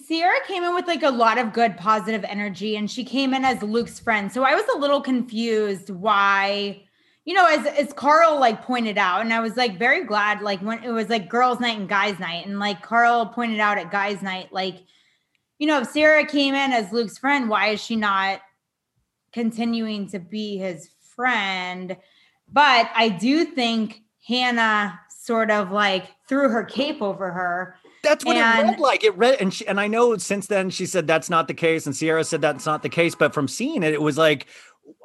Ciara 0.08 0.44
came 0.48 0.64
in 0.64 0.74
with 0.74 0.88
like 0.88 1.04
a 1.04 1.10
lot 1.10 1.38
of 1.38 1.52
good 1.52 1.76
positive 1.76 2.24
energy 2.24 2.74
and 2.74 2.90
she 2.90 3.04
came 3.04 3.32
in 3.32 3.44
as 3.44 3.62
Luke's 3.62 4.00
friend. 4.00 4.32
So 4.32 4.42
I 4.42 4.56
was 4.56 4.64
a 4.74 4.78
little 4.78 5.00
confused 5.00 5.90
why, 5.90 6.83
you 7.24 7.34
know, 7.34 7.46
as 7.46 7.66
as 7.66 7.92
Carl 7.92 8.38
like 8.38 8.62
pointed 8.62 8.98
out, 8.98 9.22
and 9.22 9.32
I 9.32 9.40
was 9.40 9.56
like 9.56 9.78
very 9.78 10.04
glad 10.04 10.42
like 10.42 10.60
when 10.60 10.84
it 10.84 10.90
was 10.90 11.08
like 11.08 11.28
girls' 11.28 11.60
night 11.60 11.78
and 11.78 11.88
guys' 11.88 12.18
night, 12.18 12.46
and 12.46 12.58
like 12.58 12.82
Carl 12.82 13.26
pointed 13.26 13.60
out 13.60 13.78
at 13.78 13.90
guys' 13.90 14.20
night, 14.22 14.52
like, 14.52 14.76
you 15.58 15.66
know, 15.66 15.80
if 15.80 15.92
Ciara 15.92 16.26
came 16.26 16.54
in 16.54 16.72
as 16.72 16.92
Luke's 16.92 17.16
friend, 17.18 17.48
why 17.48 17.68
is 17.68 17.80
she 17.80 17.96
not 17.96 18.40
continuing 19.32 20.08
to 20.10 20.18
be 20.18 20.58
his 20.58 20.90
friend? 21.14 21.96
But 22.52 22.90
I 22.94 23.08
do 23.08 23.44
think 23.46 24.02
Hannah 24.28 25.00
sort 25.08 25.50
of 25.50 25.70
like 25.70 26.06
threw 26.28 26.50
her 26.50 26.64
cape 26.64 27.00
over 27.00 27.32
her. 27.32 27.76
That's 28.02 28.22
what 28.22 28.36
it 28.36 28.40
And- 28.40 28.68
read 28.68 28.78
like. 28.80 29.02
It 29.02 29.16
read, 29.16 29.40
and 29.40 29.52
she, 29.52 29.66
and 29.66 29.80
I 29.80 29.86
know 29.86 30.16
since 30.18 30.46
then 30.46 30.68
she 30.68 30.84
said 30.84 31.06
that's 31.06 31.30
not 31.30 31.48
the 31.48 31.54
case, 31.54 31.86
and 31.86 31.96
Ciara 31.96 32.22
said 32.24 32.42
that's 32.42 32.66
not 32.66 32.82
the 32.82 32.90
case. 32.90 33.14
But 33.14 33.32
from 33.32 33.48
seeing 33.48 33.82
it, 33.82 33.94
it 33.94 34.02
was 34.02 34.18
like, 34.18 34.46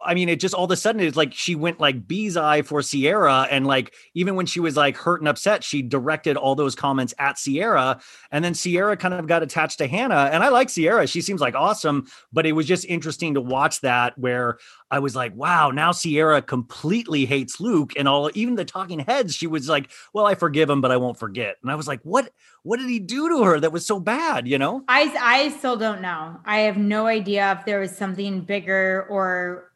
I 0.03 0.13
mean, 0.13 0.29
it 0.29 0.39
just 0.39 0.53
all 0.53 0.65
of 0.65 0.71
a 0.71 0.75
sudden 0.75 1.01
it's 1.01 1.17
like 1.17 1.33
she 1.33 1.55
went 1.55 1.79
like 1.79 2.07
bee's 2.07 2.37
eye 2.37 2.61
for 2.61 2.81
Ciara, 2.81 3.47
and 3.51 3.67
like 3.67 3.93
even 4.13 4.35
when 4.35 4.45
she 4.45 4.59
was 4.59 4.77
like 4.77 4.97
hurt 4.97 5.21
and 5.21 5.27
upset, 5.27 5.63
she 5.63 5.81
directed 5.81 6.37
all 6.37 6.55
those 6.55 6.75
comments 6.75 7.13
at 7.19 7.37
Ciara, 7.37 7.99
and 8.31 8.43
then 8.43 8.53
Ciara 8.53 8.95
kind 8.97 9.13
of 9.13 9.27
got 9.27 9.43
attached 9.43 9.77
to 9.79 9.87
Hannah. 9.87 10.29
And 10.31 10.43
I 10.43 10.49
like 10.49 10.69
Ciara; 10.69 11.07
she 11.07 11.21
seems 11.21 11.41
like 11.41 11.55
awesome. 11.55 12.07
But 12.31 12.45
it 12.45 12.53
was 12.53 12.65
just 12.65 12.85
interesting 12.85 13.33
to 13.33 13.41
watch 13.41 13.81
that 13.81 14.17
where 14.17 14.57
I 14.89 14.99
was 14.99 15.15
like, 15.15 15.35
wow, 15.35 15.71
now 15.71 15.91
Ciara 15.91 16.41
completely 16.41 17.25
hates 17.25 17.59
Luke, 17.59 17.93
and 17.97 18.07
all 18.07 18.31
even 18.33 18.55
the 18.55 18.65
talking 18.65 18.99
heads, 18.99 19.35
she 19.35 19.47
was 19.47 19.69
like, 19.69 19.91
well, 20.13 20.25
I 20.25 20.35
forgive 20.35 20.69
him, 20.69 20.81
but 20.81 20.91
I 20.91 20.97
won't 20.97 21.19
forget. 21.19 21.57
And 21.61 21.71
I 21.71 21.75
was 21.75 21.87
like, 21.87 22.01
what? 22.03 22.31
What 22.63 22.79
did 22.79 22.89
he 22.89 22.99
do 22.99 23.29
to 23.29 23.43
her 23.43 23.59
that 23.59 23.71
was 23.71 23.85
so 23.85 23.99
bad? 23.99 24.47
You 24.47 24.57
know? 24.57 24.83
I 24.87 25.13
I 25.19 25.49
still 25.49 25.77
don't 25.77 26.01
know. 26.01 26.39
I 26.45 26.59
have 26.61 26.77
no 26.77 27.07
idea 27.07 27.57
if 27.57 27.65
there 27.65 27.79
was 27.79 27.95
something 27.95 28.41
bigger 28.41 29.05
or 29.09 29.68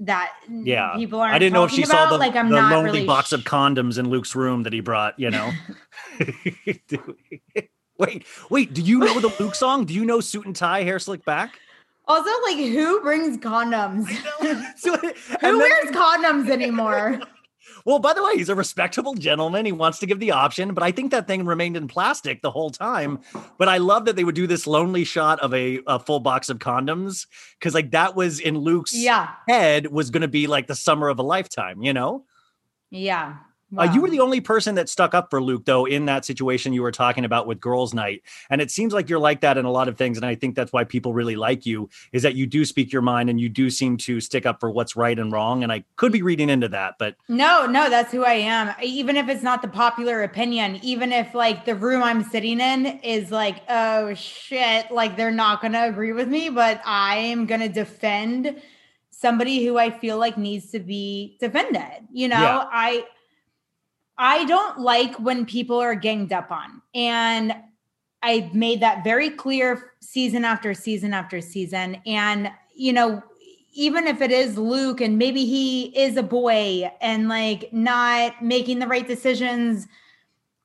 that 0.00 0.32
Yeah. 0.50 0.94
people 0.96 1.20
aren't 1.20 1.34
I 1.34 1.38
didn't 1.38 1.54
know 1.54 1.64
if 1.64 1.70
she 1.70 1.82
about. 1.82 1.92
saw 1.92 2.10
the, 2.10 2.18
like 2.18 2.36
I'm 2.36 2.50
the 2.50 2.60
not 2.60 2.70
lonely 2.72 2.90
really 3.00 3.06
box 3.06 3.30
sh- 3.30 3.32
of 3.32 3.40
condoms 3.44 3.98
in 3.98 4.08
Luke's 4.10 4.34
room 4.36 4.62
that 4.64 4.72
he 4.72 4.80
brought. 4.80 5.18
You 5.18 5.30
know? 5.30 5.50
wait, 7.98 8.26
wait. 8.50 8.74
Do 8.74 8.82
you 8.82 8.98
know 8.98 9.20
the 9.20 9.32
Luke 9.40 9.54
song? 9.54 9.84
Do 9.84 9.94
you 9.94 10.04
know 10.04 10.20
"Suit 10.20 10.46
and 10.46 10.54
Tie, 10.56 10.82
Hair 10.82 10.98
Slick 10.98 11.24
Back"? 11.24 11.58
Also, 12.08 12.30
like 12.44 12.56
who 12.58 13.00
brings 13.00 13.36
condoms? 13.44 14.08
Who 14.08 14.96
then- 15.40 15.58
wears 15.58 15.90
condoms 15.90 16.48
anymore? 16.50 17.20
Well, 17.86 18.00
by 18.00 18.14
the 18.14 18.24
way, 18.24 18.36
he's 18.36 18.48
a 18.48 18.54
respectable 18.56 19.14
gentleman. 19.14 19.64
He 19.64 19.70
wants 19.70 20.00
to 20.00 20.06
give 20.06 20.18
the 20.18 20.32
option, 20.32 20.74
but 20.74 20.82
I 20.82 20.90
think 20.90 21.12
that 21.12 21.28
thing 21.28 21.46
remained 21.46 21.76
in 21.76 21.86
plastic 21.86 22.42
the 22.42 22.50
whole 22.50 22.70
time. 22.70 23.20
But 23.58 23.68
I 23.68 23.78
love 23.78 24.06
that 24.06 24.16
they 24.16 24.24
would 24.24 24.34
do 24.34 24.48
this 24.48 24.66
lonely 24.66 25.04
shot 25.04 25.38
of 25.38 25.54
a, 25.54 25.78
a 25.86 26.00
full 26.00 26.18
box 26.18 26.50
of 26.50 26.58
condoms 26.58 27.28
because, 27.58 27.74
like, 27.74 27.92
that 27.92 28.16
was 28.16 28.40
in 28.40 28.58
Luke's 28.58 28.92
yeah, 28.92 29.34
head 29.46 29.86
was 29.86 30.10
going 30.10 30.22
to 30.22 30.28
be 30.28 30.48
like 30.48 30.66
the 30.66 30.74
summer 30.74 31.08
of 31.08 31.20
a 31.20 31.22
lifetime, 31.22 31.80
you 31.80 31.92
know? 31.92 32.24
yeah. 32.90 33.36
Uh, 33.76 33.90
you 33.92 34.00
were 34.00 34.08
the 34.08 34.20
only 34.20 34.40
person 34.40 34.76
that 34.76 34.88
stuck 34.88 35.12
up 35.12 35.28
for 35.28 35.42
Luke, 35.42 35.64
though, 35.64 35.86
in 35.86 36.06
that 36.06 36.24
situation 36.24 36.72
you 36.72 36.82
were 36.82 36.92
talking 36.92 37.24
about 37.24 37.48
with 37.48 37.58
girls' 37.58 37.92
night. 37.92 38.22
And 38.48 38.60
it 38.60 38.70
seems 38.70 38.92
like 38.92 39.08
you're 39.08 39.18
like 39.18 39.40
that 39.40 39.58
in 39.58 39.64
a 39.64 39.70
lot 39.70 39.88
of 39.88 39.98
things. 39.98 40.16
And 40.16 40.24
I 40.24 40.36
think 40.36 40.54
that's 40.54 40.72
why 40.72 40.84
people 40.84 41.12
really 41.12 41.34
like 41.34 41.66
you 41.66 41.88
is 42.12 42.22
that 42.22 42.36
you 42.36 42.46
do 42.46 42.64
speak 42.64 42.92
your 42.92 43.02
mind 43.02 43.28
and 43.28 43.40
you 43.40 43.48
do 43.48 43.68
seem 43.68 43.96
to 43.98 44.20
stick 44.20 44.46
up 44.46 44.60
for 44.60 44.70
what's 44.70 44.94
right 44.94 45.18
and 45.18 45.32
wrong. 45.32 45.64
And 45.64 45.72
I 45.72 45.84
could 45.96 46.12
be 46.12 46.22
reading 46.22 46.48
into 46.48 46.68
that, 46.68 46.94
but 46.98 47.16
No, 47.28 47.66
no, 47.66 47.90
that's 47.90 48.12
who 48.12 48.24
I 48.24 48.34
am. 48.34 48.72
Even 48.80 49.16
if 49.16 49.28
it's 49.28 49.42
not 49.42 49.62
the 49.62 49.68
popular 49.68 50.22
opinion, 50.22 50.78
even 50.82 51.12
if 51.12 51.34
like 51.34 51.64
the 51.64 51.74
room 51.74 52.04
I'm 52.04 52.22
sitting 52.22 52.60
in 52.60 52.86
is 53.00 53.32
like, 53.32 53.62
oh 53.68 54.14
shit, 54.14 54.90
like 54.92 55.16
they're 55.16 55.32
not 55.32 55.60
going 55.60 55.72
to 55.72 55.88
agree 55.88 56.12
with 56.12 56.28
me, 56.28 56.50
but 56.50 56.80
I 56.84 57.16
am 57.16 57.46
going 57.46 57.60
to 57.60 57.68
defend 57.68 58.62
somebody 59.10 59.64
who 59.64 59.76
I 59.76 59.90
feel 59.90 60.18
like 60.18 60.38
needs 60.38 60.70
to 60.70 60.78
be 60.78 61.36
defended. 61.40 62.06
You 62.12 62.28
know, 62.28 62.40
Yeah. 62.40 62.64
I 62.70 63.04
I 64.18 64.44
don't 64.44 64.80
like 64.80 65.14
when 65.16 65.44
people 65.46 65.78
are 65.78 65.94
ganged 65.94 66.32
up 66.32 66.50
on. 66.50 66.82
And 66.94 67.54
I 68.22 68.50
made 68.52 68.80
that 68.80 69.04
very 69.04 69.30
clear 69.30 69.92
season 70.00 70.44
after 70.44 70.74
season 70.74 71.12
after 71.12 71.40
season. 71.40 72.00
And, 72.06 72.50
you 72.74 72.92
know, 72.92 73.22
even 73.72 74.06
if 74.06 74.22
it 74.22 74.30
is 74.30 74.56
Luke 74.56 75.02
and 75.02 75.18
maybe 75.18 75.44
he 75.44 75.96
is 75.96 76.16
a 76.16 76.22
boy 76.22 76.90
and 77.00 77.28
like 77.28 77.70
not 77.72 78.42
making 78.42 78.78
the 78.78 78.86
right 78.86 79.06
decisions 79.06 79.86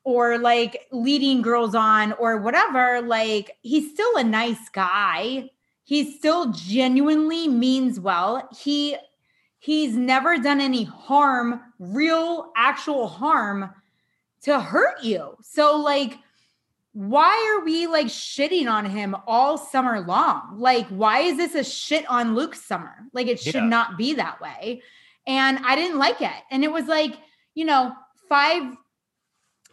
or 0.04 0.38
like 0.38 0.86
leading 0.90 1.42
girls 1.42 1.74
on 1.74 2.12
or 2.14 2.38
whatever, 2.38 3.02
like 3.02 3.58
he's 3.62 3.92
still 3.92 4.16
a 4.16 4.24
nice 4.24 4.68
guy. 4.70 5.50
He 5.84 6.10
still 6.16 6.52
genuinely 6.52 7.48
means 7.48 8.00
well. 8.00 8.48
He 8.58 8.96
he's 9.62 9.96
never 9.96 10.38
done 10.38 10.60
any 10.60 10.82
harm, 10.82 11.60
real 11.78 12.50
actual 12.56 13.06
harm 13.06 13.70
to 14.42 14.58
hurt 14.58 15.02
you. 15.04 15.36
So 15.42 15.76
like 15.76 16.18
why 16.94 17.54
are 17.56 17.64
we 17.64 17.86
like 17.86 18.08
shitting 18.08 18.70
on 18.70 18.84
him 18.84 19.16
all 19.26 19.56
summer 19.56 20.00
long? 20.00 20.56
Like, 20.58 20.86
why 20.88 21.20
is 21.20 21.38
this 21.38 21.54
a 21.54 21.64
shit 21.64 22.04
on 22.10 22.34
Luke 22.34 22.54
summer? 22.54 22.94
Like, 23.14 23.28
it 23.28 23.40
should 23.40 23.54
Yeah. 23.54 23.64
not 23.66 23.96
be 23.96 24.12
that 24.14 24.42
way. 24.42 24.82
And 25.26 25.58
I 25.64 25.74
didn't 25.74 25.96
like 25.96 26.20
it. 26.20 26.42
And 26.50 26.62
it 26.62 26.70
was 26.70 26.88
like, 26.88 27.14
you 27.54 27.64
know, 27.64 27.94
five 28.28 28.76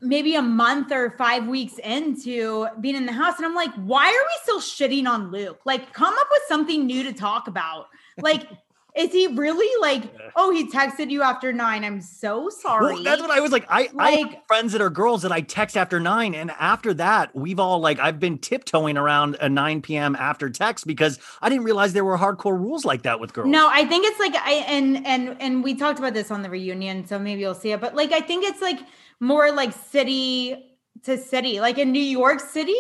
maybe 0.02 0.36
a 0.36 0.42
month 0.42 0.94
or 0.94 1.10
five 1.18 1.46
weeks 1.46 1.78
into 1.80 2.68
being 2.80 2.96
in 2.96 3.06
the 3.06 3.12
house. 3.12 3.36
And 3.36 3.46
I'm 3.46 3.56
like, 3.56 3.74
why 3.74 4.06
are 4.08 4.12
we 4.12 4.40
still 4.44 4.62
shitting 4.62 5.06
on 5.06 5.30
Luke? 5.30 5.60
Like, 5.66 5.92
come 5.92 6.14
up 6.18 6.28
with 6.32 6.44
something 6.48 6.86
new 6.86 7.04
to 7.04 7.12
talk 7.12 7.50
about. 7.50 7.88
Like, 8.18 8.48
is 8.96 9.12
he 9.12 9.28
really 9.28 9.70
like, 9.82 10.04
oh, 10.36 10.52
he 10.52 10.68
texted 10.70 11.10
you 11.12 11.22
after 11.22 11.54
nine? 11.54 11.84
I'm 11.84 12.02
so 12.02 12.50
sorry. 12.50 12.94
Well, 12.96 13.04
that's 13.04 13.22
what 13.22 13.32
I 13.32 13.40
was 13.40 13.52
like. 13.52 13.66
I, 13.70 13.88
I 13.98 14.12
have 14.12 14.28
Like- 14.32 14.48
friends 14.48 14.72
that 14.74 14.82
are 14.82 14.90
girls 14.90 15.22
that 15.22 15.32
I 15.32 15.42
text 15.42 15.78
after 15.78 16.00
nine, 16.00 16.34
and 16.36 16.52
after 16.60 16.94
that, 16.96 17.36
we've 17.36 17.60
all 17.60 17.80
like 17.80 18.00
I've 18.00 18.20
been 18.20 18.38
tiptoeing 18.40 18.98
around 18.98 19.38
a 19.40 19.48
nine 19.48 19.82
p.m. 19.82 20.16
after 20.16 20.50
text 20.50 20.88
because 20.88 21.20
I 21.42 21.50
didn't 21.50 21.64
realize 21.66 21.94
there 21.94 22.04
were 22.06 22.18
hardcore 22.18 22.58
rules 22.60 22.84
like 22.86 23.04
that 23.04 23.20
with 23.20 23.34
girls. 23.34 23.48
No, 23.50 23.70
I 23.72 23.86
think 23.86 24.06
it's 24.08 24.20
like 24.20 24.36
I 24.36 24.54
and 24.68 25.06
and 25.06 25.38
and 25.40 25.64
we 25.64 25.76
talked 25.76 26.00
about 26.00 26.14
this 26.14 26.32
on 26.32 26.42
the 26.42 26.50
reunion, 26.50 27.06
so 27.06 27.20
maybe 27.20 27.42
you'll 27.42 27.54
see 27.56 27.72
it. 27.72 27.80
But 27.82 27.96
like 27.96 28.12
I 28.12 28.22
think 28.22 28.44
it's 28.44 28.62
like 28.62 28.80
more 29.20 29.52
like 29.52 29.72
city 29.74 30.76
to 31.04 31.18
city. 31.18 31.60
Like 31.60 31.78
in 31.78 31.92
New 31.92 32.02
York 32.02 32.40
City, 32.40 32.76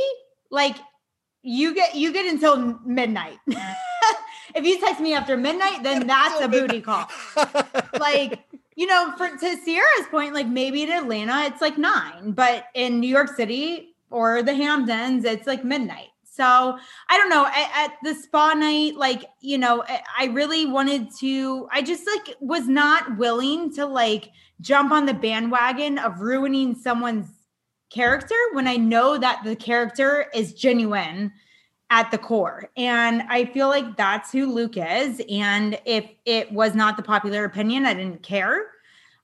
like 0.49 0.75
you 1.43 1.73
get 1.75 1.95
you 1.95 2.11
get 2.11 2.25
until 2.25 2.79
midnight. 2.85 3.37
if 4.55 4.65
you 4.65 4.79
text 4.79 5.01
me 5.01 5.13
after 5.13 5.37
midnight, 5.37 5.83
then 5.83 6.07
that's 6.07 6.41
a 6.41 6.47
booty 6.47 6.81
call. 6.81 7.09
like 7.99 8.45
you 8.75 8.85
know, 8.85 9.13
for 9.17 9.27
to 9.27 9.57
Ciara's 9.65 10.07
point, 10.09 10.33
like 10.33 10.47
maybe 10.47 10.83
in 10.83 10.91
Atlanta 10.91 11.43
it's 11.45 11.61
like 11.61 11.77
nine, 11.77 12.31
but 12.31 12.65
in 12.73 12.99
New 12.99 13.09
York 13.09 13.35
City 13.35 13.95
or 14.09 14.41
the 14.41 14.53
Hamptons, 14.53 15.25
it's 15.25 15.45
like 15.45 15.63
midnight. 15.65 16.07
So 16.23 16.77
I 17.09 17.17
don't 17.17 17.29
know. 17.29 17.45
At, 17.45 17.71
at 17.75 17.97
the 18.03 18.15
spa 18.15 18.53
night, 18.53 18.95
like 18.95 19.25
you 19.41 19.57
know, 19.57 19.83
I, 19.87 20.01
I 20.17 20.25
really 20.27 20.65
wanted 20.65 21.09
to. 21.19 21.67
I 21.71 21.81
just 21.81 22.07
like 22.07 22.37
was 22.39 22.67
not 22.67 23.17
willing 23.17 23.73
to 23.73 23.85
like 23.85 24.31
jump 24.61 24.91
on 24.91 25.05
the 25.05 25.13
bandwagon 25.13 25.97
of 25.99 26.21
ruining 26.21 26.75
someone's 26.75 27.27
character 27.89 28.35
when 28.53 28.67
I 28.67 28.77
know 28.77 29.17
that 29.17 29.41
the 29.43 29.55
character 29.55 30.27
is 30.33 30.53
genuine 30.53 31.33
at 31.89 32.11
the 32.11 32.17
core. 32.17 32.69
And 32.77 33.23
I 33.29 33.45
feel 33.45 33.67
like 33.67 33.97
that's 33.97 34.31
who 34.31 34.45
Luke 34.51 34.77
is. 34.77 35.21
And 35.29 35.79
if 35.85 36.05
it 36.25 36.51
was 36.51 36.75
not 36.75 36.97
the 36.97 37.03
popular 37.03 37.45
opinion, 37.45 37.85
I 37.85 37.93
didn't 37.93 38.21
care. 38.21 38.67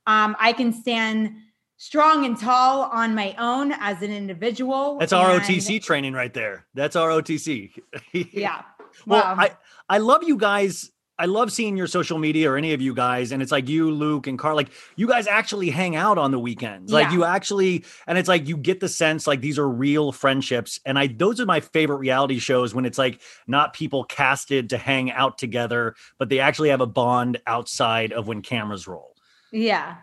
Um, 0.07 0.35
I 0.39 0.53
can 0.53 0.73
stand 0.73 1.35
strong 1.77 2.25
and 2.25 2.39
tall 2.39 2.83
on 2.83 3.13
my 3.13 3.35
own 3.37 3.71
as 3.73 4.01
an 4.01 4.11
individual. 4.11 4.97
That's 4.99 5.13
and- 5.13 5.41
ROTC 5.41 5.83
training 5.83 6.13
right 6.13 6.33
there. 6.33 6.65
That's 6.73 6.95
ROTC. 6.95 7.71
Yeah. 8.13 8.61
Well, 9.05 9.23
Wow. 9.23 9.35
I 9.37 9.51
I 9.89 9.97
love 9.99 10.23
you 10.23 10.37
guys. 10.37 10.89
I 11.17 11.27
love 11.27 11.51
seeing 11.51 11.77
your 11.77 11.87
social 11.87 12.17
media 12.19 12.51
or 12.51 12.57
any 12.57 12.73
of 12.73 12.81
you 12.81 12.93
guys, 12.93 13.31
and 13.31 13.41
it's 13.41 13.51
like 13.51 13.69
you, 13.69 13.89
Luke, 13.89 14.27
and 14.27 14.37
Carl. 14.37 14.55
Like 14.55 14.69
you 14.97 15.07
guys 15.07 15.27
actually 15.27 15.69
hang 15.69 15.95
out 15.95 16.17
on 16.17 16.31
the 16.31 16.39
weekends. 16.39 16.91
Like 16.91 17.07
Yeah. 17.07 17.13
you 17.13 17.23
actually, 17.23 17.85
and 18.05 18.17
it's 18.17 18.27
like 18.27 18.47
you 18.47 18.57
get 18.57 18.81
the 18.81 18.89
sense 18.89 19.25
like 19.25 19.39
these 19.39 19.57
are 19.57 19.69
real 19.69 20.11
friendships. 20.11 20.79
And 20.85 20.99
I 20.99 21.07
those 21.07 21.39
are 21.39 21.45
my 21.45 21.61
favorite 21.61 21.97
reality 21.97 22.39
shows 22.39 22.75
when 22.75 22.85
it's 22.85 22.97
like 22.97 23.21
not 23.47 23.73
people 23.73 24.03
casted 24.03 24.69
to 24.71 24.77
hang 24.77 25.11
out 25.11 25.37
together, 25.37 25.95
but 26.19 26.27
they 26.29 26.39
actually 26.39 26.69
have 26.69 26.81
a 26.81 26.85
bond 26.87 27.39
outside 27.47 28.11
of 28.11 28.27
when 28.27 28.41
cameras 28.41 28.87
roll. 28.87 29.15
yeah. 29.51 29.95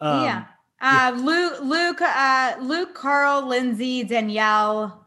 Um, 0.00 0.24
yeah. 0.24 0.44
Uh, 0.82 1.12
Luke, 1.14 1.60
Luke, 1.62 2.00
uh, 2.00 2.54
Luke, 2.60 2.94
Carl, 2.94 3.46
Lindsay, 3.46 4.02
Danielle, 4.02 5.04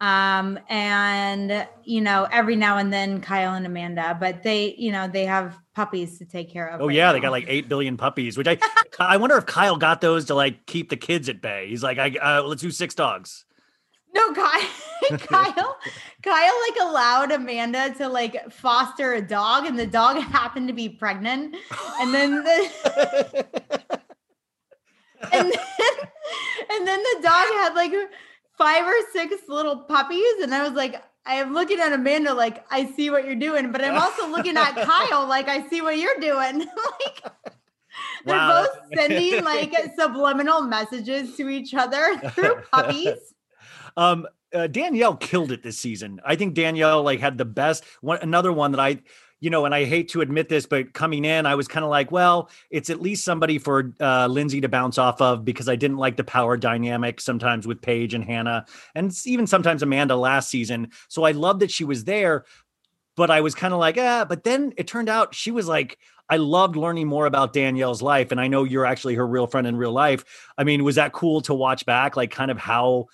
um, 0.00 0.58
and 0.68 1.66
you 1.84 2.00
know, 2.00 2.26
every 2.32 2.56
now 2.56 2.78
and 2.78 2.92
then 2.92 3.20
Kyle 3.20 3.54
and 3.54 3.66
Amanda, 3.66 4.16
but 4.18 4.42
they, 4.42 4.74
you 4.78 4.92
know, 4.92 5.08
they 5.08 5.26
have 5.26 5.58
puppies 5.74 6.18
to 6.18 6.24
take 6.24 6.50
care 6.50 6.68
of. 6.68 6.80
Oh 6.80 6.86
right 6.86 6.96
yeah, 6.96 7.12
they 7.12 7.20
got 7.20 7.32
like 7.32 7.44
eight 7.48 7.68
billion 7.68 7.96
puppies, 7.98 8.38
which 8.38 8.48
I 8.48 8.58
I 8.98 9.18
wonder 9.18 9.36
if 9.36 9.44
Kyle 9.44 9.76
got 9.76 10.00
those 10.00 10.24
to 10.26 10.34
like 10.34 10.64
keep 10.66 10.88
the 10.88 10.96
kids 10.96 11.28
at 11.28 11.42
bay. 11.42 11.68
He's 11.68 11.82
like, 11.82 11.98
I 11.98 12.16
uh, 12.16 12.42
let's 12.44 12.62
do 12.62 12.70
six 12.70 12.94
dogs. 12.94 13.44
no 14.14 14.32
Kyle, 14.32 14.68
Kyle, 15.18 15.78
Kyle 16.22 16.54
like 16.68 16.80
allowed 16.80 17.32
Amanda 17.32 17.94
to 17.98 18.08
like 18.08 18.50
foster 18.50 19.12
a 19.14 19.20
dog, 19.20 19.66
and 19.66 19.78
the 19.78 19.86
dog 19.86 20.16
happened 20.22 20.68
to 20.68 20.74
be 20.74 20.88
pregnant, 20.88 21.56
and 22.00 22.14
then 22.14 22.42
the. 22.42 23.46
and 25.32 25.52
then, 25.52 25.96
and 26.72 26.88
then 26.88 27.02
the 27.02 27.18
dog 27.22 27.46
had 27.58 27.74
like 27.74 27.92
five 28.60 28.86
or 28.86 28.94
six 29.12 29.48
little 29.48 29.78
puppies, 29.78 30.34
and 30.42 30.54
I 30.54 30.62
was 30.62 30.72
like, 30.72 31.02
I 31.24 31.36
am 31.36 31.54
looking 31.54 31.80
at 31.80 31.92
Amanda 31.92 32.34
like 32.34 32.64
I 32.70 32.90
see 32.92 33.08
what 33.08 33.24
you're 33.24 33.34
doing, 33.34 33.72
but 33.72 33.82
I'm 33.82 33.96
also 33.96 34.28
looking 34.28 34.56
at 34.56 34.74
Kyle 34.86 35.26
like 35.26 35.48
I 35.48 35.66
see 35.68 35.80
what 35.80 35.96
you're 35.96 36.20
doing. 36.20 36.58
like 37.00 37.22
they're 38.26 38.36
Wow. 38.36 38.66
both 38.66 38.98
sending 38.98 39.42
like 39.44 39.74
subliminal 39.98 40.62
messages 40.62 41.36
to 41.36 41.48
each 41.48 41.72
other 41.74 42.18
through 42.34 42.56
puppies. 42.70 43.34
Um, 43.96 44.26
uh, 44.54 44.66
Danielle 44.66 45.16
killed 45.16 45.52
it 45.52 45.62
this 45.62 45.78
season. 45.78 46.20
I 46.24 46.36
think 46.36 46.54
Danielle 46.54 47.02
like 47.02 47.20
had 47.20 47.38
the 47.38 47.44
best 47.44 47.84
one. 48.02 48.18
Another 48.20 48.52
one 48.52 48.72
that 48.72 48.80
I, 48.80 49.00
you 49.40 49.48
know, 49.48 49.64
and 49.64 49.74
I 49.74 49.84
hate 49.84 50.10
to 50.10 50.20
admit 50.20 50.48
this, 50.48 50.66
but 50.66 50.92
coming 50.92 51.24
in, 51.24 51.46
I 51.46 51.54
was 51.54 51.66
kind 51.66 51.82
of 51.82 51.90
like, 51.90 52.12
well, 52.12 52.50
it's 52.70 52.90
at 52.90 53.00
least 53.00 53.24
somebody 53.24 53.58
for 53.58 53.92
uh, 53.98 54.26
Lindsay 54.26 54.60
to 54.60 54.68
bounce 54.68 54.98
off 54.98 55.20
of 55.22 55.44
because 55.44 55.68
I 55.68 55.76
didn't 55.76 55.96
like 55.96 56.16
the 56.16 56.24
power 56.24 56.58
dynamic 56.58 57.20
sometimes 57.20 57.66
with 57.66 57.80
Paige 57.80 58.12
and 58.14 58.24
Hannah, 58.24 58.66
and 58.94 59.12
even 59.24 59.46
sometimes 59.46 59.82
Amanda 59.82 60.14
last 60.14 60.50
season. 60.50 60.90
So 61.08 61.24
I 61.24 61.32
love 61.32 61.60
that 61.60 61.70
she 61.70 61.84
was 61.84 62.04
there, 62.04 62.44
but 63.16 63.30
I 63.30 63.40
was 63.40 63.54
kind 63.54 63.72
of 63.72 63.80
like, 63.80 63.96
ah. 63.98 64.26
But 64.28 64.44
then 64.44 64.74
it 64.76 64.86
turned 64.86 65.08
out 65.08 65.34
she 65.34 65.50
was 65.50 65.66
like. 65.66 65.98
I 66.32 66.36
loved 66.36 66.76
learning 66.76 67.08
more 67.08 67.26
about 67.26 67.52
Danielle's 67.52 68.02
life, 68.02 68.30
and 68.30 68.40
I 68.40 68.46
know 68.46 68.62
you're 68.62 68.86
actually 68.86 69.16
her 69.16 69.26
real 69.26 69.48
friend 69.48 69.66
in 69.66 69.76
real 69.76 69.90
life. 69.90 70.24
I 70.56 70.62
mean, 70.62 70.84
was 70.84 70.94
that 70.94 71.12
cool 71.12 71.40
to 71.40 71.54
watch 71.54 71.84
back? 71.84 72.16
Like, 72.16 72.30
kind 72.30 72.52
of 72.52 72.56
how 72.56 73.06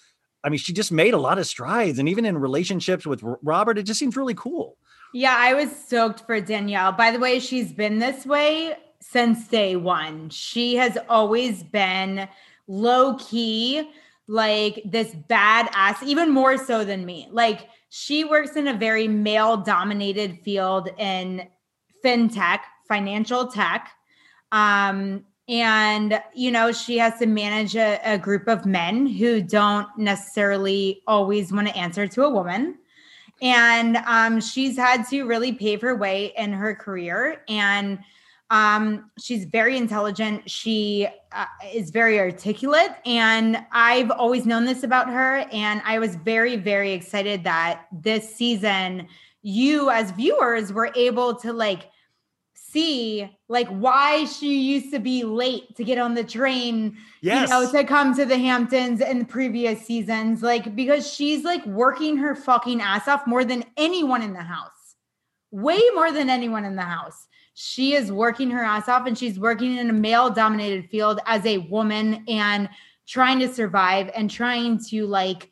I 0.44 0.48
mean, 0.48 0.58
she 0.58 0.72
just 0.72 0.92
made 0.92 1.12
a 1.12 1.18
lot 1.18 1.38
of 1.38 1.46
strides, 1.46 1.98
and 1.98 2.08
even 2.08 2.24
in 2.24 2.38
relationships 2.38 3.04
with 3.04 3.20
Robert, 3.42 3.78
it 3.78 3.82
just 3.82 3.98
seems 3.98 4.16
really 4.16 4.34
cool. 4.34 4.76
Yeah, 5.12 5.34
I 5.36 5.54
was 5.54 5.70
stoked 5.74 6.20
for 6.26 6.40
Danielle. 6.40 6.92
By 6.92 7.10
the 7.10 7.18
way, 7.18 7.38
she's 7.38 7.72
been 7.72 7.98
this 7.98 8.26
way 8.26 8.76
since 9.00 9.48
day 9.48 9.76
one. 9.76 10.30
She 10.30 10.76
has 10.76 10.98
always 11.08 11.62
been 11.62 12.28
low 12.66 13.14
key, 13.14 13.90
like 14.28 14.82
this 14.84 15.14
badass, 15.30 16.02
even 16.02 16.30
more 16.30 16.58
so 16.58 16.84
than 16.84 17.06
me. 17.06 17.28
Like 17.30 17.68
she 17.88 18.24
works 18.24 18.56
in 18.56 18.66
a 18.66 18.74
very 18.74 19.08
male 19.08 19.56
dominated 19.56 20.40
field 20.44 20.90
in 20.98 21.48
fintech, 22.04 22.60
financial 22.88 23.46
tech. 23.46 23.90
Um, 24.52 25.24
and 25.48 26.20
you 26.34 26.50
know, 26.50 26.72
she 26.72 26.98
has 26.98 27.18
to 27.20 27.26
manage 27.26 27.76
a, 27.76 28.00
a 28.04 28.18
group 28.18 28.48
of 28.48 28.66
men 28.66 29.06
who 29.06 29.40
don't 29.40 29.86
necessarily 29.96 31.02
always 31.06 31.52
want 31.52 31.68
to 31.68 31.76
answer 31.76 32.08
to 32.08 32.24
a 32.24 32.30
woman 32.30 32.78
and 33.42 33.96
um, 34.06 34.40
she's 34.40 34.76
had 34.76 35.04
to 35.08 35.24
really 35.24 35.52
pave 35.52 35.80
her 35.82 35.94
way 35.96 36.32
in 36.36 36.52
her 36.52 36.74
career. 36.74 37.42
And 37.48 37.98
um, 38.50 39.10
she's 39.18 39.44
very 39.44 39.76
intelligent. 39.76 40.48
She 40.48 41.08
uh, 41.32 41.46
is 41.74 41.90
very 41.90 42.18
articulate. 42.18 42.92
And 43.04 43.58
i've 43.72 44.10
always 44.10 44.46
known 44.46 44.64
this 44.64 44.84
about 44.84 45.08
her. 45.08 45.44
And 45.52 45.82
i 45.84 45.98
was 45.98 46.14
very 46.16 46.56
very 46.56 46.92
excited 46.92 47.44
that 47.44 47.86
this 47.92 48.34
season 48.34 49.08
you 49.42 49.90
as 49.90 50.10
viewers 50.12 50.72
were 50.72 50.90
able 50.96 51.34
to 51.36 51.52
like 51.52 51.90
see 52.76 53.30
like 53.48 53.68
why 53.68 54.26
she 54.26 54.60
used 54.60 54.92
to 54.92 54.98
be 54.98 55.24
late 55.24 55.74
to 55.76 55.84
get 55.84 55.96
on 55.96 56.14
the 56.14 56.24
train 56.24 56.96
Yes. 57.22 57.48
you 57.48 57.54
know, 57.54 57.70
to 57.72 57.84
come 57.84 58.14
to 58.14 58.26
the 58.26 58.36
Hamptons 58.36 59.00
in 59.00 59.20
the 59.20 59.24
previous 59.24 59.84
seasons, 59.84 60.42
like 60.42 60.76
because 60.76 61.10
she's 61.10 61.42
like 61.42 61.64
working 61.66 62.18
her 62.18 62.34
fucking 62.34 62.80
ass 62.80 63.08
off 63.08 63.26
more 63.26 63.44
than 63.44 63.64
anyone 63.76 64.22
in 64.22 64.32
the 64.32 64.42
house, 64.42 64.94
way 65.50 65.80
more 65.94 66.12
than 66.12 66.28
anyone 66.28 66.64
in 66.64 66.76
the 66.76 66.82
house. 66.82 67.26
She 67.54 67.94
is 67.94 68.12
working 68.12 68.50
her 68.50 68.62
ass 68.62 68.88
off 68.88 69.06
and 69.06 69.16
she's 69.16 69.40
working 69.40 69.76
in 69.78 69.88
a 69.88 69.94
male 69.94 70.28
dominated 70.28 70.90
field 70.90 71.20
as 71.24 71.44
a 71.46 71.58
woman 71.58 72.24
and 72.28 72.68
trying 73.08 73.38
to 73.38 73.52
survive 73.52 74.10
and 74.14 74.30
trying 74.30 74.78
to 74.90 75.06
like 75.06 75.50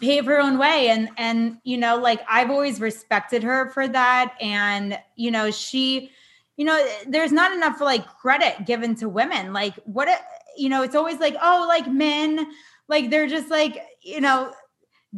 pave 0.00 0.26
her 0.26 0.40
own 0.40 0.58
way. 0.58 0.88
And 0.88 1.08
and 1.16 1.58
you 1.64 1.76
know 1.76 1.96
like 1.96 2.20
I've 2.28 2.50
always 2.50 2.80
respected 2.80 3.42
her 3.42 3.70
for 3.70 3.88
that. 3.88 4.34
And 4.40 4.98
you 5.16 5.30
know 5.30 5.50
she 5.50 6.10
you 6.56 6.64
know 6.64 6.86
there's 7.06 7.32
not 7.32 7.52
enough 7.52 7.80
like 7.80 8.06
credit 8.06 8.66
given 8.66 8.94
to 8.96 9.08
women. 9.08 9.52
Like 9.52 9.74
what 9.84 10.08
you 10.56 10.68
know 10.68 10.82
it's 10.82 10.94
always 10.94 11.18
like 11.18 11.36
oh 11.42 11.66
like 11.68 11.90
men 11.90 12.46
like 12.88 13.10
they're 13.10 13.26
just 13.26 13.50
like 13.50 13.82
you 14.02 14.20
know 14.20 14.52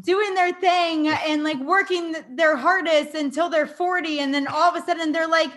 doing 0.00 0.34
their 0.34 0.52
thing 0.52 1.08
and 1.08 1.42
like 1.42 1.58
working 1.60 2.14
their 2.30 2.56
hardest 2.56 3.14
until 3.14 3.48
they're 3.48 3.66
40 3.66 4.20
and 4.20 4.34
then 4.34 4.46
all 4.46 4.74
of 4.74 4.80
a 4.80 4.84
sudden 4.84 5.12
they're 5.12 5.28
like 5.28 5.50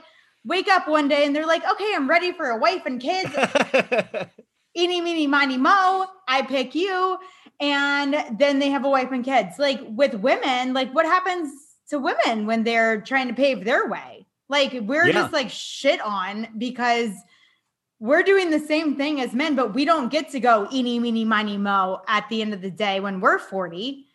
wake 0.45 0.69
up 0.69 0.87
one 0.87 1.07
day 1.07 1.25
and 1.25 1.35
they're 1.35 1.45
like 1.45 1.63
okay 1.69 1.91
i'm 1.93 2.09
ready 2.09 2.31
for 2.31 2.49
a 2.49 2.57
wife 2.57 2.85
and 2.85 3.01
kids 3.01 3.29
eeny, 4.75 5.01
meeny, 5.01 5.27
miny, 5.27 5.57
mo, 5.57 6.05
I 6.27 6.41
pick 6.43 6.75
you. 6.75 7.17
And 7.59 8.37
then 8.37 8.59
they 8.59 8.69
have 8.69 8.85
a 8.85 8.89
wife 8.89 9.11
and 9.11 9.23
kids. 9.23 9.59
Like 9.59 9.81
with 9.87 10.13
women, 10.15 10.73
like 10.73 10.93
what 10.93 11.05
happens 11.05 11.51
to 11.89 11.99
women 11.99 12.45
when 12.45 12.63
they're 12.63 13.01
trying 13.01 13.27
to 13.27 13.33
pave 13.33 13.65
their 13.65 13.87
way? 13.87 14.25
Like 14.47 14.73
we're 14.81 15.07
Yeah. 15.07 15.13
just 15.13 15.33
like 15.33 15.49
shit 15.49 15.99
on 16.01 16.47
because 16.57 17.11
we're 17.99 18.23
doing 18.23 18.49
the 18.49 18.59
same 18.59 18.95
thing 18.95 19.19
as 19.19 19.33
men, 19.33 19.55
but 19.55 19.73
we 19.73 19.83
don't 19.83 20.09
get 20.09 20.29
to 20.29 20.39
go 20.39 20.67
eeny, 20.71 20.99
meeny, 20.99 21.25
miny, 21.25 21.57
mo 21.57 22.01
at 22.07 22.29
the 22.29 22.41
end 22.41 22.53
of 22.53 22.61
the 22.61 22.71
day 22.71 22.99
when 22.99 23.19
we're 23.19 23.39
40. 23.39 24.05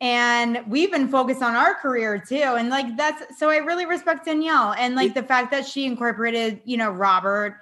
And 0.00 0.64
we've 0.66 0.90
been 0.90 1.06
focused 1.06 1.42
on 1.42 1.54
our 1.54 1.74
career 1.74 2.18
too. 2.18 2.34
And 2.58 2.68
like 2.68 2.96
that's 2.96 3.38
so 3.38 3.50
I 3.50 3.58
really 3.58 3.86
respect 3.86 4.24
Danielle 4.24 4.72
and 4.72 4.96
like 4.96 5.14
the 5.14 5.22
fact 5.22 5.52
that 5.52 5.64
she 5.64 5.86
incorporated, 5.86 6.60
you 6.64 6.76
know, 6.76 6.90
Robert. 6.90 7.60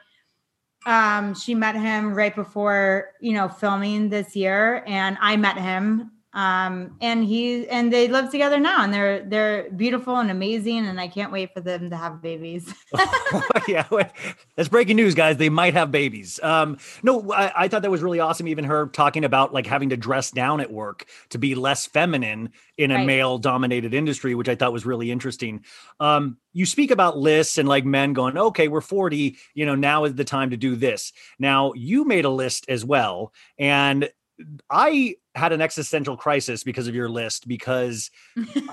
Um, 0.86 1.34
she 1.34 1.54
met 1.54 1.74
him 1.74 2.14
right 2.14 2.34
before, 2.34 3.10
you 3.20 3.32
know, 3.32 3.48
filming 3.48 4.08
this 4.08 4.34
year, 4.34 4.82
and 4.86 5.18
I 5.20 5.36
met 5.36 5.58
him. 5.58 6.12
Um, 6.32 6.96
and 7.00 7.24
he 7.24 7.68
and 7.68 7.92
they 7.92 8.06
live 8.06 8.30
together 8.30 8.60
now, 8.60 8.84
and 8.84 8.94
they're 8.94 9.24
they're 9.24 9.70
beautiful 9.70 10.16
and 10.18 10.30
amazing, 10.30 10.86
and 10.86 11.00
I 11.00 11.08
can't 11.08 11.32
wait 11.32 11.52
for 11.52 11.60
them 11.60 11.90
to 11.90 11.96
have 11.96 12.22
babies. 12.22 12.72
yeah, 13.68 13.86
that's 14.56 14.68
breaking 14.68 14.96
news, 14.96 15.14
guys. 15.14 15.36
They 15.36 15.48
might 15.48 15.74
have 15.74 15.90
babies. 15.90 16.38
Um, 16.42 16.78
no, 17.02 17.32
I, 17.32 17.64
I 17.64 17.68
thought 17.68 17.82
that 17.82 17.90
was 17.90 18.02
really 18.02 18.20
awesome. 18.20 18.46
Even 18.48 18.64
her 18.64 18.86
talking 18.88 19.24
about 19.24 19.52
like 19.52 19.66
having 19.66 19.88
to 19.90 19.96
dress 19.96 20.30
down 20.30 20.60
at 20.60 20.70
work 20.70 21.06
to 21.30 21.38
be 21.38 21.54
less 21.54 21.86
feminine 21.86 22.50
in 22.78 22.90
a 22.90 22.94
Right. 22.94 23.06
male-dominated 23.06 23.92
industry, 23.94 24.34
which 24.34 24.48
I 24.48 24.54
thought 24.54 24.72
was 24.72 24.86
really 24.86 25.10
interesting. 25.10 25.64
Um, 25.98 26.38
you 26.52 26.66
speak 26.66 26.90
about 26.90 27.18
lists 27.18 27.58
and 27.58 27.68
like 27.68 27.84
men 27.84 28.12
going, 28.12 28.36
"Okay, 28.36 28.68
we're 28.68 28.80
forty. 28.80 29.36
You 29.54 29.66
know, 29.66 29.74
now 29.74 30.04
is 30.04 30.14
the 30.14 30.24
time 30.24 30.50
to 30.50 30.56
do 30.56 30.76
this." 30.76 31.12
Now, 31.38 31.72
you 31.74 32.04
made 32.04 32.24
a 32.24 32.30
list 32.30 32.66
as 32.68 32.84
well, 32.84 33.32
and 33.58 34.08
I 34.70 35.16
had 35.34 35.52
an 35.52 35.60
existential 35.60 36.16
crisis 36.16 36.64
because 36.64 36.88
of 36.88 36.94
your 36.94 37.08
list 37.08 37.46
because 37.46 38.10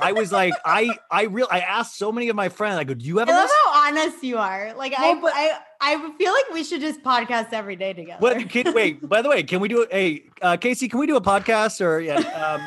I 0.02 0.12
was 0.14 0.32
like, 0.32 0.54
I 0.66 0.90
I 1.12 1.24
real 1.24 1.48
I 1.52 1.60
asked 1.60 1.98
so 1.98 2.12
many 2.12 2.30
of 2.30 2.36
my 2.36 2.50
friends, 2.50 2.80
I 2.80 2.84
go, 2.84 2.94
"Do 2.94 3.06
you 3.06 3.20
have 3.20 3.30
I 3.30 3.32
a 3.32 3.36
love 3.36 3.44
list?" 3.44 3.56
how 3.64 3.88
honest 3.88 4.24
you 4.24 4.38
are. 4.38 4.74
Like 4.76 4.98
Well, 4.98 5.22
but- 5.22 5.34
I, 5.36 5.60
I, 5.80 5.94
I 5.94 6.12
feel 6.18 6.34
like 6.34 6.50
we 6.54 6.64
should 6.64 6.82
just 6.82 7.04
podcast 7.04 7.54
every 7.54 7.76
day 7.76 7.94
together. 7.94 8.20
What? 8.20 8.50
Can, 8.50 8.74
wait. 8.74 9.08
By 9.10 9.22
the 9.22 9.30
way, 9.30 9.44
can 9.44 9.60
we 9.60 9.68
do? 9.68 9.86
Hey, 9.90 10.24
uh, 10.42 10.58
Casey, 10.58 10.88
can 10.88 11.00
we 11.00 11.08
do 11.08 11.16
a 11.16 11.22
podcast 11.22 11.80
or 11.86 12.00
yeah? 12.00 12.18
Um, 12.18 12.62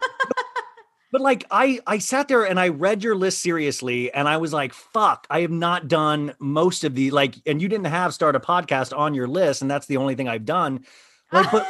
but 1.12 1.20
like, 1.20 1.44
I 1.50 1.80
I 1.86 1.98
sat 1.98 2.28
there 2.28 2.44
and 2.44 2.58
I 2.58 2.68
read 2.68 3.02
your 3.04 3.14
list 3.14 3.42
seriously, 3.42 4.12
and 4.12 4.26
I 4.26 4.38
was 4.38 4.52
like, 4.54 4.72
"Fuck, 4.72 5.26
I 5.28 5.42
have 5.42 5.50
not 5.50 5.88
done 5.88 6.34
most 6.38 6.84
of 6.84 6.94
the 6.94 7.10
like." 7.10 7.34
And 7.46 7.60
you 7.60 7.68
didn't 7.68 7.86
have 7.86 8.14
start 8.14 8.36
a 8.36 8.40
podcast 8.40 8.96
on 8.96 9.12
your 9.12 9.26
list, 9.26 9.60
and 9.60 9.70
that's 9.70 9.86
the 9.86 9.98
only 9.98 10.14
thing 10.14 10.28
I've 10.28 10.46
done. 10.46 10.86
Like, 11.30 11.50
but 11.52 11.68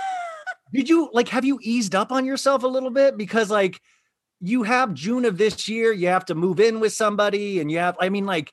did 0.72 0.88
you 0.88 1.10
like? 1.12 1.28
Have 1.28 1.44
you 1.44 1.58
eased 1.62 1.94
up 1.94 2.12
on 2.12 2.24
yourself 2.24 2.62
a 2.62 2.68
little 2.68 2.90
bit 2.90 3.16
because 3.16 3.50
like 3.50 3.80
you 4.40 4.62
have 4.62 4.94
June 4.94 5.24
of 5.24 5.38
this 5.38 5.68
year, 5.68 5.92
you 5.92 6.08
have 6.08 6.24
to 6.26 6.34
move 6.34 6.60
in 6.60 6.80
with 6.80 6.92
somebody, 6.92 7.60
and 7.60 7.70
you 7.70 7.78
have. 7.78 7.96
I 8.00 8.08
mean, 8.08 8.26
like 8.26 8.52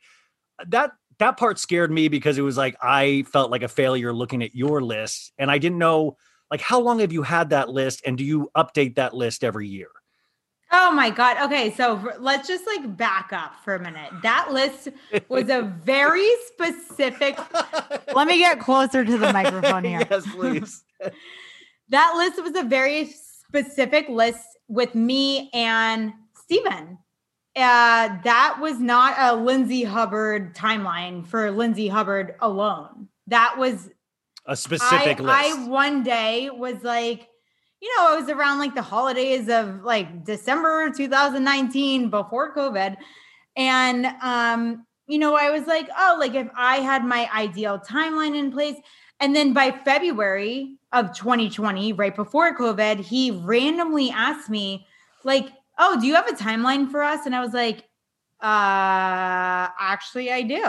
that 0.67 0.91
that 1.19 1.37
part 1.37 1.59
scared 1.59 1.91
me 1.91 2.07
because 2.07 2.37
it 2.37 2.41
was 2.41 2.57
like 2.57 2.75
I 2.81 3.23
felt 3.31 3.51
like 3.51 3.63
a 3.63 3.67
failure 3.67 4.13
looking 4.13 4.43
at 4.43 4.55
your 4.55 4.81
list 4.81 5.31
and 5.37 5.49
I 5.49 5.57
didn't 5.57 5.77
know 5.77 6.17
like 6.51 6.61
how 6.61 6.79
long 6.79 6.99
have 6.99 7.13
you 7.13 7.23
had 7.23 7.49
that 7.49 7.69
list 7.69 8.01
and 8.05 8.17
do 8.17 8.23
you 8.23 8.49
update 8.55 8.95
that 8.95 9.13
list 9.13 9.43
every 9.43 9.67
year? 9.67 9.89
Oh 10.71 10.91
my 10.91 11.09
god. 11.09 11.37
Okay, 11.45 11.73
so 11.73 12.13
let's 12.19 12.47
just 12.47 12.65
like 12.67 12.97
back 12.97 13.31
up 13.31 13.53
for 13.63 13.75
a 13.75 13.79
minute. 13.79 14.11
That 14.23 14.51
list 14.51 14.89
was 15.29 15.49
a 15.49 15.61
very 15.61 16.29
specific. 16.47 17.39
Let 18.13 18.27
me 18.27 18.39
get 18.39 18.59
closer 18.59 19.05
to 19.05 19.17
the 19.17 19.31
microphone 19.31 19.83
here. 19.85 20.05
yes, 20.09 20.25
please. 20.33 20.83
That 21.89 22.13
list 22.15 22.41
was 22.41 22.55
a 22.55 22.63
very 22.63 23.05
specific 23.05 24.09
list 24.09 24.45
with 24.67 24.95
me 24.95 25.49
and 25.53 26.13
Stephen. 26.33 26.97
Uh, 27.55 28.17
that 28.23 28.57
was 28.59 28.79
not 28.79 29.15
a 29.17 29.35
Lindsay 29.35 29.83
Hubbard 29.83 30.55
timeline 30.55 31.25
for 31.25 31.51
Lindsay 31.51 31.87
Hubbard 31.87 32.35
alone. 32.41 33.07
That 33.27 33.57
was 33.57 33.89
a 34.45 34.55
specific 34.55 35.21
I, 35.21 35.23
list. 35.23 35.59
I 35.59 35.67
one 35.67 36.03
day 36.03 36.49
was 36.49 36.83
like, 36.83 37.29
you 37.81 37.95
know, 37.97 38.13
it 38.13 38.21
was 38.21 38.29
around 38.29 38.59
like 38.59 38.75
the 38.75 38.81
holidays 38.81 39.47
of 39.47 39.83
like 39.83 40.25
December 40.25 40.91
2019 40.91 42.09
before 42.09 42.53
COVID. 42.53 42.97
And 43.55 44.05
um, 44.21 44.85
you 45.07 45.19
know, 45.19 45.35
I 45.35 45.51
was 45.51 45.65
like, 45.67 45.87
oh, 45.97 46.17
like 46.19 46.33
if 46.33 46.49
I 46.57 46.77
had 46.77 47.05
my 47.05 47.29
ideal 47.33 47.79
timeline 47.79 48.35
in 48.35 48.51
place. 48.51 48.75
And 49.19 49.35
then 49.35 49.53
by 49.53 49.71
February 49.71 50.77
of 50.91 51.15
2020, 51.15 51.93
right 51.93 52.15
before 52.15 52.55
COVID, 52.57 52.99
he 52.99 53.31
randomly 53.31 54.09
asked 54.11 54.49
me, 54.49 54.85
like, 55.23 55.49
oh, 55.79 55.99
do 55.99 56.07
you 56.07 56.15
have 56.15 56.27
a 56.27 56.33
timeline 56.33 56.89
for 56.89 57.01
us? 57.01 57.25
And 57.25 57.35
I 57.35 57.41
was 57.41 57.53
like, 57.53 57.79
uh, 58.41 59.67
actually, 59.79 60.31
I 60.31 60.41
do. 60.41 60.65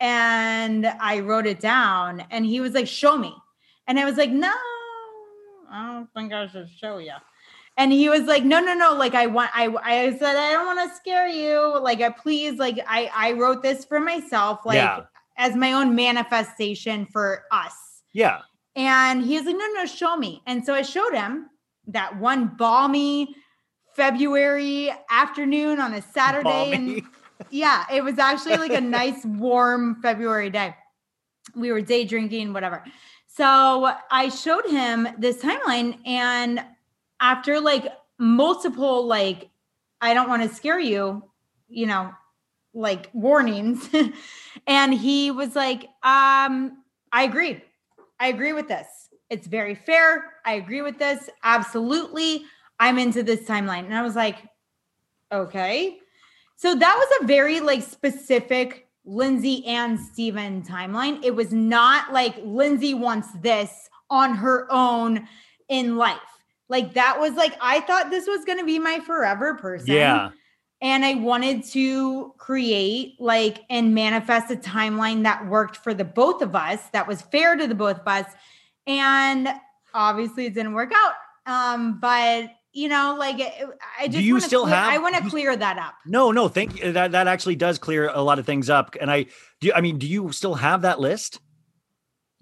And 0.00 0.86
I 0.86 1.20
wrote 1.20 1.46
it 1.46 1.60
down 1.60 2.24
and 2.30 2.44
he 2.46 2.60
was 2.60 2.72
like, 2.72 2.88
show 2.88 3.16
me. 3.18 3.34
And 3.86 3.98
I 3.98 4.04
was 4.04 4.16
like, 4.16 4.30
no, 4.30 4.52
I 5.70 5.92
don't 5.92 6.08
think 6.14 6.32
I 6.32 6.46
should 6.48 6.68
show 6.70 6.98
you. 6.98 7.12
And 7.76 7.92
he 7.92 8.08
was 8.08 8.22
like, 8.22 8.44
no, 8.44 8.60
no, 8.60 8.74
no. 8.74 8.94
Like 8.94 9.14
I 9.14 9.26
want, 9.26 9.50
I, 9.54 9.68
I 9.82 10.16
said, 10.18 10.36
I 10.36 10.52
don't 10.52 10.66
want 10.66 10.90
to 10.90 10.96
scare 10.96 11.28
you. 11.28 11.78
Like 11.80 12.00
I 12.00 12.10
please, 12.10 12.58
like 12.58 12.78
I, 12.86 13.10
I 13.14 13.32
wrote 13.32 13.62
this 13.62 13.84
for 13.84 14.00
myself, 14.00 14.60
like 14.64 14.76
Yeah. 14.76 15.02
as 15.36 15.54
my 15.54 15.72
own 15.72 15.94
manifestation 15.94 17.06
for 17.06 17.44
us. 17.52 17.74
Yeah. 18.12 18.40
And 18.76 19.22
he 19.22 19.36
was 19.36 19.46
like, 19.46 19.56
no, 19.56 19.66
no, 19.74 19.86
show 19.86 20.16
me. 20.16 20.42
And 20.46 20.64
so 20.64 20.74
I 20.74 20.82
showed 20.82 21.12
him 21.12 21.50
that 21.88 22.18
one 22.18 22.46
balmy 22.56 23.34
February 23.94 24.92
afternoon 25.10 25.80
on 25.80 25.94
a 25.94 26.02
Saturday. 26.02 26.42
Balmy. 26.44 26.74
And 26.74 27.02
yeah, 27.50 27.84
it 27.92 28.02
was 28.02 28.18
actually 28.18 28.56
like 28.56 28.72
a 28.72 28.80
nice 28.80 29.24
warm 29.24 30.00
February 30.02 30.50
day. 30.50 30.74
We 31.54 31.72
were 31.72 31.80
day 31.80 32.04
drinking, 32.04 32.52
whatever. 32.52 32.84
So 33.26 33.92
I 34.10 34.28
showed 34.28 34.66
him 34.66 35.08
this 35.18 35.38
timeline. 35.42 35.98
And 36.06 36.64
after 37.20 37.60
like 37.60 37.86
multiple, 38.18 39.06
like, 39.06 39.50
I 40.00 40.14
don't 40.14 40.28
want 40.28 40.48
to 40.48 40.54
scare 40.54 40.78
you, 40.78 41.22
you 41.68 41.86
know, 41.86 42.12
like 42.72 43.10
warnings. 43.12 43.88
and 44.66 44.94
he 44.94 45.30
was 45.30 45.56
like, 45.56 45.84
um, 46.02 46.82
I 47.12 47.24
agree. 47.24 47.62
I 48.20 48.28
agree 48.28 48.52
with 48.52 48.68
this. 48.68 48.86
It's 49.30 49.46
very 49.46 49.74
fair. 49.74 50.34
I 50.44 50.54
agree 50.54 50.82
with 50.82 50.98
this. 50.98 51.30
Absolutely. 51.42 52.44
I'm 52.78 52.98
into 52.98 53.22
this 53.22 53.40
timeline. 53.40 53.86
And 53.86 53.94
I 53.94 54.02
was 54.02 54.14
like, 54.14 54.36
okay. 55.32 55.98
So 56.56 56.74
that 56.74 56.96
was 56.96 57.22
a 57.22 57.26
very 57.26 57.60
like 57.60 57.82
specific 57.82 58.86
Lindsay 59.04 59.64
and 59.66 59.98
Stephen 59.98 60.62
timeline. 60.62 61.24
It 61.24 61.34
was 61.34 61.52
not 61.52 62.12
like 62.12 62.36
Lindsay 62.44 62.92
wants 62.92 63.28
this 63.40 63.88
on 64.10 64.34
her 64.34 64.66
own 64.70 65.26
in 65.68 65.96
life. 65.96 66.18
Like 66.68 66.94
that 66.94 67.18
was 67.18 67.34
like 67.34 67.56
I 67.60 67.80
thought 67.80 68.10
this 68.10 68.26
was 68.26 68.44
going 68.44 68.58
to 68.58 68.64
be 68.64 68.78
my 68.78 69.00
forever 69.00 69.54
person 69.54 69.94
Yeah. 69.94 70.30
And 70.82 71.04
I 71.04 71.14
wanted 71.14 71.64
to 71.72 72.32
create 72.38 73.16
like 73.20 73.64
and 73.68 73.94
manifest 73.94 74.50
a 74.50 74.56
timeline 74.56 75.22
that 75.24 75.46
worked 75.46 75.76
for 75.76 75.92
the 75.94 76.04
both 76.04 76.40
of 76.42 76.54
us, 76.56 76.80
that 76.92 77.06
was 77.06 77.20
fair 77.22 77.56
to 77.56 77.66
the 77.66 77.74
both 77.74 78.00
of 78.00 78.08
us. 78.08 78.26
And 78.86 79.48
obviously 79.94 80.46
it 80.46 80.54
didn't 80.54 80.72
work 80.74 80.92
out. 80.94 81.14
Um, 81.46 81.98
but 82.00 82.50
you 82.72 82.88
know, 82.88 83.16
like 83.18 83.40
it- 83.40 83.52
I 83.98 84.06
Do 84.06 84.12
just 84.12 84.24
you 84.24 84.38
still 84.40 84.62
clear- 84.64 84.74
have- 84.76 84.92
I 84.92 84.98
want 84.98 85.16
to 85.16 85.28
clear 85.28 85.56
that 85.56 85.76
up. 85.78 85.94
No, 86.06 86.30
no, 86.30 86.46
thank 86.48 86.78
you. 86.82 86.92
That 86.92 87.12
that 87.12 87.26
actually 87.26 87.56
does 87.56 87.78
clear 87.78 88.08
a 88.08 88.22
lot 88.22 88.38
of 88.38 88.46
things 88.46 88.70
up. 88.70 88.96
And 89.00 89.10
I 89.10 89.26
do 89.60 89.72
I 89.74 89.80
mean, 89.80 89.98
do 89.98 90.06
you 90.06 90.30
still 90.32 90.54
have 90.54 90.82
that 90.82 91.00
list? 91.00 91.40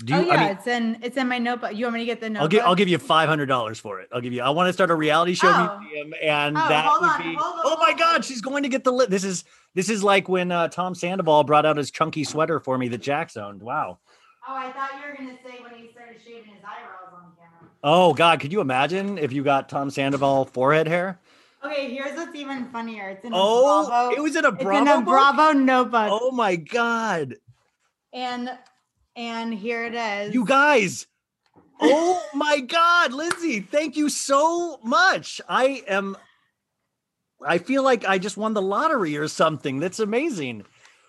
Do 0.05 0.15
you 0.15 0.21
oh 0.21 0.23
yeah, 0.23 0.33
I 0.35 0.37
mean, 0.37 0.49
it's 0.57 0.67
in 0.69 0.99
it's 1.03 1.17
in 1.17 1.27
my 1.29 1.39
notebook. 1.39 1.75
You 1.75 1.87
want 1.87 1.95
me 1.95 2.01
to 2.01 2.07
get 2.07 2.21
the 2.21 2.31
notebook? 2.31 2.43
I'll 2.43 2.49
give 2.49 2.63
I'll 2.67 2.75
give 2.77 2.89
you 2.89 2.99
five 2.99 3.29
hundred 3.29 3.47
dollars 3.47 3.81
for 3.81 4.01
it. 4.01 4.09
I'll 4.13 4.21
give 4.21 4.33
you. 4.33 4.43
I 4.43 4.51
want 4.51 4.69
to 4.69 4.73
start 4.73 4.91
a 4.91 4.95
reality 4.95 5.35
show 5.35 5.49
Oh. 5.51 5.79
museum, 5.81 6.15
and 6.23 6.57
Oh, 6.57 6.69
that 6.69 6.93
would 7.01 7.11
on, 7.11 7.19
be. 7.19 7.35
hold 7.37 7.55
on, 7.59 7.61
oh 7.65 7.77
my 7.81 7.87
hold 7.87 7.99
God, 7.99 8.15
on. 8.17 8.23
she's 8.23 8.41
going 8.41 8.63
to 8.63 8.69
get 8.69 8.85
the 8.85 8.93
lit. 8.93 9.11
This 9.11 9.25
is 9.25 9.43
this 9.75 9.89
is 9.91 10.05
like 10.05 10.29
when 10.29 10.53
uh, 10.53 10.69
Tom 10.69 10.95
Sandoval 10.95 11.43
brought 11.43 11.67
out 11.67 11.77
his 11.77 11.91
chunky 11.91 12.23
sweater 12.23 12.61
for 12.61 12.79
me 12.79 12.87
that 12.89 12.99
Jax 12.99 13.37
owned. 13.37 13.61
Wow. 13.61 13.99
Oh, 14.49 14.55
I 14.55 14.71
thought 14.71 14.91
you 15.03 15.11
were 15.11 15.17
gonna 15.17 15.37
say 15.45 15.59
when 15.63 15.75
he 15.81 15.91
started 15.91 16.21
shaving 16.25 16.45
his 16.45 16.63
eyebrows 16.63 17.13
on 17.13 17.33
camera. 17.37 17.71
Oh 17.83 18.15
God, 18.15 18.39
could 18.39 18.53
you 18.53 18.61
imagine 18.61 19.19
if 19.19 19.33
you 19.33 19.43
got 19.43 19.69
Tom 19.69 19.91
Sandoval 19.91 20.45
forehead 20.45 20.87
hair? 20.87 21.19
Okay, 21.65 21.91
here's 21.93 22.17
what's 22.17 22.37
even 22.37 22.67
funnier. 22.71 23.09
It's 23.09 23.25
in 23.25 23.33
a 23.33 23.37
Oh, 23.37 23.85
Bravo. 23.89 24.15
it 24.15 24.21
was 24.23 24.37
in 24.37 24.45
a 24.45 24.53
it's 24.53 24.63
in 24.63 24.87
a? 24.87 25.03
Bravo 25.03 25.53
notebook. 25.59 26.09
Oh 26.13 26.31
my 26.31 26.55
God, 26.55 27.35
And 28.13 28.57
and 29.19 29.53
here 29.53 29.85
it 29.85 29.95
is. 29.95 30.33
you 30.33 30.45
guys. 30.45 31.07
Oh 31.81 32.25
my 32.35 32.61
God, 32.61 33.13
Lindsay, 33.13 33.61
thank 33.61 33.97
you 33.97 34.09
so 34.09 34.79
much. 34.83 35.41
I 35.49 35.83
am. 35.87 36.17
I 37.45 37.59
feel 37.59 37.83
like 37.83 38.05
I 38.07 38.19
just 38.19 38.37
won 38.37 38.55
the 38.55 38.63
lottery 38.63 39.17
or 39.17 39.29
something. 39.29 39.79
That's 39.79 40.01
amazing. 40.01 40.65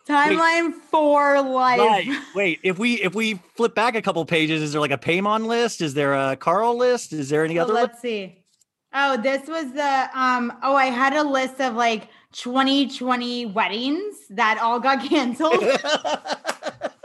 Timeline 0.08 0.74
for 0.74 1.42
life. 1.42 1.80
Right. 1.80 2.22
Wait, 2.36 2.60
if 2.64 2.80
we 2.80 2.96
if 2.96 3.14
we 3.14 3.36
flip 3.56 3.76
back 3.76 3.96
a 3.96 4.02
couple 4.02 4.24
pages, 4.26 4.62
is 4.62 4.72
there 4.72 4.82
like 4.82 4.92
a 4.92 4.98
Paymon 4.98 5.46
list? 5.46 5.82
Is 5.82 5.94
there 5.94 6.14
a 6.14 6.36
Carl 6.36 6.76
list? 6.76 7.14
Is 7.14 7.30
there 7.30 7.46
any 7.46 7.60
other 7.60 7.74
let's 7.74 8.02
see. 8.02 8.44
Oh, 8.92 9.18
this 9.18 9.48
was 9.48 9.72
the 9.74 10.10
um 10.20 10.52
oh 10.64 10.76
I 10.76 10.86
had 10.86 11.14
a 11.14 11.24
list 11.24 11.62
of 11.62 11.76
like 11.76 12.10
2020 12.34 13.48
weddings 13.48 14.16
that 14.32 14.60
all 14.62 14.80
got 14.80 15.04
canceled. 15.08 15.64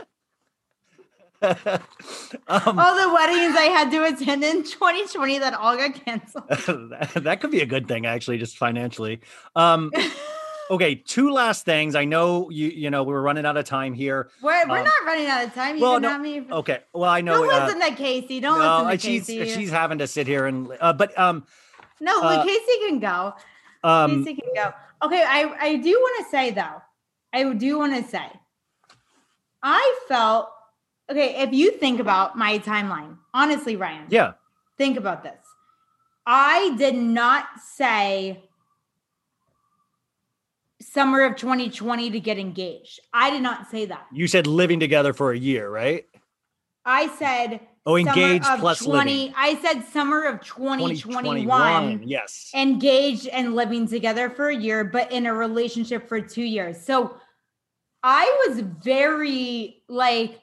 um, 2.47 2.79
All 2.79 2.95
the 2.95 3.13
weddings 3.13 3.55
I 3.57 3.69
had 3.71 3.91
to 3.91 4.03
attend 4.05 4.43
in 4.43 4.63
2020 4.63 5.39
that 5.39 5.53
all 5.53 5.75
got 5.77 5.93
canceled. 6.05 6.43
that, 6.49 7.11
that 7.23 7.41
could 7.41 7.51
be 7.51 7.61
a 7.61 7.65
good 7.65 7.87
thing, 7.87 8.05
actually, 8.05 8.37
just 8.37 8.57
financially. 8.57 9.21
Um, 9.55 9.91
okay, 10.71 10.95
two 10.95 11.31
last 11.31 11.65
things. 11.65 11.95
I 11.95 12.05
know 12.05 12.49
you. 12.49 12.67
You 12.69 12.89
know, 12.89 13.03
we're 13.03 13.21
running 13.21 13.45
out 13.45 13.57
of 13.57 13.65
time 13.65 13.93
here. 13.93 14.29
We're, 14.41 14.67
we're 14.67 14.79
Um, 14.79 14.83
not 14.85 15.05
running 15.05 15.27
out 15.27 15.45
of 15.45 15.53
time. 15.53 15.75
You 15.77 15.81
well, 15.83 15.99
no, 15.99 16.17
me. 16.17 16.45
Okay. 16.51 16.79
Well, 16.93 17.09
I 17.09 17.21
know. 17.21 17.43
Don't 17.43 17.53
uh, 17.53 17.65
listen 17.65 17.81
to 17.81 17.95
Casey. 17.95 18.39
Don't 18.39 18.59
no, 18.59 18.83
listen 18.83 18.91
to 18.91 18.97
she's 18.97 19.27
Casey. 19.27 19.55
she's 19.61 19.69
having 19.71 19.99
to 19.99 20.07
sit 20.07 20.27
here 20.27 20.45
and. 20.47 20.69
Uh, 20.79 20.93
but 20.93 21.17
um 21.19 21.45
no, 22.01 22.21
uh, 22.21 22.43
Casey 22.43 22.77
can 22.87 22.99
go. 22.99 23.33
um 23.83 24.23
Casey 24.25 24.41
can 24.41 24.49
go. 24.55 24.73
Okay, 25.03 25.23
I 25.25 25.53
I 25.59 25.75
do 25.77 25.91
want 25.91 26.25
to 26.25 26.31
say 26.31 26.51
though, 26.51 26.81
I 27.33 27.53
do 27.53 27.77
want 27.77 27.95
to 27.95 28.09
say, 28.09 28.25
I 29.61 29.99
felt 30.07 30.49
okay. 31.09 31.41
If 31.41 31.53
you 31.53 31.71
think 31.71 31.99
about 31.99 32.37
my 32.37 32.59
timeline, 32.59 33.17
honestly, 33.33 33.75
Ryan, 33.75 34.05
yeah. 34.09 34.33
think 34.77 34.97
about 34.97 35.23
this. 35.23 35.39
I 36.25 36.75
did 36.77 36.95
not 36.95 37.45
say 37.59 38.43
summer 40.81 41.23
of 41.23 41.35
2020 41.35 42.11
to 42.11 42.19
get 42.19 42.37
engaged. 42.37 42.99
I 43.13 43.29
did 43.29 43.41
not 43.41 43.69
say 43.69 43.85
that. 43.85 44.07
You 44.11 44.27
said 44.27 44.47
living 44.47 44.79
together 44.79 45.13
for 45.13 45.31
a 45.31 45.37
year, 45.37 45.69
right? 45.69 46.05
I 46.85 47.07
said 47.17 47.61
Oh, 47.87 47.97
engaged 47.97 48.45
plus 48.59 48.79
20 48.79 49.11
living. 49.11 49.33
I 49.37 49.55
said 49.61 49.85
summer 49.85 50.23
of 50.23 50.41
2021. 50.41 51.45
2021, 51.45 52.03
Yes. 52.07 52.51
engaged 52.55 53.27
and 53.27 53.55
living 53.55 53.87
together 53.87 54.29
for 54.29 54.49
a 54.49 54.55
year, 54.55 54.83
but 54.83 55.11
in 55.11 55.27
a 55.27 55.33
relationship 55.33 56.07
for 56.07 56.19
two 56.19 56.43
years. 56.43 56.81
So 56.83 57.17
I 58.01 58.45
was 58.47 58.61
very 58.61 59.83
like, 59.87 60.39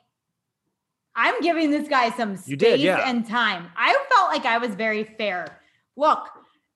I'm 1.14 1.40
giving 1.40 1.70
this 1.70 1.88
guy 1.88 2.10
some 2.16 2.36
space 2.36 2.56
did, 2.56 2.80
yeah. 2.80 3.08
and 3.08 3.26
time. 3.26 3.66
I 3.76 3.92
felt 4.10 4.30
like 4.30 4.46
I 4.46 4.58
was 4.58 4.74
very 4.74 5.04
fair. 5.04 5.60
Look, 5.96 6.26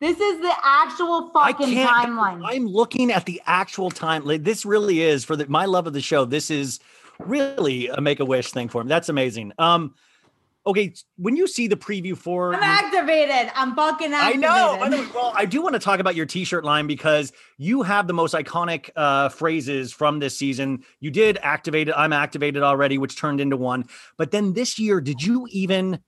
this 0.01 0.21
is 0.21 0.41
the 0.41 0.53
actual 0.63 1.31
fucking 1.31 1.75
timeline. 1.75 2.43
I'm 2.45 2.67
looking 2.67 3.11
at 3.11 3.25
the 3.25 3.41
actual 3.47 3.91
time. 3.91 4.25
Like 4.25 4.45
this 4.45 4.67
really 4.67 5.01
is 5.01 5.25
for 5.25 5.37
the, 5.37 5.47
my 5.49 5.65
love 5.65 5.87
of 5.87 5.95
the 5.95 6.03
show. 6.03 6.27
This 6.27 6.51
is 6.51 6.81
really 7.19 7.89
a 7.89 8.01
make 8.01 8.21
a 8.21 8.25
wish 8.25 8.51
thing 8.51 8.69
for 8.69 8.83
him. 8.83 8.89
That's 8.89 9.09
amazing. 9.09 9.53
Um, 9.59 9.95
okay, 10.67 10.93
when 11.17 11.37
you 11.37 11.47
see 11.47 11.69
the 11.69 11.77
preview 11.77 12.17
for, 12.17 12.55
I'm 12.55 12.63
activated. 12.63 13.53
I'm 13.55 13.75
fucking 13.75 14.13
I 14.13 14.33
activated. 14.33 14.45
I 14.45 14.89
know. 14.89 15.09
Well, 15.15 15.33
I 15.35 15.45
do 15.45 15.63
want 15.63 15.75
to 15.75 15.79
talk 15.79 16.01
about 16.01 16.15
your 16.15 16.27
T-shirt 16.27 16.65
line 16.65 16.87
because 16.87 17.33
you 17.57 17.83
have 17.83 18.07
the 18.07 18.13
most 18.13 18.35
iconic 18.35 18.91
uh, 18.97 19.29
phrases 19.29 19.93
from 19.93 20.19
this 20.19 20.37
season. 20.37 20.85
You 21.01 21.11
did 21.11 21.39
activate 21.43 21.89
it. 21.89 21.95
I'm 21.97 22.13
activated 22.13 22.63
already, 22.63 22.99
which 22.99 23.17
turned 23.17 23.41
into 23.41 23.57
one. 23.57 23.85
But 24.19 24.33
then 24.33 24.55
this 24.55 24.79
year, 24.79 25.01
did 25.01 25.23
you 25.23 25.47
even? 25.51 26.01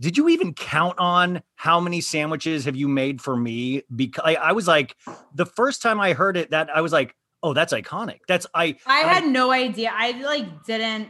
Did 0.00 0.16
you 0.16 0.28
even 0.30 0.52
count 0.52 0.98
on 0.98 1.42
how 1.54 1.78
many 1.78 2.00
sandwiches 2.00 2.64
have 2.64 2.74
you 2.74 2.88
made 2.88 3.20
for 3.20 3.36
me? 3.36 3.82
Because 3.94 4.24
I, 4.26 4.34
I 4.34 4.52
was 4.52 4.66
like, 4.66 4.96
the 5.32 5.46
first 5.46 5.80
time 5.80 6.00
I 6.00 6.12
heard 6.12 6.36
it, 6.36 6.50
that 6.50 6.74
I 6.74 6.80
was 6.80 6.92
like, 6.92 7.14
oh, 7.40 7.52
that's 7.52 7.72
iconic. 7.72 8.20
That's 8.26 8.44
I. 8.52 8.78
I 8.84 9.00
had 9.00 9.26
no 9.26 9.52
idea. 9.52 9.92
I 9.94 10.12
like 10.22 10.64
didn't. 10.64 11.08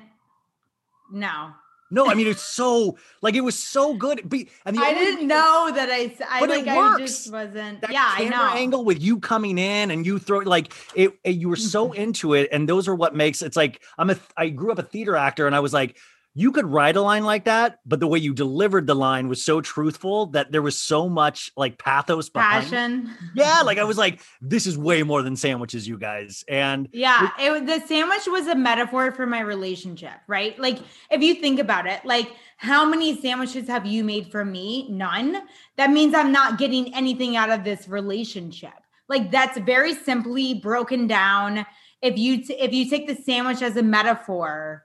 No, 1.11 1.53
no. 1.93 2.09
I 2.09 2.15
mean, 2.15 2.27
it's 2.27 2.43
so 2.43 2.97
like 3.21 3.35
it 3.35 3.43
was 3.43 3.59
so 3.59 3.95
good. 3.95 4.29
Be- 4.29 4.49
And 4.67 4.79
I 4.81 4.95
didn't 4.95 5.29
know 5.29 5.71
that 5.75 5.89
I. 5.91 6.15
But 6.41 6.51
it 6.51 6.67
like. 6.67 6.67
I 6.67 6.77
works. 6.77 7.01
just 7.01 7.33
wasn't. 7.33 7.81
that 7.83 7.93
yeah, 7.93 8.09
I 8.19 8.25
know. 8.29 8.51
angle 8.55 8.85
with 8.85 9.01
you 9.03 9.21
coming 9.21 9.59
in 9.59 9.91
and 9.91 10.05
you 10.05 10.19
throw 10.19 10.39
like 10.41 10.73
it, 10.95 11.13
it- 11.23 11.37
you 11.37 11.49
were 11.49 11.57
so 11.57 11.93
into 12.05 12.35
it 12.35 12.49
and 12.53 12.69
those 12.69 12.89
are 12.89 12.95
what 12.95 13.15
makes 13.15 13.43
it's 13.43 13.57
like 13.57 13.83
i'm 13.99 14.11
a 14.11 14.17
i 14.37 14.49
grew 14.49 14.73
up 14.73 14.79
a 14.79 14.83
theater 14.83 15.17
actor 15.17 15.47
and 15.47 15.55
i 15.57 15.61
was 15.61 15.73
like 15.73 15.97
you 16.35 16.51
could 16.53 16.65
write 16.67 16.97
a 16.97 17.01
line 17.03 17.25
like 17.25 17.45
that 17.45 17.79
but 17.85 18.01
the 18.01 18.07
way 18.07 18.19
you 18.19 18.33
delivered 18.33 18.87
the 18.87 18.95
line 18.95 19.29
was 19.29 19.45
so 19.45 19.61
truthful 19.61 20.27
that 20.27 20.51
there 20.51 20.63
was 20.63 20.79
so 20.79 21.09
much 21.09 21.51
like 21.57 21.77
pathos 21.79 22.29
behind 22.31 22.67
it. 22.67 22.71
Passion. 22.71 23.11
yeah 23.35 23.61
like 23.63 23.79
i 23.79 23.85
was 23.93 23.99
like 23.99 24.21
this 24.41 24.67
is 24.67 24.79
way 24.79 25.03
more 25.03 25.23
than 25.23 25.37
sandwiches 25.37 25.87
you 25.87 25.99
guys 25.99 26.45
and 26.49 26.89
Yeah, 26.93 27.31
it 27.41 27.51
was- 27.51 27.63
the 27.63 27.87
sandwich 27.87 28.27
was 28.27 28.47
a 28.47 28.55
metaphor 28.55 29.13
for 29.13 29.27
my 29.27 29.41
relationship, 29.41 30.15
right? 30.27 30.59
Like 30.59 30.79
if 31.11 31.21
you 31.23 31.35
think 31.35 31.59
about 31.61 31.87
it, 31.87 32.05
like 32.05 32.29
how 32.57 32.85
many 32.85 33.21
sandwiches 33.21 33.69
have 33.69 33.87
you 33.87 34.03
made 34.05 34.31
for 34.31 34.45
me? 34.45 34.89
None. 34.91 35.37
That 35.77 35.91
means 35.91 36.15
I'm 36.15 36.33
not 36.33 36.59
getting 36.59 36.95
anything 36.95 37.37
out 37.37 37.51
of 37.51 37.65
this 37.65 37.89
relationship. 37.89 38.73
Like 39.09 39.31
that's 39.31 39.59
very 39.59 39.95
simply 39.95 40.55
broken 40.55 41.07
down. 41.07 41.67
If 42.01 42.19
you 42.19 42.43
t- 42.45 42.55
if 42.55 42.73
you 42.73 42.89
take 42.89 43.07
the 43.07 43.15
sandwich 43.17 43.63
as 43.63 43.77
a 43.77 43.83
metaphor 43.83 44.85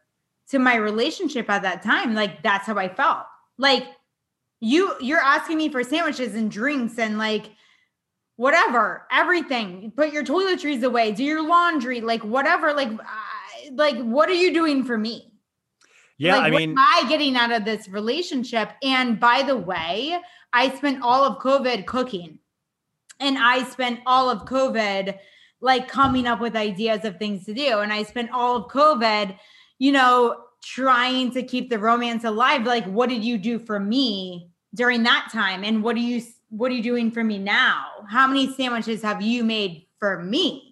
to 0.51 0.59
my 0.59 0.75
relationship 0.75 1.49
at 1.49 1.63
that 1.63 1.83
time, 1.83 2.13
like 2.13 2.41
that's 2.43 2.67
how 2.67 2.77
I 2.77 2.89
felt. 2.89 3.25
Like 3.57 3.85
you 4.59 4.95
you're 4.99 5.21
asking 5.21 5.57
me 5.57 5.69
for 5.69 5.83
sandwiches 5.83 6.35
and 6.35 6.49
drinks 6.49 6.97
and 6.97 7.17
like 7.17 7.51
whatever, 8.37 9.05
everything. 9.11 9.91
Put 9.95 10.13
your 10.13 10.23
toiletries 10.23 10.83
away, 10.83 11.11
do 11.11 11.23
your 11.23 11.47
laundry, 11.47 12.01
like 12.01 12.23
whatever. 12.23 12.73
Like, 12.73 12.89
I 12.91 13.69
like 13.73 13.97
what 13.97 14.29
are 14.29 14.33
you 14.33 14.53
doing 14.53 14.83
for 14.83 14.97
me? 14.97 15.33
yeah 16.17 16.37
like, 16.37 16.45
i 16.45 16.49
what 16.49 16.59
mean 16.59 16.71
am 16.71 16.77
I 16.77 17.05
getting 17.09 17.35
out 17.35 17.51
of 17.51 17.65
this 17.65 17.87
relationship? 17.87 18.71
And 18.81 19.19
by 19.19 19.43
the 19.43 19.57
way, 19.57 20.17
I 20.53 20.75
spent 20.75 21.03
all 21.03 21.23
of 21.23 21.39
COVID 21.39 21.85
cooking, 21.85 22.39
and 23.19 23.37
I 23.37 23.63
spent 23.63 23.99
all 24.05 24.29
of 24.29 24.45
COVID 24.45 25.17
like 25.59 25.87
coming 25.87 26.27
up 26.27 26.39
with 26.39 26.55
ideas 26.55 27.03
of 27.03 27.17
things 27.17 27.45
to 27.45 27.53
do, 27.53 27.79
and 27.79 27.91
I 27.91 28.03
spent 28.03 28.31
all 28.31 28.55
of 28.55 28.71
COVID, 28.71 29.37
you 29.79 29.91
know, 29.91 30.43
trying 30.63 31.31
to 31.31 31.43
keep 31.43 31.69
the 31.69 31.79
romance 31.79 32.23
alive. 32.23 32.63
Like, 32.65 32.85
what 32.85 33.09
did 33.09 33.23
you 33.23 33.37
do 33.37 33.59
for 33.59 33.79
me 33.79 34.49
during 34.75 35.03
that 35.03 35.29
time? 35.31 35.63
And 35.63 35.83
what 35.83 35.95
are 35.95 35.99
you 35.99 36.21
what 36.49 36.71
are 36.71 36.75
you 36.75 36.83
doing 36.83 37.11
for 37.11 37.23
me 37.23 37.37
now? 37.37 37.85
How 38.09 38.27
many 38.27 38.53
sandwiches 38.53 39.01
have 39.01 39.21
you 39.21 39.43
made 39.43 39.85
for 39.99 40.23
me? 40.23 40.63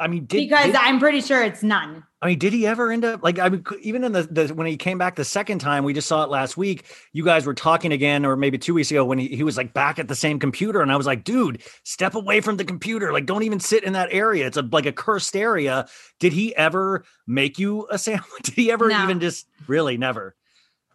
i 0.00 0.08
mean 0.08 0.26
did, 0.26 0.48
because 0.48 0.66
did- 0.66 0.76
I'm 0.76 0.98
pretty 0.98 1.20
sure 1.20 1.42
it's 1.42 1.62
none. 1.62 2.04
I 2.24 2.28
mean, 2.28 2.38
did 2.38 2.54
he 2.54 2.66
ever 2.66 2.90
end 2.90 3.04
up 3.04 3.22
like 3.22 3.38
I 3.38 3.50
mean, 3.50 3.62
even 3.82 4.02
in 4.02 4.12
the, 4.12 4.22
the 4.22 4.54
when 4.54 4.66
he 4.66 4.78
came 4.78 4.96
back 4.96 5.14
the 5.14 5.26
second 5.26 5.58
time, 5.58 5.84
we 5.84 5.92
just 5.92 6.08
saw 6.08 6.24
it 6.24 6.30
last 6.30 6.56
week. 6.56 6.86
You 7.12 7.22
guys 7.22 7.44
were 7.44 7.52
talking 7.52 7.92
again, 7.92 8.24
or 8.24 8.34
maybe 8.34 8.56
two 8.56 8.72
weeks 8.72 8.90
ago 8.90 9.04
when 9.04 9.18
he, 9.18 9.28
he 9.28 9.42
was 9.42 9.58
like 9.58 9.74
back 9.74 9.98
at 9.98 10.08
the 10.08 10.14
same 10.14 10.38
computer, 10.38 10.80
and 10.80 10.90
I 10.90 10.96
was 10.96 11.04
like, 11.04 11.22
dude, 11.22 11.62
step 11.82 12.14
away 12.14 12.40
from 12.40 12.56
the 12.56 12.64
computer. 12.64 13.12
Like, 13.12 13.26
don't 13.26 13.42
even 13.42 13.60
sit 13.60 13.84
in 13.84 13.92
that 13.92 14.08
area. 14.10 14.46
It's 14.46 14.56
a 14.56 14.62
like 14.62 14.86
a 14.86 14.92
cursed 14.92 15.36
area. 15.36 15.86
Did 16.18 16.32
he 16.32 16.56
ever 16.56 17.04
make 17.26 17.58
you 17.58 17.86
a 17.90 17.98
sandwich? 17.98 18.24
Did 18.42 18.54
he 18.54 18.72
ever 18.72 18.88
No. 18.88 19.04
even 19.04 19.20
just 19.20 19.46
really 19.66 19.98
never? 19.98 20.34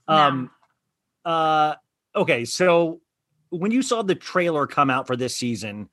No. 0.07 0.15
Um 0.15 0.51
uh 1.25 1.75
okay, 2.15 2.43
so 2.43 3.01
when 3.49 3.69
you 3.69 3.83
saw 3.83 4.01
the 4.01 4.15
trailer 4.15 4.65
come 4.65 4.89
out 4.89 5.05
for 5.05 5.15
this 5.15 5.37
season, 5.37 5.89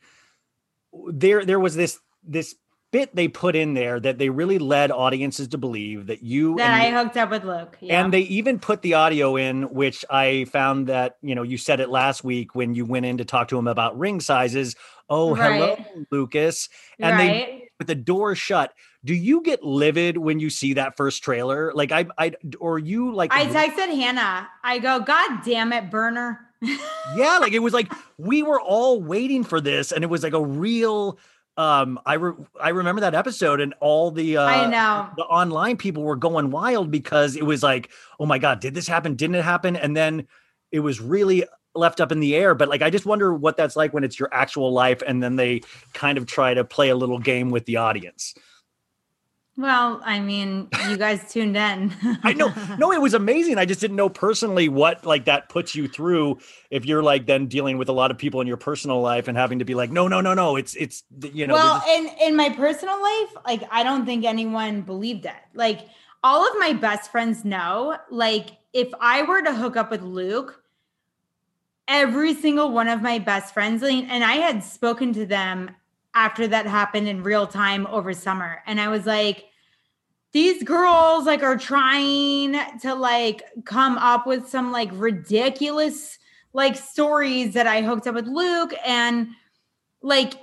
there 1.10 1.44
there 1.44 1.60
was 1.60 1.76
this 1.76 1.98
this 2.24 2.54
bit 2.92 3.14
they 3.14 3.28
put 3.28 3.56
in 3.56 3.74
there 3.74 3.98
that 4.00 4.18
they 4.18 4.28
really 4.28 4.58
led 4.58 4.90
audiences 4.90 5.48
to 5.48 5.58
believe 5.58 6.06
that 6.06 6.22
you 6.22 6.56
That 6.56 6.70
and 6.70 6.96
I 6.96 7.02
hooked 7.02 7.16
up 7.16 7.30
with 7.30 7.44
Luke. 7.44 7.76
Yeah. 7.80 8.02
and 8.02 8.12
they 8.12 8.20
even 8.22 8.58
put 8.58 8.82
the 8.82 8.94
audio 8.94 9.36
in, 9.36 9.64
which 9.64 10.04
I 10.08 10.44
found 10.44 10.86
that, 10.86 11.16
you 11.22 11.34
know, 11.34 11.42
you 11.42 11.58
said 11.58 11.80
it 11.80 11.90
last 11.90 12.24
week 12.24 12.54
when 12.54 12.74
you 12.74 12.84
went 12.84 13.06
in 13.06 13.18
to 13.18 13.24
talk 13.24 13.48
to 13.48 13.58
him 13.58 13.66
about 13.66 13.98
ring 13.98 14.20
sizes. 14.20 14.76
Oh, 15.08 15.34
hello, 15.34 15.76
Lucas. 16.10 16.68
And 16.98 17.16
right. 17.16 17.28
they 17.28 17.66
with 17.78 17.88
the 17.88 17.94
door 17.94 18.34
shut. 18.34 18.72
Do 19.04 19.14
you 19.14 19.42
get 19.42 19.62
livid 19.62 20.16
when 20.16 20.40
you 20.40 20.50
see 20.50 20.74
that 20.74 20.96
first 20.96 21.22
trailer? 21.22 21.72
Like 21.74 21.92
I 21.92 22.06
I 22.18 22.32
or 22.58 22.78
you 22.78 23.14
like 23.14 23.32
I 23.32 23.46
texted 23.46 23.94
Hannah. 23.94 24.48
I 24.64 24.78
go, 24.78 25.00
God 25.00 25.42
damn 25.44 25.72
it, 25.72 25.90
Berner. 25.90 26.40
yeah, 26.62 27.38
like 27.38 27.52
it 27.52 27.60
was 27.60 27.74
like 27.74 27.92
we 28.18 28.42
were 28.42 28.60
all 28.60 29.00
waiting 29.00 29.44
for 29.44 29.60
this, 29.60 29.92
and 29.92 30.02
it 30.02 30.08
was 30.08 30.22
like 30.22 30.32
a 30.32 30.44
real 30.44 31.18
um 31.56 31.98
I 32.04 32.14
re- 32.14 32.44
I 32.60 32.70
remember 32.70 33.00
that 33.00 33.14
episode 33.14 33.60
and 33.60 33.74
all 33.80 34.10
the 34.10 34.36
uh 34.36 34.44
I 34.44 34.66
know. 34.66 35.08
the 35.16 35.24
online 35.24 35.76
people 35.76 36.02
were 36.02 36.16
going 36.16 36.50
wild 36.50 36.90
because 36.90 37.36
it 37.36 37.44
was 37.44 37.62
like, 37.62 37.90
oh 38.20 38.26
my 38.26 38.38
God, 38.38 38.60
did 38.60 38.74
this 38.74 38.86
happen? 38.86 39.14
Didn't 39.14 39.36
it 39.36 39.44
happen? 39.44 39.76
And 39.76 39.96
then 39.96 40.26
it 40.70 40.80
was 40.80 41.00
really 41.00 41.44
left 41.74 42.00
up 42.00 42.10
in 42.12 42.20
the 42.20 42.34
air. 42.34 42.54
But 42.54 42.68
like, 42.68 42.82
I 42.82 42.90
just 42.90 43.06
wonder 43.06 43.32
what 43.34 43.56
that's 43.56 43.76
like 43.76 43.92
when 43.92 44.04
it's 44.04 44.18
your 44.18 44.28
actual 44.32 44.72
life 44.72 45.02
and 45.06 45.22
then 45.22 45.36
they 45.36 45.62
kind 45.92 46.18
of 46.18 46.26
try 46.26 46.54
to 46.54 46.64
play 46.64 46.88
a 46.88 46.96
little 46.96 47.18
game 47.18 47.50
with 47.50 47.64
the 47.66 47.76
audience. 47.76 48.34
Well, 49.58 50.02
I 50.04 50.20
mean, 50.20 50.68
you 50.90 50.98
guys 50.98 51.32
tuned 51.32 51.56
in. 51.56 51.94
I 52.22 52.34
know, 52.34 52.52
no, 52.78 52.92
it 52.92 53.00
was 53.00 53.14
amazing. 53.14 53.56
I 53.56 53.64
just 53.64 53.80
didn't 53.80 53.96
know 53.96 54.10
personally 54.10 54.68
what 54.68 55.06
like 55.06 55.24
that 55.24 55.48
puts 55.48 55.74
you 55.74 55.88
through 55.88 56.38
if 56.70 56.84
you're 56.84 57.02
like 57.02 57.24
then 57.24 57.46
dealing 57.46 57.78
with 57.78 57.88
a 57.88 57.92
lot 57.92 58.10
of 58.10 58.18
people 58.18 58.42
in 58.42 58.46
your 58.46 58.58
personal 58.58 59.00
life 59.00 59.28
and 59.28 59.38
having 59.38 59.60
to 59.60 59.64
be 59.64 59.74
like, 59.74 59.90
no, 59.90 60.08
no, 60.08 60.20
no, 60.20 60.34
no, 60.34 60.56
it's 60.56 60.74
it's 60.74 61.04
you 61.32 61.46
know, 61.46 61.54
well, 61.54 61.82
this 61.86 61.98
in 61.98 62.28
in 62.28 62.36
my 62.36 62.50
personal 62.50 63.00
life, 63.00 63.36
like 63.46 63.62
I 63.70 63.82
don't 63.82 64.04
think 64.04 64.26
anyone 64.26 64.82
believed 64.82 65.24
it. 65.24 65.32
Like 65.54 65.88
all 66.22 66.46
of 66.46 66.58
my 66.58 66.74
best 66.74 67.10
friends 67.10 67.42
know, 67.42 67.96
like 68.10 68.50
if 68.74 68.88
I 69.00 69.22
were 69.22 69.40
to 69.40 69.54
hook 69.54 69.76
up 69.76 69.90
with 69.90 70.02
Luke, 70.02 70.62
every 71.88 72.34
single 72.34 72.72
one 72.72 72.88
of 72.88 73.00
my 73.00 73.18
best 73.18 73.54
friends, 73.54 73.82
and 73.82 74.22
I 74.22 74.34
had 74.34 74.62
spoken 74.62 75.14
to 75.14 75.24
them 75.24 75.70
after 76.16 76.48
that 76.48 76.66
happened 76.66 77.06
in 77.06 77.22
real 77.22 77.46
time 77.46 77.86
over 77.86 78.12
summer, 78.12 78.62
and 78.66 78.80
I 78.80 78.88
was 78.88 79.06
like, 79.06 79.44
these 80.32 80.62
girls 80.62 81.24
like 81.26 81.42
are 81.42 81.56
trying 81.56 82.56
to 82.80 82.94
like 82.94 83.42
come 83.64 83.96
up 83.98 84.26
with 84.26 84.48
some 84.48 84.72
like 84.72 84.90
ridiculous 84.92 86.18
like 86.52 86.76
stories 86.76 87.54
that 87.54 87.66
I 87.66 87.82
hooked 87.82 88.06
up 88.06 88.14
with 88.14 88.26
Luke 88.26 88.74
and 88.84 89.28
like 90.02 90.34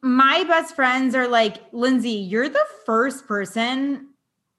my 0.00 0.44
best 0.44 0.74
friends 0.74 1.14
are 1.14 1.28
like 1.28 1.56
Lindsay, 1.72 2.10
you're 2.10 2.48
the 2.48 2.66
first 2.86 3.26
person 3.26 4.08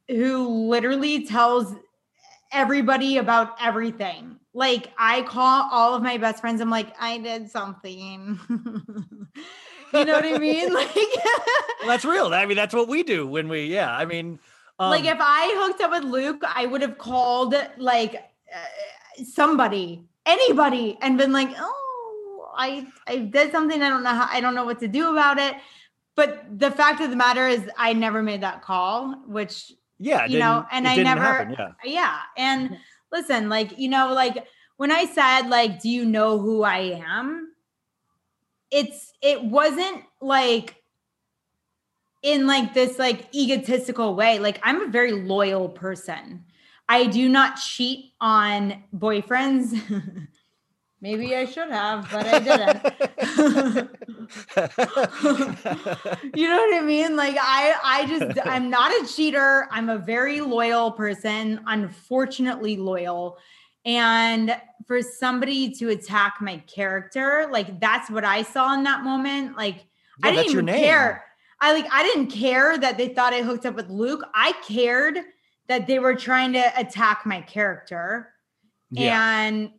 who 0.07 0.69
literally 0.69 1.25
tells 1.25 1.75
everybody 2.51 3.17
about 3.17 3.55
everything. 3.61 4.37
Like 4.53 4.91
I 4.97 5.21
call 5.23 5.69
all 5.71 5.95
of 5.95 6.03
my 6.03 6.17
best 6.17 6.41
friends. 6.41 6.59
I'm 6.61 6.69
like, 6.69 6.93
I 6.99 7.17
did 7.19 7.49
something. 7.49 8.39
you 9.93 10.05
know 10.05 10.13
what 10.13 10.25
I 10.25 10.37
mean? 10.37 10.73
Like, 10.73 10.93
Well, 10.95 11.87
that's 11.87 12.05
real. 12.05 12.33
I 12.33 12.45
mean, 12.45 12.57
that's 12.57 12.73
what 12.73 12.87
we 12.87 13.03
do 13.03 13.25
when 13.25 13.47
we, 13.47 13.65
yeah. 13.65 13.95
I 13.95 14.05
mean, 14.05 14.39
um, 14.79 14.91
like 14.91 15.05
if 15.05 15.17
I 15.19 15.53
hooked 15.57 15.81
up 15.81 15.91
with 15.91 16.03
Luke, 16.03 16.41
I 16.45 16.65
would 16.65 16.81
have 16.81 16.97
called 16.97 17.55
like 17.77 18.15
uh, 18.15 19.23
somebody, 19.23 20.03
anybody, 20.25 20.97
and 21.01 21.17
been 21.17 21.31
like, 21.31 21.49
oh, 21.57 22.49
I 22.57 22.87
I 23.07 23.17
did 23.17 23.51
something. 23.51 23.81
I 23.81 23.89
don't 23.89 24.03
know 24.03 24.09
how. 24.09 24.27
I 24.31 24.39
don't 24.41 24.55
know 24.55 24.65
what 24.65 24.79
to 24.79 24.87
do 24.87 25.11
about 25.11 25.37
it. 25.37 25.55
But 26.15 26.59
the 26.59 26.71
fact 26.71 27.01
of 27.01 27.09
the 27.09 27.15
matter 27.15 27.47
is, 27.47 27.69
I 27.77 27.93
never 27.93 28.21
made 28.21 28.41
that 28.41 28.61
call, 28.61 29.15
which 29.25 29.71
yeah, 29.99 30.25
you 30.25 30.39
know, 30.39 30.65
and 30.71 30.87
I 30.87 30.95
never, 30.95 31.21
happen, 31.21 31.55
yeah. 31.57 31.71
yeah. 31.83 32.17
And 32.37 32.77
listen, 33.11 33.49
like, 33.49 33.77
you 33.77 33.89
know, 33.89 34.13
like 34.13 34.45
when 34.77 34.91
I 34.91 35.05
said, 35.05 35.49
like, 35.49 35.81
do 35.81 35.89
you 35.89 36.05
know 36.05 36.39
who 36.39 36.63
I 36.63 37.01
am? 37.05 37.48
It's, 38.71 39.11
it 39.21 39.43
wasn't 39.43 40.03
like 40.21 40.75
in 42.21 42.47
like 42.47 42.73
this 42.73 42.99
like 42.99 43.33
egotistical 43.33 44.15
way. 44.15 44.39
Like, 44.39 44.59
I'm 44.63 44.81
a 44.81 44.87
very 44.87 45.11
loyal 45.11 45.69
person. 45.69 46.45
I 46.87 47.05
do 47.05 47.29
not 47.29 47.57
cheat 47.57 48.13
on 48.19 48.83
boyfriends. 48.95 49.79
Maybe 51.01 51.33
I 51.33 51.45
should 51.45 51.69
have, 51.69 52.09
but 52.11 52.25
I 52.25 52.39
didn't. 52.39 53.89
you 56.35 56.49
know 56.49 56.57
what 56.57 56.75
I 56.75 56.81
mean? 56.83 57.15
Like 57.15 57.37
I 57.39 57.73
I 57.83 58.05
just 58.05 58.37
I'm 58.45 58.69
not 58.69 58.91
a 58.91 59.07
cheater. 59.07 59.69
I'm 59.71 59.87
a 59.87 59.97
very 59.97 60.41
loyal 60.41 60.91
person, 60.91 61.61
unfortunately 61.67 62.75
loyal. 62.75 63.37
And 63.85 64.55
for 64.87 65.01
somebody 65.01 65.71
to 65.75 65.89
attack 65.89 66.35
my 66.41 66.57
character, 66.67 67.47
like 67.51 67.79
that's 67.79 68.09
what 68.09 68.25
I 68.25 68.43
saw 68.43 68.73
in 68.73 68.83
that 68.83 69.03
moment. 69.03 69.55
Like 69.57 69.85
I 70.23 70.31
didn't 70.31 70.51
even 70.51 70.67
care. 70.67 71.25
I 71.61 71.73
like 71.73 71.87
I 71.91 72.03
didn't 72.03 72.27
care 72.27 72.77
that 72.77 72.97
they 72.97 73.09
thought 73.09 73.33
I 73.33 73.41
hooked 73.41 73.65
up 73.65 73.75
with 73.75 73.89
Luke. 73.89 74.23
I 74.33 74.53
cared 74.67 75.17
that 75.67 75.87
they 75.87 75.99
were 75.99 76.15
trying 76.15 76.53
to 76.53 76.71
attack 76.77 77.25
my 77.25 77.41
character. 77.41 78.29
Yeah. 78.91 79.41
And 79.41 79.71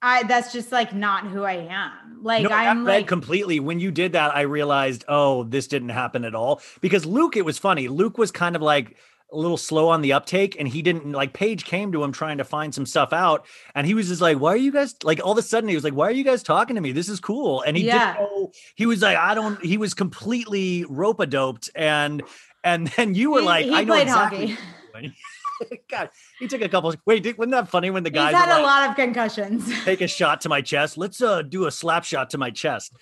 I 0.00 0.22
that's 0.24 0.52
just 0.52 0.70
like 0.70 0.94
not 0.94 1.26
who 1.26 1.42
I 1.42 1.66
am. 1.68 2.22
Like 2.22 2.44
no, 2.44 2.50
I'm 2.50 2.84
like 2.84 3.06
completely. 3.06 3.60
When 3.60 3.80
you 3.80 3.90
did 3.90 4.12
that, 4.12 4.34
I 4.34 4.42
realized, 4.42 5.04
oh, 5.08 5.44
this 5.44 5.66
didn't 5.66 5.90
happen 5.90 6.24
at 6.24 6.34
all. 6.34 6.60
Because 6.80 7.04
Luke, 7.04 7.36
it 7.36 7.44
was 7.44 7.58
funny. 7.58 7.88
Luke 7.88 8.16
was 8.16 8.30
kind 8.30 8.54
of 8.54 8.62
like 8.62 8.96
a 9.30 9.36
little 9.36 9.56
slow 9.58 9.88
on 9.88 10.00
the 10.00 10.12
uptake, 10.14 10.56
and 10.58 10.66
he 10.66 10.80
didn't 10.82 11.12
like. 11.12 11.32
Paige 11.34 11.64
came 11.64 11.92
to 11.92 12.02
him 12.02 12.12
trying 12.12 12.38
to 12.38 12.44
find 12.44 12.74
some 12.74 12.86
stuff 12.86 13.12
out, 13.12 13.46
and 13.74 13.86
he 13.86 13.92
was 13.94 14.08
just 14.08 14.20
like, 14.22 14.38
"Why 14.38 14.52
are 14.52 14.56
you 14.56 14.72
guys 14.72 14.94
like?" 15.02 15.20
All 15.22 15.32
of 15.32 15.38
a 15.38 15.42
sudden, 15.42 15.68
he 15.68 15.74
was 15.74 15.84
like, 15.84 15.92
"Why 15.94 16.06
are 16.06 16.12
you 16.12 16.24
guys 16.24 16.42
talking 16.42 16.76
to 16.76 16.80
me? 16.80 16.92
This 16.92 17.08
is 17.10 17.20
cool." 17.20 17.60
And 17.62 17.76
he 17.76 17.84
Yeah. 17.84 18.14
didn't 18.14 18.20
know. 18.30 18.52
He 18.74 18.86
was 18.86 19.02
like, 19.02 19.16
"I 19.18 19.34
don't." 19.34 19.62
He 19.64 19.76
was 19.76 19.92
completely 19.94 20.84
rope 20.88 21.20
a 21.20 21.26
doped, 21.26 21.68
and 21.74 22.22
and 22.64 22.86
then 22.96 23.14
you 23.14 23.30
were 23.32 23.40
He- 23.40 23.46
like, 23.46 23.66
he 23.66 23.74
"I 23.74 23.84
know 23.84 23.94
exactly." 23.94 24.46
hockey. 24.52 24.62
what 24.92 25.02
you're 25.02 25.12
doing." 25.12 25.14
God, 25.90 26.10
he 26.38 26.46
took 26.48 26.62
a 26.62 26.68
couple. 26.68 26.94
Wait, 27.04 27.24
wasn't 27.36 27.50
that 27.50 27.68
funny 27.68 27.90
when 27.90 28.04
the 28.04 28.10
he's 28.10 28.14
guys 28.14 28.34
had 28.34 28.46
were 28.46 28.52
a 28.52 28.62
like, 28.62 28.64
lot 28.64 28.88
of 28.90 28.96
concussions. 28.96 29.70
take 29.84 30.00
a 30.00 30.06
shot 30.08 30.40
to 30.42 30.48
my 30.48 30.60
chest? 30.62 30.96
Let's 30.96 31.20
uh 31.20 31.42
do 31.42 31.66
a 31.66 31.70
slap 31.70 32.04
shot 32.04 32.30
to 32.30 32.38
my 32.38 32.50
chest. 32.50 32.92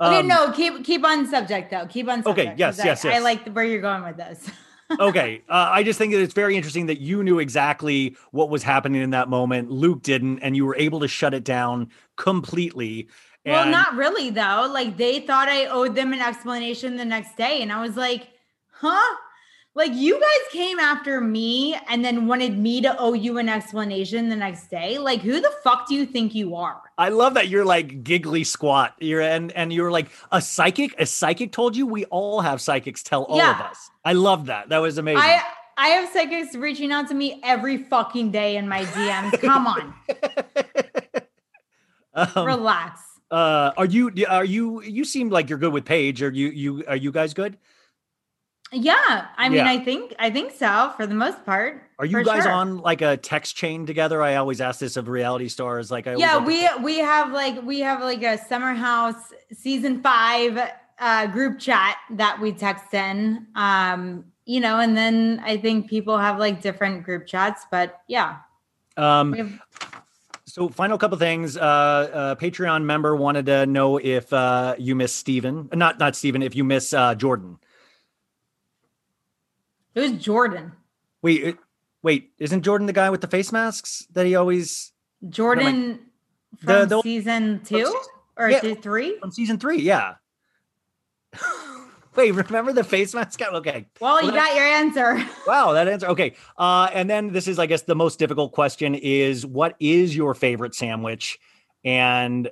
okay, 0.00 0.18
Um, 0.20 0.26
no, 0.26 0.50
keep 0.50 0.82
keep 0.82 1.04
on 1.04 1.26
subject 1.26 1.70
though. 1.70 1.86
Keep 1.86 2.08
on 2.08 2.20
Okay, 2.20 2.28
subject. 2.46 2.58
yes, 2.58 2.76
'cause 2.76 2.84
I- 2.84 2.88
yes, 2.88 3.04
I 3.04 3.08
yes. 3.10 3.22
like 3.22 3.46
where 3.50 3.64
you're 3.64 3.80
going 3.82 4.02
with 4.02 4.16
this. 4.16 4.50
okay. 5.00 5.42
Uh, 5.48 5.68
I 5.70 5.82
just 5.82 5.98
think 5.98 6.12
that 6.12 6.20
it's 6.20 6.34
very 6.34 6.56
interesting 6.56 6.86
that 6.86 7.00
you 7.00 7.22
knew 7.22 7.38
exactly 7.38 8.16
what 8.30 8.50
was 8.50 8.62
happening 8.62 9.02
in 9.02 9.10
that 9.10 9.28
moment. 9.28 9.70
Luke 9.70 10.02
didn't, 10.02 10.40
and 10.40 10.56
you 10.56 10.64
were 10.64 10.76
able 10.76 11.00
to 11.00 11.08
shut 11.08 11.34
it 11.34 11.44
down 11.44 11.90
completely. 12.16 13.08
well, 13.44 13.68
not 13.68 13.94
really 13.94 14.30
though. 14.30 14.68
Like 14.72 14.96
they 14.96 15.20
thought 15.20 15.48
I 15.48 15.66
owed 15.66 15.94
them 15.94 16.12
an 16.12 16.20
explanation 16.20 16.96
the 16.96 17.04
next 17.04 17.36
day, 17.36 17.62
and 17.62 17.72
I 17.72 17.80
was 17.80 17.96
like, 17.96 18.28
huh? 18.70 19.16
Like 19.76 19.92
you 19.94 20.18
guys 20.18 20.52
came 20.52 20.78
after 20.78 21.20
me 21.20 21.76
and 21.90 22.02
then 22.02 22.26
wanted 22.26 22.56
me 22.56 22.80
to 22.80 22.96
owe 22.98 23.12
you 23.12 23.36
an 23.36 23.50
explanation 23.50 24.30
the 24.30 24.36
next 24.36 24.68
day. 24.70 24.96
Like 24.96 25.20
who 25.20 25.38
the 25.38 25.52
fuck 25.62 25.86
do 25.86 25.94
you 25.94 26.06
think 26.06 26.34
you 26.34 26.56
are? 26.56 26.80
I 26.96 27.10
love 27.10 27.34
that 27.34 27.48
you're 27.48 27.64
like 27.66 28.02
giggly 28.02 28.42
squat. 28.42 28.94
You're 29.00 29.20
and 29.20 29.52
and 29.52 29.70
you're 29.74 29.90
like 29.90 30.06
a 30.32 30.40
psychic. 30.40 30.98
A 30.98 31.04
psychic 31.04 31.52
told 31.52 31.76
you. 31.76 31.86
We 31.86 32.06
all 32.06 32.40
have 32.40 32.62
psychics 32.62 33.02
tell 33.02 33.24
all 33.24 33.38
of 33.38 33.60
us. 33.60 33.90
I 34.02 34.14
love 34.14 34.46
that. 34.46 34.70
That 34.70 34.78
was 34.78 34.96
amazing. 34.96 35.20
I 35.22 35.42
I 35.76 35.88
have 35.88 36.08
psychics 36.08 36.54
reaching 36.54 36.90
out 36.90 37.06
to 37.08 37.14
me 37.14 37.38
every 37.44 37.76
fucking 37.76 38.30
day 38.30 38.56
in 38.56 38.66
my 38.66 38.82
DMs. 38.86 39.38
Come 39.42 39.66
on, 39.66 39.94
Um, 42.14 42.46
relax. 42.46 43.02
uh, 43.30 43.72
are 43.76 43.84
you? 43.84 44.10
Are 44.26 44.44
you? 44.44 44.80
You 44.80 45.04
seem 45.04 45.28
like 45.28 45.50
you're 45.50 45.58
good 45.58 45.74
with 45.74 45.84
Paige. 45.84 46.22
Are 46.22 46.30
you? 46.30 46.48
You 46.48 46.82
are 46.88 46.96
you 46.96 47.12
guys 47.12 47.34
good? 47.34 47.58
Yeah, 48.72 49.26
I 49.36 49.48
mean, 49.48 49.58
Yeah. 49.58 49.70
I 49.70 49.78
think 49.78 50.14
I 50.18 50.30
think 50.30 50.52
so 50.52 50.92
for 50.96 51.06
the 51.06 51.14
most 51.14 51.44
part. 51.44 51.82
Are 51.98 52.04
you 52.06 52.24
guys 52.24 52.42
sure. 52.42 52.52
on 52.52 52.78
like 52.78 53.00
a 53.00 53.16
text 53.16 53.56
chain 53.56 53.86
together? 53.86 54.20
I 54.22 54.34
always 54.36 54.60
ask 54.60 54.80
this 54.80 54.96
of 54.96 55.08
reality 55.08 55.48
stars. 55.48 55.90
Like 55.90 56.06
I 56.06 56.14
Yeah, 56.16 56.36
like 56.36 56.44
to- 56.44 56.82
we 56.82 56.84
we 56.84 56.98
have 56.98 57.32
like 57.32 57.62
we 57.62 57.80
have 57.80 58.00
like 58.00 58.22
a 58.22 58.36
summer 58.36 58.74
house 58.74 59.32
season 59.52 60.02
five 60.02 60.58
uh 60.98 61.26
group 61.28 61.58
chat 61.58 61.96
that 62.10 62.40
we 62.40 62.52
text 62.52 62.92
in. 62.92 63.46
Um, 63.54 64.24
you 64.46 64.60
know, 64.60 64.78
and 64.80 64.96
then 64.96 65.40
I 65.44 65.56
think 65.56 65.88
people 65.88 66.18
have 66.18 66.38
like 66.38 66.60
different 66.60 67.04
group 67.04 67.26
chats, 67.26 67.66
but 67.70 68.00
yeah. 68.08 68.38
um 68.96 69.32
have, 69.32 69.60
So, 70.46 70.68
final 70.68 70.96
couple 70.96 71.18
things. 71.18 71.56
Uh, 71.56 71.60
uh, 71.60 72.34
Patreon 72.36 72.82
member 72.84 73.14
wanted 73.14 73.46
to 73.46 73.66
know 73.66 73.98
if 73.98 74.32
uh, 74.32 74.74
you 74.78 74.94
miss 74.94 75.12
Stephen. 75.12 75.68
Not 75.72 75.98
not 75.98 76.16
Stephen, 76.16 76.42
if 76.42 76.54
you 76.56 76.64
miss 76.64 76.92
uh, 76.92 77.14
Jordan. 77.14 77.58
Who's 79.96 80.12
Jordan? 80.12 80.70
Wait, 81.22 81.42
it- 81.42 81.58
wait, 82.04 82.30
isn't 82.38 82.62
Jordan 82.62 82.86
the 82.86 82.92
guy 82.92 83.10
with 83.10 83.20
the 83.22 83.26
face 83.26 83.50
masks 83.50 84.06
that 84.12 84.26
he 84.26 84.36
always 84.36 84.92
Jordan 85.28 85.98
The- 86.62 86.66
from 86.66 86.88
the- 86.88 87.02
season 87.02 87.60
two 87.64 87.78
season- 87.84 88.00
or 88.36 88.48
yeah. 88.50 88.74
three? 88.74 89.18
from 89.18 89.32
season 89.32 89.58
three? 89.58 89.78
Yeah. 89.80 90.14
wait, 92.16 92.30
remember 92.30 92.72
the 92.72 92.84
face 92.84 93.14
mask 93.14 93.38
guy? 93.38 93.46
Okay. 93.56 93.86
Well, 94.00 94.20
you 94.22 94.28
Well, 94.32 94.36
got 94.36 94.54
your 94.54 94.64
answer. 94.64 95.22
Wow, 95.46 95.72
that 95.72 95.88
answer. 95.88 96.06
Okay. 96.08 96.34
Uh, 96.56 96.88
and 96.92 97.08
then 97.10 97.32
this 97.32 97.48
is, 97.48 97.58
I 97.58 97.66
guess, 97.66 97.82
the 97.82 97.94
most 97.96 98.18
difficult 98.18 98.52
question 98.52 98.94
is 98.94 99.44
what 99.46 99.76
is 99.80 100.14
your 100.16 100.34
favorite 100.34 100.74
sandwich? 100.74 101.38
And 101.84 102.50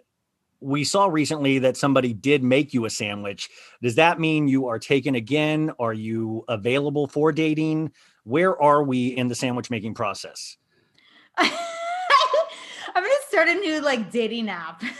we 0.60 0.84
saw 0.84 1.06
recently 1.06 1.58
that 1.60 1.76
somebody 1.76 2.12
did 2.12 2.42
make 2.42 2.72
you 2.72 2.84
a 2.84 2.90
sandwich. 2.90 3.50
Does 3.82 3.96
that 3.96 4.18
mean 4.18 4.48
you 4.48 4.66
are 4.68 4.78
taken 4.78 5.14
again? 5.14 5.72
Are 5.78 5.92
you 5.92 6.44
available 6.48 7.06
for 7.06 7.32
dating? 7.32 7.92
Where 8.24 8.60
are 8.60 8.82
we 8.82 9.08
in 9.08 9.28
the 9.28 9.34
sandwich 9.34 9.70
making 9.70 9.94
process? 9.94 10.56
I'm 11.36 11.50
gonna 12.94 13.14
start 13.28 13.48
a 13.48 13.54
new 13.54 13.80
like 13.80 14.10
dating 14.10 14.48
app. 14.48 14.82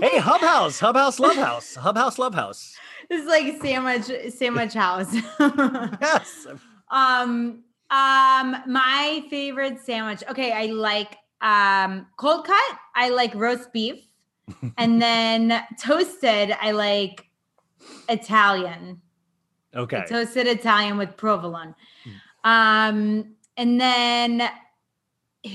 Hey, 0.00 0.18
Hubb 0.18 0.40
House, 0.40 0.78
Hubb 0.80 0.96
House, 0.96 1.18
Love 1.20 1.36
House, 1.36 1.74
Hubb 1.74 1.96
House, 1.96 2.18
Love 2.18 2.34
House. 2.34 2.74
It's 3.10 3.26
like 3.26 3.60
sandwich 3.60 4.32
sandwich 4.32 4.72
house. 4.72 5.14
Yes. 6.00 6.46
um 6.90 7.64
um 7.90 8.56
my 8.66 9.24
favorite 9.28 9.80
sandwich. 9.84 10.22
Okay, 10.30 10.52
I 10.52 10.66
like 10.66 11.16
um 11.42 12.06
cold 12.16 12.46
cut. 12.46 12.78
I 12.94 13.10
like 13.10 13.34
roast 13.34 13.72
beef. 13.72 13.96
And 14.78 15.00
then 15.00 15.62
toasted, 15.80 16.56
I 16.60 16.72
like 16.72 17.26
Italian. 18.08 19.00
Okay. 19.74 20.04
Toasted 20.08 20.46
Italian 20.46 20.98
with 20.98 21.16
provolone. 21.16 21.74
Um 22.44 23.36
and 23.56 23.80
then 23.80 24.48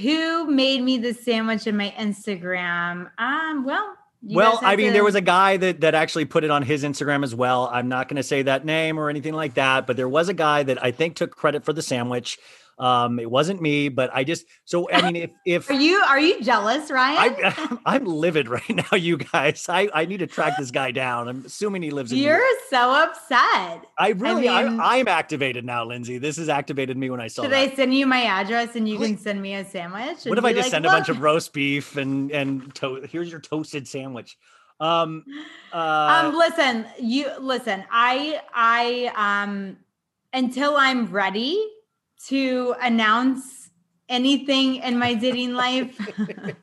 who 0.02 0.50
made 0.50 0.82
me 0.82 0.98
the 0.98 1.14
sandwich 1.14 1.68
in 1.68 1.78
my 1.78 1.94
Instagram? 1.98 3.10
Um 3.18 3.66
well, 3.66 3.96
you 4.22 4.38
well, 4.38 4.60
I 4.64 4.76
mean, 4.76 4.88
to- 4.88 4.94
there 4.94 5.04
was 5.04 5.16
a 5.16 5.22
guy 5.22 5.58
that 5.58 5.82
that 5.82 5.94
actually 5.94 6.26
put 6.26 6.44
it 6.44 6.50
on 6.50 6.64
his 6.64 6.84
Instagram 6.84 7.24
as 7.24 7.36
well. 7.36 7.70
I'm 7.72 7.88
not 7.88 8.08
going 8.08 8.18
to 8.18 8.24
say 8.24 8.42
that 8.42 8.66
name 8.66 8.98
or 8.98 9.10
anything 9.10 9.34
like 9.34 9.54
that, 9.56 9.86
but 9.86 9.98
there 9.98 10.10
was 10.10 10.30
a 10.30 10.34
guy 10.34 10.64
that 10.64 10.84
I 10.84 10.92
think 10.92 11.16
took 11.16 11.36
credit 11.36 11.64
for 11.64 11.74
the 11.74 11.84
sandwich. 11.84 12.40
Um, 12.78 13.20
it 13.20 13.32
wasn't 13.32 13.62
me, 13.62 13.88
but 13.88 14.10
I 14.14 14.26
just 14.26 14.46
so 14.66 14.90
I 14.92 15.10
mean, 15.10 15.16
if 15.16 15.32
if 15.46 15.70
Are 15.70 15.74
you 15.74 15.96
are 15.98 16.20
you 16.20 16.42
jealous, 16.42 16.92
Ryan? 16.92 17.36
I, 17.42 17.78
I'm 17.86 18.06
livid 18.06 18.50
right 18.50 18.70
now, 18.70 18.98
you 18.98 19.18
guys. 19.18 19.68
I, 19.70 19.88
I 19.94 20.06
need 20.06 20.18
to 20.18 20.28
track 20.28 20.58
this 20.58 20.72
guy 20.72 20.92
down. 20.92 21.30
I'm 21.30 21.46
assuming 21.46 21.84
he 21.84 21.92
lives 21.92 22.12
in. 22.12 22.18
You're 22.18 22.46
so 22.70 22.92
upset. 22.92 23.86
I 23.98 24.10
really, 24.18 24.50
I 24.50 24.68
mean- 24.68 24.80
I, 24.82 24.98
am 24.98 25.08
activated 25.08 25.64
now, 25.64 25.86
Lindsay. 25.86 26.18
This 26.18 26.36
has 26.36 26.50
activated 26.50 26.98
me 26.98 27.10
when 27.10 27.22
I 27.22 27.28
saw 27.28 27.44
Should 27.44 27.54
that. 27.54 27.72
I 27.72 27.76
send 27.76 27.94
you 27.94 28.06
my 28.06 28.24
address 28.24 28.76
and 28.76 28.90
you 28.90 28.98
can 28.98 29.18
send 29.18 29.42
me 29.42 29.56
a 29.56 29.64
sandwich? 29.64 30.26
what 30.26 30.38
if 30.38 30.44
I 30.44 30.52
just 30.52 30.66
like, 30.66 30.72
send 30.72 30.86
a 30.86 30.90
bunch 30.90 31.08
of 31.08 31.22
roast 31.22 31.54
beef 31.54 31.96
and 31.96 32.30
and 32.32 32.76
to- 32.76 33.08
here's 33.10 33.32
your 33.32 33.40
toasted 33.40 33.88
sandwich? 33.88 34.38
Um, 34.82 35.24
uh, 35.72 36.26
um 36.26 36.36
listen 36.36 36.86
you 37.00 37.32
listen 37.40 37.86
i 37.90 38.42
i 38.54 39.10
um 39.16 39.78
until 40.34 40.76
i'm 40.76 41.06
ready 41.06 41.66
to 42.28 42.76
announce 42.82 43.70
anything 44.10 44.76
in 44.78 44.98
my 45.00 45.14
dating 45.14 45.54
life 45.54 45.98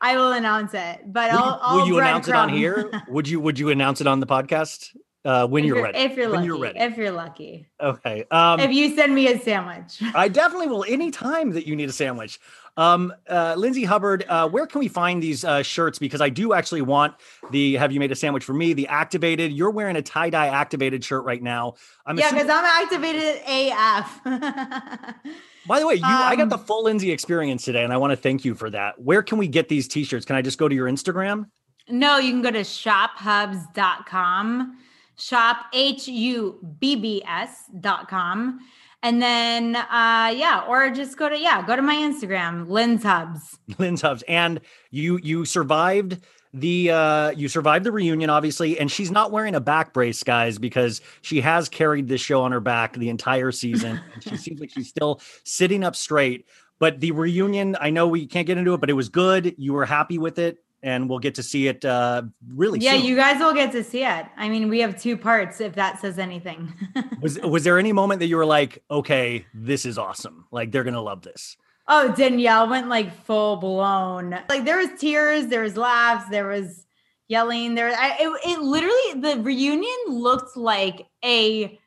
i 0.00 0.16
will 0.16 0.32
announce 0.32 0.74
it 0.74 1.00
but 1.06 1.30
will 1.32 1.38
i'll, 1.38 1.58
I'll 1.62 1.76
will 1.78 1.86
you 1.86 1.98
announce 1.98 2.28
it 2.28 2.34
on 2.34 2.48
here? 2.48 2.90
Would 3.08 3.28
you 3.28 3.40
would 3.40 3.58
you 3.58 3.70
announce 3.70 4.00
it 4.00 4.06
on 4.06 4.20
the 4.20 4.26
podcast 4.26 4.96
uh, 5.28 5.46
when 5.46 5.64
if 5.64 5.68
you're, 5.68 5.82
ready? 5.82 5.98
if 5.98 6.16
you're 6.16 6.30
when 6.30 6.36
lucky 6.36 6.46
you're 6.46 6.58
ready. 6.58 6.78
if 6.78 6.96
you're 6.96 7.10
lucky 7.10 7.68
okay. 7.80 8.24
Um, 8.30 8.60
if 8.60 8.72
you 8.72 8.94
send 8.94 9.14
me 9.14 9.28
a 9.28 9.38
sandwich 9.38 10.00
I 10.14 10.28
definitely 10.28 10.68
will 10.68 10.84
anytime 10.84 11.50
that 11.52 11.66
you 11.66 11.76
need 11.76 11.88
a 11.88 11.92
sandwich. 11.92 12.40
Um, 12.78 13.12
uh, 13.28 13.54
Lindsay 13.58 13.82
Hubbard, 13.82 14.24
uh, 14.28 14.48
where 14.48 14.64
can 14.64 14.78
we 14.78 14.86
find 14.86 15.20
these 15.20 15.44
uh, 15.44 15.64
shirts? 15.64 15.98
Because 15.98 16.20
I 16.20 16.28
do 16.28 16.52
actually 16.52 16.82
want 16.82 17.16
the 17.50 17.74
Have 17.74 17.90
You 17.90 17.98
Made 17.98 18.12
a 18.12 18.14
Sandwich 18.14 18.44
for 18.44 18.54
Me, 18.54 18.72
the 18.72 18.86
activated. 18.86 19.50
You're 19.50 19.72
wearing 19.72 19.96
a 19.96 20.02
tie 20.02 20.30
dye 20.30 20.46
activated 20.46 21.02
shirt 21.02 21.24
right 21.24 21.42
now. 21.42 21.74
I'm 22.06 22.16
yeah 22.16 22.26
assuming, 22.26 22.46
because 22.46 22.56
i'm 22.56 22.64
activated 22.64 23.42
af 23.48 24.20
by 25.66 25.80
the 25.80 25.88
way, 25.88 25.94
you 25.94 26.02
I 26.04 26.36
got 26.36 26.44
um, 26.44 26.50
the 26.50 26.58
full 26.58 26.84
Lindsay 26.84 27.10
experience 27.10 27.64
today, 27.64 27.82
and 27.82 27.92
I 27.92 27.96
want 27.96 28.12
to 28.12 28.16
thank 28.16 28.44
you 28.44 28.54
for 28.54 28.70
that. 28.70 29.00
Where 29.00 29.24
can 29.24 29.38
we 29.38 29.48
get 29.48 29.68
these 29.68 29.88
t 29.88 30.04
shirts? 30.04 30.24
Can 30.24 30.36
I 30.36 30.42
just 30.42 30.56
go 30.56 30.68
to 30.68 30.74
your 30.74 30.88
Instagram? 30.88 31.46
No, 31.88 32.18
you 32.18 32.30
can 32.30 32.42
go 32.42 32.52
to 32.52 32.60
shophubbs.com, 32.60 34.78
shop 35.18 35.66
H 35.72 36.08
U 36.08 36.58
B 36.78 36.96
B 36.96 37.22
S.com. 37.26 38.60
And 39.02 39.22
then, 39.22 39.76
uh, 39.76 40.32
yeah, 40.34 40.64
or 40.66 40.90
just 40.90 41.16
go 41.16 41.28
to, 41.28 41.38
yeah, 41.38 41.64
go 41.64 41.76
to 41.76 41.82
my 41.82 41.94
Instagram, 41.94 42.68
Lynn's 42.68 43.04
Hubs. 43.04 43.58
Lynn's 43.78 44.02
Hubs. 44.02 44.24
And 44.26 44.60
you 44.90 45.20
you 45.22 45.44
survived 45.44 46.20
the 46.54 46.90
uh 46.90 47.30
you 47.30 47.46
survived 47.46 47.84
the 47.84 47.92
reunion 47.92 48.30
obviously 48.30 48.80
and 48.80 48.90
she's 48.90 49.10
not 49.10 49.30
wearing 49.30 49.54
a 49.54 49.60
back 49.60 49.92
brace 49.92 50.22
guys 50.22 50.58
because 50.58 51.02
she 51.20 51.42
has 51.42 51.68
carried 51.68 52.08
this 52.08 52.22
show 52.22 52.42
on 52.42 52.52
her 52.52 52.60
back 52.60 52.94
the 52.94 53.10
entire 53.10 53.52
season 53.52 54.00
she 54.20 54.34
seems 54.38 54.58
like 54.58 54.70
she's 54.70 54.88
still 54.88 55.20
sitting 55.44 55.84
up 55.84 55.94
straight 55.94 56.46
but 56.78 57.00
the 57.00 57.10
reunion 57.10 57.76
i 57.82 57.90
know 57.90 58.08
we 58.08 58.26
can't 58.26 58.46
get 58.46 58.56
into 58.56 58.72
it 58.72 58.80
but 58.80 58.88
it 58.88 58.94
was 58.94 59.10
good 59.10 59.54
you 59.58 59.74
were 59.74 59.84
happy 59.84 60.16
with 60.16 60.38
it 60.38 60.64
and 60.82 61.08
we'll 61.08 61.18
get 61.18 61.34
to 61.36 61.42
see 61.42 61.68
it 61.68 61.84
uh 61.84 62.22
really 62.54 62.78
Yeah, 62.80 62.92
soon. 62.92 63.04
you 63.04 63.16
guys 63.16 63.38
will 63.40 63.54
get 63.54 63.72
to 63.72 63.82
see 63.84 64.04
it. 64.04 64.26
I 64.36 64.48
mean, 64.48 64.68
we 64.68 64.80
have 64.80 65.00
two 65.00 65.16
parts 65.16 65.60
if 65.60 65.74
that 65.74 66.00
says 66.00 66.18
anything. 66.18 66.72
was 67.20 67.38
was 67.40 67.64
there 67.64 67.78
any 67.78 67.92
moment 67.92 68.20
that 68.20 68.26
you 68.26 68.36
were 68.36 68.46
like 68.46 68.82
okay 68.90 69.44
this 69.52 69.84
is 69.84 69.98
awesome 69.98 70.44
like 70.52 70.70
they're 70.70 70.84
gonna 70.84 71.02
love 71.02 71.22
this 71.22 71.56
oh, 71.88 72.14
Danielle 72.14 72.68
went 72.68 72.88
like 72.88 73.12
full 73.24 73.56
blown. 73.56 74.38
Like 74.48 74.64
there 74.64 74.76
was 74.76 74.90
tears, 74.98 75.46
there 75.46 75.62
was 75.62 75.76
laughs, 75.76 76.28
there 76.30 76.46
was 76.46 76.86
yelling. 77.26 77.74
There, 77.74 77.90
I, 77.90 78.16
it, 78.20 78.40
it 78.50 78.58
literally 78.60 79.20
the 79.20 79.42
reunion 79.42 79.96
looked 80.08 80.56
like 80.56 81.06
a 81.24 81.78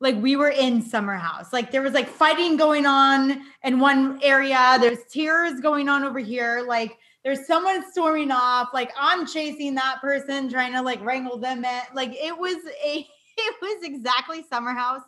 like 0.00 0.16
we 0.22 0.36
were 0.36 0.50
in 0.50 0.80
summer 0.80 1.16
house. 1.16 1.52
Like 1.52 1.72
there 1.72 1.82
was 1.82 1.92
like 1.92 2.08
fighting 2.08 2.56
going 2.56 2.86
on 2.86 3.42
in 3.64 3.80
one 3.80 4.20
area. 4.22 4.78
There's 4.80 5.04
tears 5.10 5.60
going 5.60 5.88
on 5.88 6.04
over 6.04 6.20
here. 6.20 6.64
Like 6.66 6.96
there's 7.24 7.46
someone 7.46 7.90
storming 7.90 8.30
off. 8.30 8.68
Like 8.72 8.92
I'm 8.98 9.26
chasing 9.26 9.74
that 9.74 10.00
person, 10.00 10.48
trying 10.48 10.72
to 10.72 10.82
like 10.82 11.04
wrangle 11.04 11.38
them 11.38 11.64
in. 11.64 11.80
Like 11.94 12.14
it 12.14 12.36
was 12.36 12.56
a 12.84 13.06
it 13.38 13.54
was 13.60 13.84
exactly 13.84 14.44
summer 14.48 14.72
house 14.72 15.02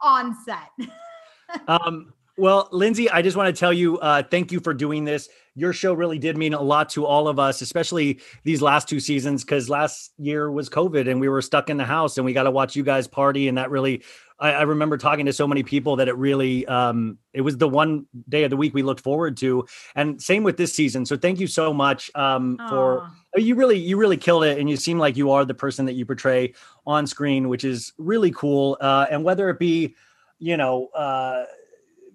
on 0.00 0.36
set. 0.44 0.70
um 1.68 2.12
well 2.38 2.68
lindsay 2.72 3.10
i 3.10 3.20
just 3.20 3.36
want 3.36 3.54
to 3.54 3.58
tell 3.58 3.72
you 3.72 3.98
uh 3.98 4.22
thank 4.22 4.50
you 4.50 4.58
for 4.58 4.72
doing 4.72 5.04
this 5.04 5.28
your 5.54 5.72
show 5.72 5.92
really 5.92 6.18
did 6.18 6.36
mean 6.36 6.54
a 6.54 6.62
lot 6.62 6.88
to 6.88 7.04
all 7.04 7.28
of 7.28 7.38
us 7.38 7.60
especially 7.60 8.18
these 8.44 8.62
last 8.62 8.88
two 8.88 8.98
seasons 8.98 9.44
because 9.44 9.68
last 9.68 10.12
year 10.16 10.50
was 10.50 10.70
covid 10.70 11.10
and 11.10 11.20
we 11.20 11.28
were 11.28 11.42
stuck 11.42 11.68
in 11.68 11.76
the 11.76 11.84
house 11.84 12.16
and 12.16 12.24
we 12.24 12.32
got 12.32 12.44
to 12.44 12.50
watch 12.50 12.74
you 12.74 12.82
guys 12.82 13.06
party 13.06 13.48
and 13.48 13.58
that 13.58 13.70
really 13.70 14.02
I, 14.42 14.52
I 14.52 14.62
remember 14.62 14.98
talking 14.98 15.24
to 15.26 15.32
so 15.32 15.46
many 15.46 15.62
people 15.62 15.96
that 15.96 16.08
it 16.08 16.16
really 16.16 16.66
um 16.66 17.18
it 17.32 17.40
was 17.40 17.56
the 17.56 17.68
one 17.68 18.06
day 18.28 18.42
of 18.44 18.50
the 18.50 18.56
week 18.56 18.74
we 18.74 18.82
looked 18.82 19.00
forward 19.00 19.36
to. 19.38 19.66
And 19.94 20.20
same 20.20 20.42
with 20.42 20.56
this 20.56 20.74
season. 20.74 21.06
So 21.06 21.16
thank 21.16 21.40
you 21.40 21.46
so 21.46 21.72
much 21.72 22.10
um 22.14 22.58
for 22.68 23.08
you 23.36 23.54
really 23.54 23.78
you 23.78 23.96
really 23.96 24.18
killed 24.18 24.44
it 24.44 24.58
and 24.58 24.68
you 24.68 24.76
seem 24.76 24.98
like 24.98 25.16
you 25.16 25.30
are 25.30 25.44
the 25.44 25.54
person 25.54 25.86
that 25.86 25.94
you 25.94 26.04
portray 26.04 26.52
on 26.86 27.06
screen 27.06 27.48
which 27.48 27.64
is 27.64 27.92
really 27.96 28.32
cool. 28.32 28.76
Uh 28.80 29.06
and 29.10 29.24
whether 29.24 29.48
it 29.48 29.58
be 29.58 29.94
you 30.38 30.56
know 30.56 30.88
uh 30.88 31.44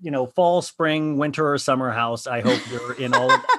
you 0.01 0.11
know 0.11 0.27
fall 0.27 0.61
spring 0.61 1.17
winter 1.17 1.53
or 1.53 1.57
summer 1.57 1.89
house 1.89 2.27
i 2.27 2.39
hope 2.39 2.61
you're 2.69 2.93
in 2.93 3.15
all 3.15 3.31
of 3.31 3.41
the 3.41 3.57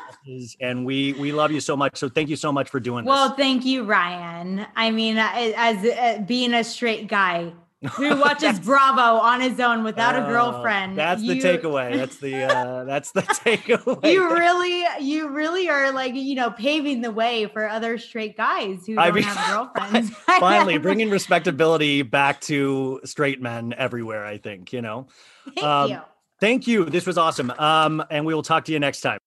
and 0.61 0.85
we 0.85 1.15
we 1.15 1.33
love 1.33 1.51
you 1.51 1.61
so 1.61 1.75
much. 1.75 1.97
So 1.97 2.09
thank 2.09 2.29
you 2.29 2.37
so 2.37 2.53
much 2.53 2.69
for 2.69 2.81
doing 2.81 3.07
Well, 3.07 3.25
this. 3.25 3.31
Well 3.31 3.37
thank 3.37 3.65
you, 3.65 3.85
Ryan. 3.85 4.67
I 4.77 4.91
mean, 4.91 5.17
uh, 5.17 5.31
as 5.35 5.85
uh, 5.85 6.23
being 6.27 6.53
a 6.53 6.63
straight 6.65 7.09
guy 7.09 7.53
who 7.93 8.17
watches 8.19 8.59
Bravo 8.65 9.21
on 9.21 9.41
his 9.41 9.61
own 9.61 9.85
without 9.85 10.15
a 10.17 10.19
Uh, 10.23 10.29
girlfriend. 10.29 10.99
that's 10.99 11.23
the 11.23 11.39
takeaway 11.41 11.97
that's 11.97 12.17
the 12.19 12.43
uh 12.45 12.85
that's 12.87 13.13
the 13.13 13.23
takeaway 13.23 14.13
You 14.13 14.35
really, 14.35 14.85
you 15.01 15.29
really 15.29 15.69
are 15.69 15.93
like 15.93 16.15
you 16.15 16.35
know 16.35 16.51
paving 16.51 17.01
the 17.03 17.11
way 17.13 17.47
for 17.47 17.69
other 17.69 17.99
straight 17.99 18.37
guys 18.37 18.85
who 18.87 18.99
I 18.99 19.07
don't 19.07 19.15
mean, 19.15 19.25
have 19.25 19.49
girlfriends. 19.75 20.11
finally 20.11 20.79
bringing 20.79 21.09
respectability 21.11 22.03
back 22.03 22.41
to 22.43 23.01
straight 23.05 23.41
men 23.41 23.75
everywhere 23.77 24.25
i 24.25 24.39
think 24.39 24.73
you 24.73 24.83
know 24.83 25.07
Thank 25.55 25.67
um, 25.67 25.91
you. 25.91 26.01
thank 26.41 26.67
you 26.67 26.85
this 26.85 27.07
was 27.07 27.17
awesome 27.19 27.51
um 27.59 28.03
and 28.11 28.25
we 28.27 28.35
will 28.35 28.43
talk 28.43 28.65
to 28.67 28.73
you 28.73 28.81
next 28.81 29.01
time 29.03 29.19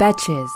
Betches. 0.00 0.48